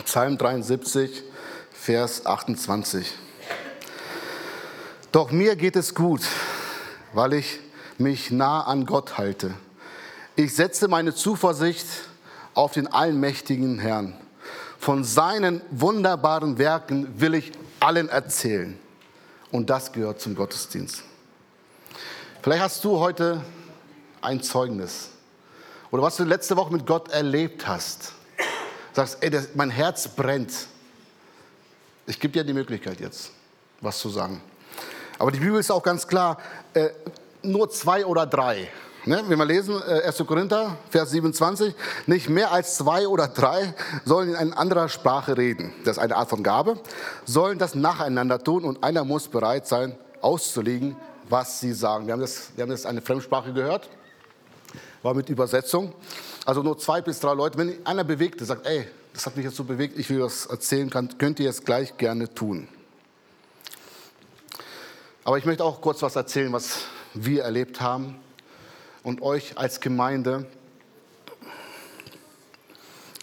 Psalm 0.05 0.37
73, 0.37 1.23
Vers 1.71 2.25
28. 2.25 3.13
Doch 5.11 5.31
mir 5.31 5.55
geht 5.55 5.75
es 5.75 5.95
gut, 5.95 6.21
weil 7.13 7.33
ich 7.33 7.59
mich 7.97 8.31
nah 8.31 8.61
an 8.61 8.85
Gott 8.85 9.17
halte. 9.17 9.53
Ich 10.35 10.55
setze 10.55 10.87
meine 10.87 11.15
Zuversicht 11.15 11.87
auf 12.53 12.73
den 12.73 12.87
allmächtigen 12.87 13.79
Herrn. 13.79 14.15
Von 14.79 15.03
seinen 15.03 15.61
wunderbaren 15.71 16.57
Werken 16.57 17.19
will 17.19 17.33
ich 17.33 17.51
allen 17.79 18.09
erzählen. 18.09 18.77
Und 19.51 19.69
das 19.69 19.91
gehört 19.91 20.21
zum 20.21 20.35
Gottesdienst. 20.35 21.03
Vielleicht 22.41 22.61
hast 22.61 22.83
du 22.83 22.99
heute 22.99 23.41
ein 24.21 24.41
Zeugnis. 24.41 25.09
Oder 25.89 26.03
was 26.03 26.17
du 26.17 26.23
letzte 26.23 26.57
Woche 26.57 26.73
mit 26.73 26.85
Gott 26.85 27.09
erlebt 27.09 27.67
hast. 27.67 28.13
Sagst, 28.97 29.19
ey, 29.21 29.29
das, 29.29 29.49
mein 29.53 29.69
Herz 29.69 30.07
brennt. 30.07 30.51
Ich 32.07 32.19
gebe 32.19 32.31
dir 32.31 32.43
die 32.43 32.51
Möglichkeit 32.51 32.99
jetzt, 32.99 33.29
was 33.79 33.99
zu 33.99 34.09
sagen. 34.09 34.41
Aber 35.19 35.29
die 35.29 35.37
Bibel 35.37 35.59
ist 35.59 35.69
auch 35.69 35.83
ganz 35.83 36.07
klar, 36.07 36.39
äh, 36.73 36.89
nur 37.43 37.69
zwei 37.69 38.07
oder 38.07 38.25
drei. 38.25 38.71
Ne? 39.05 39.21
Wenn 39.27 39.37
wir 39.37 39.45
lesen, 39.45 39.79
äh, 39.87 40.01
1. 40.01 40.25
Korinther, 40.25 40.77
Vers 40.89 41.11
27, 41.11 41.75
nicht 42.07 42.27
mehr 42.27 42.51
als 42.51 42.77
zwei 42.77 43.07
oder 43.07 43.27
drei 43.27 43.75
sollen 44.03 44.29
in 44.29 44.35
einer 44.35 44.57
anderen 44.57 44.89
Sprache 44.89 45.37
reden. 45.37 45.75
Das 45.85 45.97
ist 45.97 46.03
eine 46.03 46.15
Art 46.15 46.31
von 46.31 46.41
Gabe. 46.41 46.79
Sollen 47.23 47.59
das 47.59 47.75
nacheinander 47.75 48.43
tun 48.43 48.63
und 48.63 48.83
einer 48.83 49.03
muss 49.03 49.27
bereit 49.27 49.67
sein, 49.67 49.95
auszulegen, 50.21 50.95
was 51.29 51.59
sie 51.59 51.73
sagen. 51.73 52.07
Wir 52.07 52.13
haben 52.13 52.21
das, 52.21 52.49
wir 52.55 52.63
haben 52.63 52.71
das 52.71 52.87
eine 52.87 53.03
Fremdsprache 53.03 53.53
gehört, 53.53 53.91
war 55.03 55.13
mit 55.13 55.29
Übersetzung. 55.29 55.93
Also 56.47 56.63
nur 56.63 56.77
zwei 56.77 57.01
bis 57.01 57.19
drei 57.19 57.33
Leute. 57.33 57.57
Wenn 57.57 57.85
einer 57.85 58.05
bewegt 58.05 58.39
sagt, 58.39 58.65
ey, 58.65 58.87
das 59.11 59.25
hat 59.25 59.35
mich 59.35 59.43
jetzt 59.43 59.57
so 59.57 59.65
bewegt, 59.65 59.99
ich 59.99 60.09
will 60.09 60.19
das 60.19 60.45
erzählen, 60.45 60.89
kann, 60.89 61.17
könnt 61.17 61.41
ihr 61.41 61.49
es 61.49 61.65
gleich 61.65 61.97
gerne 61.97 62.33
tun. 62.33 62.69
Aber 65.25 65.37
ich 65.37 65.43
möchte 65.43 65.65
auch 65.65 65.81
kurz 65.81 66.01
was 66.01 66.15
erzählen, 66.15 66.53
was 66.53 66.85
wir 67.13 67.43
erlebt 67.43 67.81
haben 67.81 68.17
und 69.03 69.21
euch 69.21 69.57
als 69.57 69.81
Gemeinde 69.81 70.49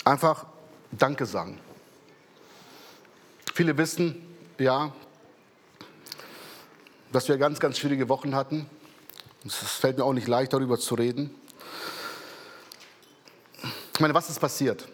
einfach 0.04 0.44
Danke 0.92 1.24
sagen. 1.24 1.58
Viele 3.54 3.78
wissen, 3.78 4.36
ja, 4.58 4.92
dass 7.10 7.26
wir 7.26 7.38
ganz, 7.38 7.58
ganz 7.58 7.78
schwierige 7.78 8.10
Wochen 8.10 8.34
hatten. 8.34 8.66
Es 9.46 9.54
fällt 9.54 9.96
mir 9.96 10.04
auch 10.04 10.12
nicht 10.12 10.28
leicht, 10.28 10.52
darüber 10.52 10.78
zu 10.78 10.94
reden. 10.94 11.34
Ich 13.94 14.00
meine, 14.00 14.14
was 14.14 14.28
ist 14.28 14.40
passiert? 14.40 14.86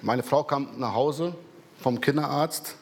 Meine 0.00 0.22
Frau 0.22 0.44
kam 0.44 0.78
nach 0.78 0.94
Hause 0.94 1.34
vom 1.80 2.00
Kinderarzt 2.00 2.76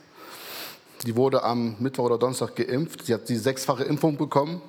die 1.05 1.15
wurde 1.15 1.43
am 1.43 1.77
Mittwoch 1.79 2.05
oder 2.05 2.19
Donnerstag 2.19 2.57
geimpft. 2.57 3.07
Sie 3.07 3.15
hat 3.15 3.29
die 3.29 3.37
sechsfache 3.37 3.85
Impfung 3.85 4.17
bekommen. 4.17 4.63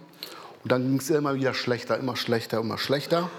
Und 0.63 0.71
dann 0.71 0.83
ging 0.83 0.99
es 0.99 1.09
immer 1.09 1.33
wieder 1.35 1.53
schlechter, 1.53 1.97
immer 1.97 2.15
schlechter, 2.15 2.59
immer 2.59 2.77
schlechter. 2.77 3.29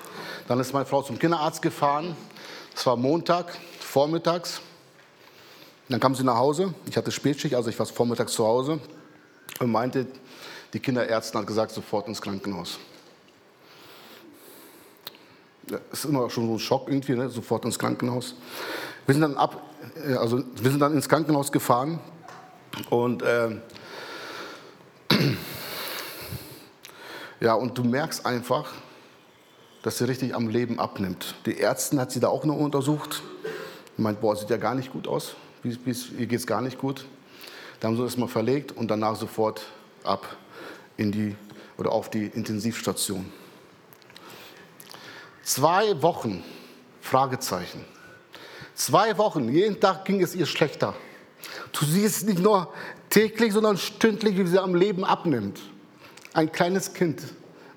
Dann 0.47 0.59
ist 0.59 0.73
meine 0.73 0.87
Frau 0.87 1.03
zum 1.03 1.19
Kinderarzt 1.19 1.61
gefahren. 1.61 2.17
Es 2.75 2.87
war 2.87 2.97
Montag, 2.97 3.57
vormittags. 3.81 4.61
Dann 5.89 6.01
kam 6.01 6.15
sie 6.15 6.25
nach 6.25 6.37
Hause. 6.37 6.75
Ich 6.87 6.97
hatte 6.97 7.11
Spätschicht, 7.11 7.55
also 7.55 7.69
ich 7.69 7.79
war 7.79 7.87
vormittags 7.87 8.33
zu 8.33 8.47
Hause. 8.47 8.81
Und 9.61 9.71
meinte, 9.71 10.07
die 10.73 10.81
Kinderärztin 10.81 11.41
hat 11.41 11.47
gesagt, 11.47 11.73
sofort 11.73 12.09
ins 12.09 12.21
Krankenhaus. 12.21 12.79
Das 15.69 15.81
ist 15.93 16.05
immer 16.07 16.29
schon 16.31 16.47
so 16.47 16.55
ein 16.55 16.59
Schock 16.59 16.89
irgendwie, 16.89 17.15
ne? 17.15 17.29
sofort 17.29 17.65
ins 17.65 17.79
Krankenhaus. 17.79 18.35
Wir 19.07 19.15
sind 19.15 19.23
dann 19.23 19.37
ab, 19.37 19.63
äh, 20.07 20.15
also 20.15 20.43
wir 20.61 20.71
sind 20.71 20.81
dann 20.81 20.95
ins 20.95 21.09
Krankenhaus 21.09 21.53
gefahren. 21.53 22.01
Und 22.91 23.23
äh, 23.23 23.57
ja, 27.41 27.55
und 27.55 27.77
du 27.77 27.85
merkst 27.85 28.25
einfach, 28.27 28.73
dass 29.83 29.99
sie 29.99 30.09
richtig 30.09 30.35
am 30.35 30.49
Leben 30.49 30.79
abnimmt. 30.79 31.35
Die 31.47 31.61
Ärztin 31.61 32.01
hat 32.01 32.11
sie 32.11 32.21
da 32.21 32.29
auch 32.29 32.45
noch 32.45 32.57
untersucht. 32.57 33.23
Meint, 33.97 34.21
boah, 34.21 34.37
sieht 34.37 34.51
ja 34.51 34.57
gar 34.57 34.75
nicht 34.75 34.93
gut 34.93 35.09
aus. 35.09 35.35
Wie, 35.63 35.77
wie, 35.85 35.97
ihr 36.19 36.27
geht 36.27 36.41
es 36.41 36.47
gar 36.47 36.63
nicht 36.63 36.79
gut. 36.79 37.07
Da 37.81 37.89
haben 37.89 37.97
sie 37.97 38.03
das 38.03 38.17
mal 38.17 38.29
verlegt 38.29 38.73
und 38.73 38.91
danach 38.91 39.17
sofort 39.17 39.63
ab 40.05 40.37
in 40.97 41.13
die 41.13 41.37
oder 41.77 41.93
auf 41.93 42.11
die 42.11 42.27
Intensivstation. 42.27 43.33
Zwei 45.49 46.03
Wochen, 46.03 46.45
Fragezeichen. 47.01 47.83
Zwei 48.75 49.17
Wochen, 49.17 49.49
jeden 49.49 49.81
Tag 49.81 50.05
ging 50.05 50.23
es 50.23 50.35
ihr 50.35 50.45
schlechter. 50.45 50.93
Du 51.73 51.87
siehst 51.87 52.27
nicht 52.27 52.39
nur 52.39 52.71
täglich, 53.09 53.55
sondern 53.55 53.79
stündlich, 53.79 54.37
wie 54.37 54.47
sie 54.47 54.59
am 54.59 54.75
Leben 54.75 55.07
abnimmt. 55.07 55.59
Ein 56.35 56.53
kleines 56.53 56.93
Kind, 56.93 57.23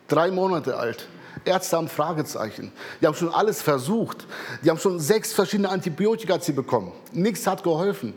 drei 0.10 0.32
Monate 0.32 0.76
alt. 0.76 1.08
Ärzte 1.46 1.78
haben 1.78 1.88
Fragezeichen. 1.88 2.74
Die 3.00 3.08
haben 3.08 3.16
schon 3.16 3.34
alles 3.34 3.62
versucht. 3.62 4.28
Die 4.66 4.70
haben 4.70 4.78
schon 4.78 5.00
sechs 5.00 5.32
verschiedene 5.32 5.70
Antibiotika 5.70 6.40
bekommen. 6.54 6.92
Nichts 7.14 7.48
hat 7.48 7.64
geholfen. 7.64 8.14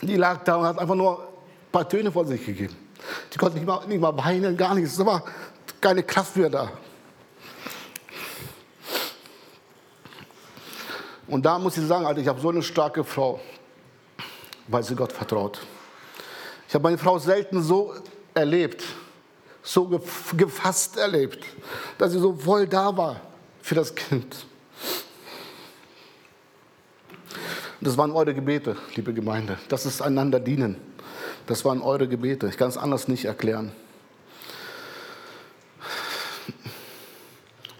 Die 0.00 0.16
lag 0.16 0.42
da 0.44 0.56
und 0.56 0.64
hat 0.64 0.78
einfach 0.78 0.94
nur 0.94 1.18
ein 1.18 1.70
paar 1.70 1.86
Töne 1.86 2.10
vor 2.10 2.24
sich 2.24 2.46
gegeben. 2.46 2.74
Die 3.34 3.36
konnte 3.36 3.58
nicht 3.58 3.66
mal, 3.66 3.86
nicht 3.86 4.00
mal 4.00 4.16
weinen, 4.16 4.56
gar 4.56 4.74
nichts. 4.74 4.94
Es 4.94 5.04
war 5.04 5.22
keine 5.82 6.02
Kraft 6.02 6.34
mehr 6.34 6.48
da. 6.48 6.72
Und 11.32 11.44
da 11.44 11.58
muss 11.58 11.76
ich 11.76 11.86
sagen, 11.86 12.04
Alter, 12.06 12.20
ich 12.20 12.28
habe 12.28 12.40
so 12.40 12.50
eine 12.50 12.62
starke 12.62 13.02
Frau 13.02 13.40
weil 14.68 14.82
sie 14.82 14.94
Gott 14.94 15.12
vertraut. 15.12 15.60
Ich 16.68 16.74
habe 16.74 16.84
meine 16.84 16.98
Frau 16.98 17.18
selten 17.18 17.62
so 17.62 17.94
erlebt, 18.34 18.82
so 19.62 20.00
gefasst 20.36 20.96
erlebt, 20.96 21.44
dass 21.98 22.12
sie 22.12 22.18
so 22.18 22.34
voll 22.34 22.66
da 22.66 22.96
war 22.96 23.20
für 23.60 23.74
das 23.74 23.94
Kind. 23.94 24.46
Das 27.80 27.96
waren 27.98 28.12
eure 28.12 28.32
Gebete, 28.32 28.76
liebe 28.94 29.12
Gemeinde. 29.12 29.58
Das 29.68 29.86
ist 29.86 30.00
einander 30.00 30.38
dienen. 30.38 30.76
Das 31.46 31.64
waren 31.64 31.82
eure 31.82 32.06
Gebete. 32.06 32.46
Ich 32.46 32.56
kann 32.56 32.68
es 32.68 32.78
anders 32.78 33.08
nicht 33.08 33.24
erklären. 33.24 33.72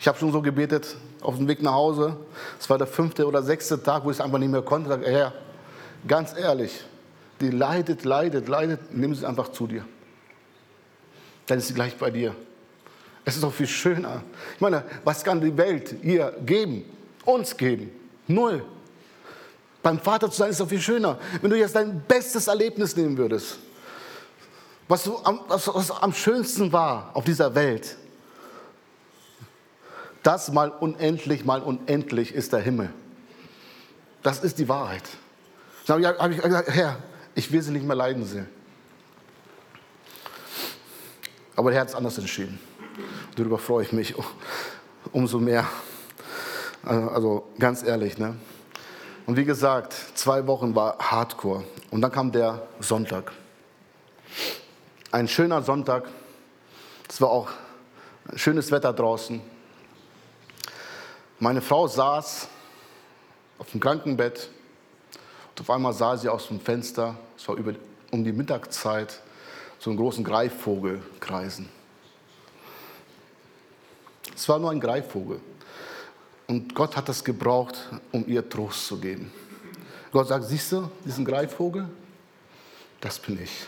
Ich 0.02 0.08
habe 0.08 0.18
schon 0.18 0.32
so 0.32 0.42
gebetet 0.42 0.96
auf 1.20 1.36
dem 1.36 1.46
Weg 1.46 1.62
nach 1.62 1.74
Hause. 1.74 2.16
Es 2.58 2.68
war 2.68 2.76
der 2.76 2.88
fünfte 2.88 3.24
oder 3.24 3.40
sechste 3.40 3.80
Tag, 3.80 4.04
wo 4.04 4.10
ich 4.10 4.16
es 4.16 4.20
einfach 4.20 4.38
nicht 4.38 4.50
mehr 4.50 4.60
konnte. 4.60 5.00
Herr, 5.04 5.32
ganz 6.08 6.36
ehrlich, 6.36 6.82
die 7.40 7.50
leidet, 7.50 8.02
leidet, 8.04 8.48
leidet, 8.48 8.80
nimm 8.92 9.14
sie 9.14 9.24
einfach 9.24 9.52
zu 9.52 9.68
dir. 9.68 9.84
Dann 11.46 11.58
ist 11.58 11.68
sie 11.68 11.74
gleich 11.74 11.96
bei 11.96 12.10
dir. 12.10 12.34
Es 13.24 13.36
ist 13.36 13.44
doch 13.44 13.52
viel 13.52 13.68
schöner. 13.68 14.24
Ich 14.56 14.60
meine, 14.60 14.82
was 15.04 15.22
kann 15.22 15.40
die 15.40 15.56
Welt 15.56 15.94
ihr 16.02 16.36
geben? 16.44 16.84
Uns 17.24 17.56
geben? 17.56 17.92
Null. 18.26 18.64
Beim 19.84 20.00
Vater 20.00 20.28
zu 20.32 20.38
sein 20.38 20.50
ist 20.50 20.58
doch 20.58 20.68
viel 20.68 20.80
schöner. 20.80 21.16
Wenn 21.40 21.50
du 21.50 21.56
jetzt 21.56 21.76
dein 21.76 22.02
bestes 22.08 22.48
Erlebnis 22.48 22.96
nehmen 22.96 23.16
würdest, 23.16 23.56
was, 24.88 25.04
du 25.04 25.16
am, 25.22 25.42
was, 25.46 25.72
was 25.72 25.92
am 25.92 26.12
schönsten 26.12 26.72
war 26.72 27.12
auf 27.14 27.22
dieser 27.22 27.54
Welt, 27.54 27.98
das 30.22 30.52
mal 30.52 30.70
unendlich, 30.70 31.44
mal 31.44 31.60
unendlich 31.60 32.32
ist 32.32 32.52
der 32.52 32.60
Himmel. 32.60 32.92
Das 34.22 34.42
ist 34.42 34.58
die 34.58 34.68
Wahrheit. 34.68 35.02
Dann 35.86 36.04
habe 36.04 36.32
ich 36.32 36.40
gesagt, 36.40 36.68
Herr, 36.70 36.98
ich 37.34 37.50
will 37.50 37.60
sie 37.60 37.72
nicht 37.72 37.84
mehr 37.84 37.96
leiden 37.96 38.24
sehen. 38.24 38.48
Aber 41.56 41.70
der 41.70 41.78
Herr 41.78 41.80
hat 41.82 41.88
es 41.88 41.94
anders 41.94 42.18
entschieden. 42.18 42.58
Darüber 43.36 43.58
freue 43.58 43.84
ich 43.84 43.92
mich 43.92 44.14
umso 45.12 45.38
mehr. 45.38 45.66
Also 46.84 47.48
ganz 47.58 47.82
ehrlich. 47.82 48.18
Ne? 48.18 48.36
Und 49.26 49.36
wie 49.36 49.44
gesagt, 49.44 49.94
zwei 50.14 50.46
Wochen 50.46 50.74
war 50.74 50.98
Hardcore. 50.98 51.64
Und 51.90 52.00
dann 52.00 52.12
kam 52.12 52.32
der 52.32 52.66
Sonntag. 52.80 53.32
Ein 55.10 55.28
schöner 55.28 55.62
Sonntag. 55.62 56.08
Es 57.08 57.20
war 57.20 57.30
auch 57.30 57.48
schönes 58.36 58.70
Wetter 58.70 58.92
draußen. 58.92 59.40
Meine 61.42 61.60
Frau 61.60 61.88
saß 61.88 62.46
auf 63.58 63.68
dem 63.72 63.80
Krankenbett 63.80 64.48
Und 65.50 65.60
auf 65.60 65.70
einmal 65.70 65.92
sah 65.92 66.16
sie 66.16 66.28
aus 66.28 66.46
dem 66.46 66.60
Fenster, 66.60 67.16
es 67.36 67.48
war 67.48 67.56
über, 67.56 67.74
um 68.12 68.22
die 68.22 68.30
Mittagszeit, 68.30 69.20
so 69.80 69.90
einen 69.90 69.96
großen 69.96 70.22
Greifvogel 70.22 71.02
kreisen. 71.18 71.68
Es 74.36 74.48
war 74.48 74.60
nur 74.60 74.70
ein 74.70 74.78
Greifvogel. 74.78 75.40
Und 76.46 76.76
Gott 76.76 76.96
hat 76.96 77.08
das 77.08 77.24
gebraucht, 77.24 77.74
um 78.12 78.24
ihr 78.28 78.48
Trost 78.48 78.86
zu 78.86 79.00
geben. 79.00 79.32
Gott 80.12 80.28
sagt, 80.28 80.44
siehst 80.44 80.70
du 80.70 80.88
diesen 81.04 81.24
Greifvogel? 81.24 81.88
Das 83.00 83.18
bin 83.18 83.42
ich. 83.42 83.66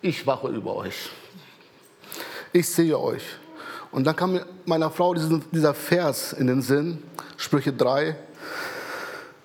Ich 0.00 0.24
wache 0.28 0.46
über 0.46 0.76
euch. 0.76 1.10
Ich 2.52 2.68
sehe 2.68 2.96
euch. 2.96 3.24
Und 3.94 4.02
dann 4.02 4.16
kam 4.16 4.40
meiner 4.66 4.90
Frau 4.90 5.14
dieser 5.14 5.72
Vers 5.72 6.32
in 6.32 6.48
den 6.48 6.62
Sinn, 6.62 7.00
Sprüche 7.36 7.72
3, 7.72 8.16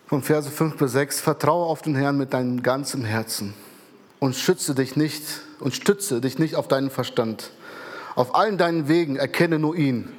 von 0.07 0.23
Verse 0.23 0.49
5 0.49 0.75
bis 0.75 0.93
6. 0.93 1.21
Vertraue 1.21 1.67
auf 1.67 1.83
den 1.83 1.93
Herrn 1.93 2.17
mit 2.17 2.33
deinem 2.33 2.63
ganzen 2.63 3.05
Herzen 3.05 3.53
und 4.17 4.35
schütze 4.35 4.73
dich 4.73 4.95
nicht 4.95 5.23
und 5.59 5.75
stütze 5.75 6.19
dich 6.19 6.39
nicht 6.39 6.55
auf 6.55 6.67
deinen 6.67 6.89
Verstand. 6.89 7.51
Auf 8.15 8.33
allen 8.33 8.57
deinen 8.57 8.87
Wegen 8.87 9.17
erkenne 9.17 9.59
nur 9.59 9.75
ihn, 9.75 10.11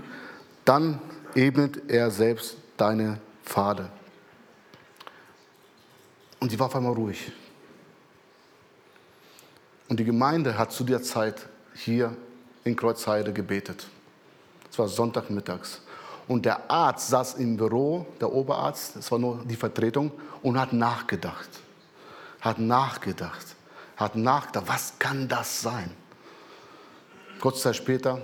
dann 0.64 1.00
ebnet 1.34 1.90
er 1.90 2.12
selbst 2.12 2.56
deine 2.76 3.18
Pfade. 3.44 3.90
Und 6.38 6.52
die 6.52 6.58
war 6.60 6.66
auf 6.66 6.76
einmal 6.76 6.92
ruhig. 6.92 7.32
Und 9.88 9.98
die 9.98 10.04
Gemeinde 10.04 10.56
hat 10.56 10.70
zu 10.70 10.84
der 10.84 11.02
Zeit 11.02 11.48
hier 11.74 12.16
in 12.62 12.76
Kreuzheide 12.76 13.32
gebetet. 13.32 13.88
Es 14.70 14.78
war 14.78 14.88
Sonntagmittags. 14.88 15.80
Und 16.28 16.44
der 16.44 16.70
Arzt 16.70 17.08
saß 17.08 17.34
im 17.34 17.56
Büro, 17.56 18.06
der 18.20 18.32
Oberarzt, 18.32 18.96
das 18.96 19.10
war 19.10 19.18
nur 19.18 19.42
die 19.44 19.56
Vertretung, 19.56 20.12
und 20.42 20.58
hat 20.58 20.72
nachgedacht. 20.72 21.48
Hat 22.40 22.58
nachgedacht. 22.58 23.46
Hat 23.96 24.14
nachgedacht, 24.16 24.68
was 24.68 24.98
kann 24.98 25.28
das 25.28 25.60
sein? 25.60 25.90
Kurze 27.40 27.62
Zeit 27.62 27.76
später 27.76 28.20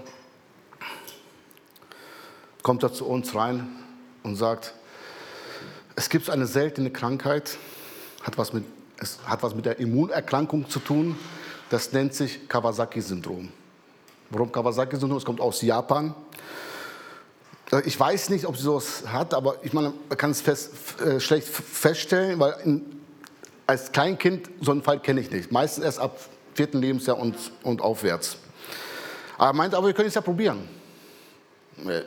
kommt 2.63 2.83
er 2.83 2.93
zu 2.93 3.07
uns 3.07 3.35
rein 3.35 3.69
und 4.23 4.37
sagt, 4.37 4.75
es 5.95 6.09
gibt 6.09 6.29
eine 6.29 6.47
seltene 6.47 6.91
Krankheit, 6.91 7.57
hat 8.23 8.37
was 8.37 8.53
mit, 8.53 8.65
es 8.99 9.19
hat 9.25 9.43
was 9.43 9.55
mit 9.55 9.65
der 9.65 9.79
Immunerkrankung 9.79 10.69
zu 10.69 10.81
tun, 10.81 11.19
das 11.71 11.93
nennt 11.93 12.15
sich 12.15 12.49
Kawasaki-Syndrom. 12.49 13.51
Warum 14.31 14.53
Kawasaki-Syndrom? 14.53 15.19
Es 15.19 15.25
kommt 15.25 15.41
aus 15.41 15.63
Japan. 15.63 16.15
Ich 17.85 17.99
weiß 17.99 18.29
nicht, 18.31 18.47
ob 18.47 18.57
sie 18.57 18.63
sowas 18.63 19.03
hat, 19.07 19.35
aber 19.35 19.57
ich 19.65 19.73
meine, 19.73 19.93
man 20.09 20.17
kann 20.17 20.31
es 20.31 20.41
fest, 20.41 20.71
äh, 21.01 21.19
schlecht 21.19 21.49
feststellen, 21.49 22.39
weil 22.39 22.55
in, 22.65 23.01
als 23.67 23.91
Kleinkind 23.91 24.49
so 24.61 24.71
einen 24.71 24.83
Fall 24.83 25.01
kenne 25.01 25.21
ich 25.21 25.31
nicht. 25.31 25.51
Meistens 25.51 25.85
erst 25.85 25.99
ab 25.99 26.17
vierten 26.55 26.79
Lebensjahr 26.79 27.19
und, 27.19 27.35
und 27.65 27.83
aufwärts. 27.83 28.37
Aber 29.37 29.49
er 29.49 29.53
meinte, 29.53 29.77
aber 29.77 29.89
wir 29.89 29.95
können 29.95 30.09
es 30.09 30.15
ja 30.15 30.21
probieren. 30.21 30.69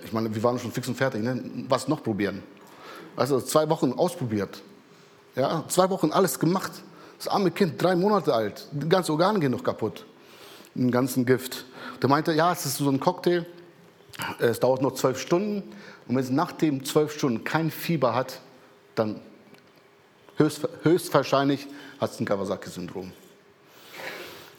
Ich 0.03 0.13
meine, 0.13 0.33
wir 0.33 0.41
waren 0.41 0.57
schon 0.57 0.71
fix 0.71 0.87
und 0.87 0.95
fertig. 0.95 1.21
Ne? 1.21 1.43
Was 1.67 1.87
noch 1.87 2.01
probieren? 2.01 2.41
Also 3.15 3.41
zwei 3.41 3.69
Wochen 3.69 3.91
ausprobiert. 3.93 4.61
Ja, 5.35 5.65
zwei 5.67 5.89
Wochen 5.89 6.11
alles 6.11 6.39
gemacht. 6.39 6.71
Das 7.17 7.27
arme 7.27 7.51
Kind, 7.51 7.81
drei 7.81 7.97
Monate 7.97 8.33
alt, 8.33 8.65
die 8.71 8.87
ganzen 8.87 9.11
Organe 9.11 9.39
gehen 9.39 9.51
noch 9.51 9.63
kaputt. 9.63 10.05
Den 10.73 10.89
ganzen 10.89 11.25
Gift. 11.25 11.65
Der 12.01 12.07
meinte, 12.07 12.31
ja, 12.31 12.53
es 12.53 12.65
ist 12.65 12.77
so 12.77 12.89
ein 12.89 12.99
Cocktail, 12.99 13.45
es 14.39 14.59
dauert 14.59 14.81
nur 14.81 14.95
zwölf 14.95 15.19
Stunden. 15.19 15.63
Und 16.07 16.15
wenn 16.15 16.23
es 16.23 16.29
nach 16.29 16.51
dem 16.51 16.83
zwölf 16.85 17.13
Stunden 17.13 17.43
kein 17.43 17.71
Fieber 17.71 18.15
hat, 18.15 18.41
dann 18.95 19.21
höchst, 20.37 20.67
höchstwahrscheinlich 20.83 21.67
hat 21.99 22.11
es 22.11 22.19
ein 22.19 22.25
Kawasaki-Syndrom. 22.25 23.11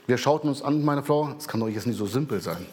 Wir 0.07 0.19
schauten 0.19 0.49
uns 0.49 0.63
an, 0.63 0.85
meine 0.85 1.03
Frau, 1.03 1.35
es 1.39 1.47
kann 1.47 1.61
doch 1.61 1.69
jetzt 1.69 1.87
nicht 1.87 1.99
so 1.99 2.07
simpel 2.07 2.41
sein. 2.41 2.67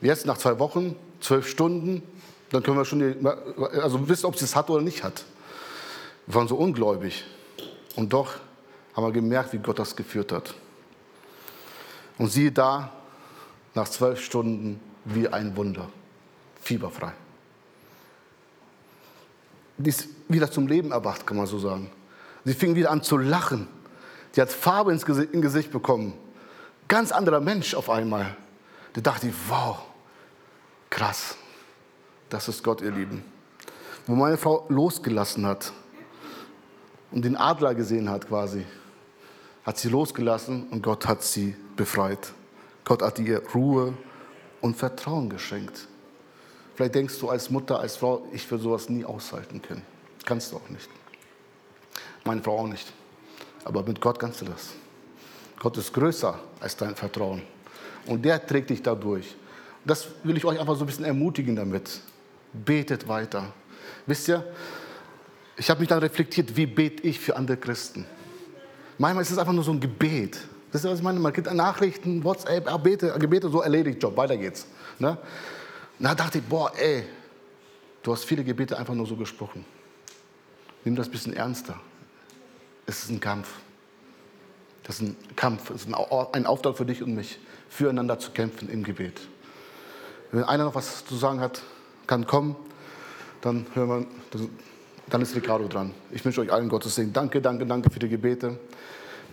Jetzt 0.00 0.26
nach 0.26 0.38
zwei 0.38 0.58
Wochen, 0.58 0.96
zwölf 1.20 1.48
Stunden, 1.48 2.02
dann 2.50 2.62
können 2.62 2.76
wir 2.76 2.84
schon, 2.84 3.26
also 3.26 4.08
wissen, 4.08 4.26
ob 4.26 4.36
sie 4.36 4.44
es 4.44 4.54
hat 4.54 4.68
oder 4.68 4.82
nicht 4.82 5.02
hat. 5.02 5.24
Wir 6.26 6.34
waren 6.34 6.48
so 6.48 6.56
ungläubig. 6.56 7.24
Und 7.96 8.12
doch 8.12 8.34
haben 8.94 9.04
wir 9.04 9.12
gemerkt, 9.12 9.52
wie 9.52 9.58
Gott 9.58 9.78
das 9.78 9.96
geführt 9.96 10.32
hat. 10.32 10.54
Und 12.18 12.28
siehe 12.28 12.52
da, 12.52 12.92
nach 13.74 13.88
zwölf 13.88 14.20
Stunden 14.20 14.80
wie 15.04 15.28
ein 15.28 15.56
Wunder, 15.56 15.88
fieberfrei. 16.60 17.12
Die 19.78 19.90
ist 19.90 20.08
wieder 20.28 20.50
zum 20.50 20.66
Leben 20.66 20.92
erwacht, 20.92 21.26
kann 21.26 21.36
man 21.36 21.46
so 21.46 21.58
sagen. 21.58 21.90
Sie 22.44 22.54
fing 22.54 22.74
wieder 22.74 22.90
an 22.90 23.02
zu 23.02 23.16
lachen. 23.16 23.68
Die 24.34 24.40
hat 24.40 24.50
Farbe 24.50 24.92
ins 24.92 25.04
Gesicht, 25.04 25.32
ins 25.32 25.42
Gesicht 25.42 25.72
bekommen. 25.72 26.14
Ganz 26.88 27.12
anderer 27.12 27.40
Mensch 27.40 27.74
auf 27.74 27.90
einmal. 27.90 28.36
Da 28.92 29.00
dachte 29.00 29.28
ich, 29.28 29.34
wow, 29.48 29.78
krass. 30.90 31.36
Das 32.28 32.48
ist 32.48 32.62
Gott, 32.62 32.80
ihr 32.80 32.90
Lieben. 32.90 33.24
Wo 34.06 34.14
meine 34.14 34.36
Frau 34.36 34.66
losgelassen 34.68 35.46
hat 35.46 35.72
und 37.10 37.24
den 37.24 37.36
Adler 37.36 37.74
gesehen 37.74 38.08
hat 38.08 38.26
quasi, 38.28 38.64
hat 39.64 39.78
sie 39.78 39.88
losgelassen 39.88 40.68
und 40.70 40.82
Gott 40.82 41.06
hat 41.06 41.22
sie 41.22 41.54
befreit. 41.76 42.32
Gott 42.84 43.02
hat 43.02 43.18
ihr 43.18 43.42
Ruhe 43.54 43.94
und 44.62 44.76
Vertrauen 44.76 45.28
geschenkt. 45.28 45.86
Vielleicht 46.74 46.94
denkst 46.94 47.18
du 47.18 47.28
als 47.28 47.50
Mutter, 47.50 47.78
als 47.78 47.96
Frau, 47.96 48.26
ich 48.32 48.50
würde 48.50 48.64
sowas 48.64 48.88
nie 48.88 49.04
aushalten 49.04 49.60
können. 49.60 49.82
Kannst 50.24 50.52
du 50.52 50.56
auch 50.56 50.68
nicht. 50.70 50.88
Meine 52.24 52.42
Frau 52.42 52.60
auch 52.60 52.66
nicht. 52.66 52.90
Aber 53.64 53.82
mit 53.82 54.00
Gott 54.00 54.18
kannst 54.18 54.40
du 54.40 54.46
das. 54.46 54.70
Gott 55.58 55.76
ist 55.76 55.92
größer 55.92 56.38
als 56.60 56.76
dein 56.76 56.96
Vertrauen. 56.96 57.42
Und 58.06 58.24
der 58.24 58.44
trägt 58.44 58.70
dich 58.70 58.82
dadurch. 58.82 59.36
Das 59.84 60.06
will 60.22 60.36
ich 60.36 60.44
euch 60.44 60.58
einfach 60.58 60.76
so 60.76 60.84
ein 60.84 60.86
bisschen 60.86 61.04
ermutigen 61.04 61.54
damit. 61.54 62.00
Betet 62.52 63.06
weiter. 63.06 63.52
Wisst 64.06 64.28
ihr, 64.28 64.44
ich 65.56 65.68
habe 65.68 65.80
mich 65.80 65.88
dann 65.88 65.98
reflektiert, 65.98 66.56
wie 66.56 66.66
bete 66.66 67.02
ich 67.06 67.20
für 67.20 67.36
andere 67.36 67.56
Christen. 67.56 68.06
Manchmal 68.98 69.22
ist 69.22 69.30
es 69.30 69.38
einfach 69.38 69.52
nur 69.52 69.64
so 69.64 69.72
ein 69.72 69.80
Gebet. 69.80 70.38
Wisst 70.72 70.86
ihr, 70.86 70.90
was 70.90 70.98
ich 70.98 71.04
meine? 71.04 71.20
Man 71.20 71.32
kriegt 71.32 71.52
Nachrichten, 71.52 72.24
WhatsApp, 72.24 72.66
Gebete, 72.66 73.14
Gebete, 73.18 73.50
so 73.50 73.60
erledigt, 73.60 74.02
Job, 74.02 74.16
weiter 74.16 74.38
geht's. 74.38 74.66
Ne? 74.98 75.18
Da 75.98 76.14
dachte 76.14 76.38
ich, 76.38 76.44
boah, 76.44 76.72
ey, 76.76 77.04
du 78.02 78.12
hast 78.12 78.24
viele 78.24 78.42
Gebete 78.42 78.78
einfach 78.78 78.94
nur 78.94 79.06
so 79.06 79.14
gesprochen. 79.14 79.66
Nimm 80.84 80.96
das 80.96 81.08
ein 81.08 81.12
bisschen 81.12 81.34
ernster. 81.34 81.78
Es 82.86 83.04
ist 83.04 83.10
ein 83.10 83.20
Kampf. 83.20 83.48
Das 84.82 84.96
ist 84.96 85.02
ein 85.02 85.16
Kampf, 85.36 85.70
es 85.70 85.82
ist 85.82 85.94
ein 85.94 86.46
Auftrag 86.46 86.76
für 86.76 86.86
dich 86.86 87.02
und 87.02 87.14
mich, 87.14 87.38
füreinander 87.68 88.18
zu 88.18 88.32
kämpfen 88.32 88.68
im 88.68 88.82
Gebet. 88.82 89.20
Wenn 90.32 90.42
einer 90.42 90.64
noch 90.64 90.74
was 90.74 91.04
zu 91.04 91.14
sagen 91.14 91.40
hat, 91.40 91.62
kann 92.06 92.26
kommen, 92.26 92.56
dann 93.42 93.66
hören 93.74 94.06
wir, 94.32 94.48
dann 95.08 95.22
ist 95.22 95.36
Ricardo 95.36 95.68
dran. 95.68 95.94
Ich 96.10 96.24
wünsche 96.24 96.40
euch 96.40 96.50
allen 96.50 96.68
Gottes 96.68 96.94
Segen. 96.94 97.12
Danke, 97.12 97.40
danke, 97.40 97.66
danke 97.66 97.90
für 97.90 97.98
die 98.00 98.08
Gebete. 98.08 98.58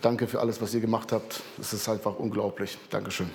Danke 0.02 0.28
für 0.28 0.39
alles, 0.39 0.62
was 0.62 0.74
ihr 0.74 0.82
gemacht 0.82 1.12
habt. 1.12 1.41
Es 1.60 1.74
ist 1.74 1.89
einfach 1.89 2.16
unglaublich. 2.16 2.78
Dankeschön. 2.89 3.30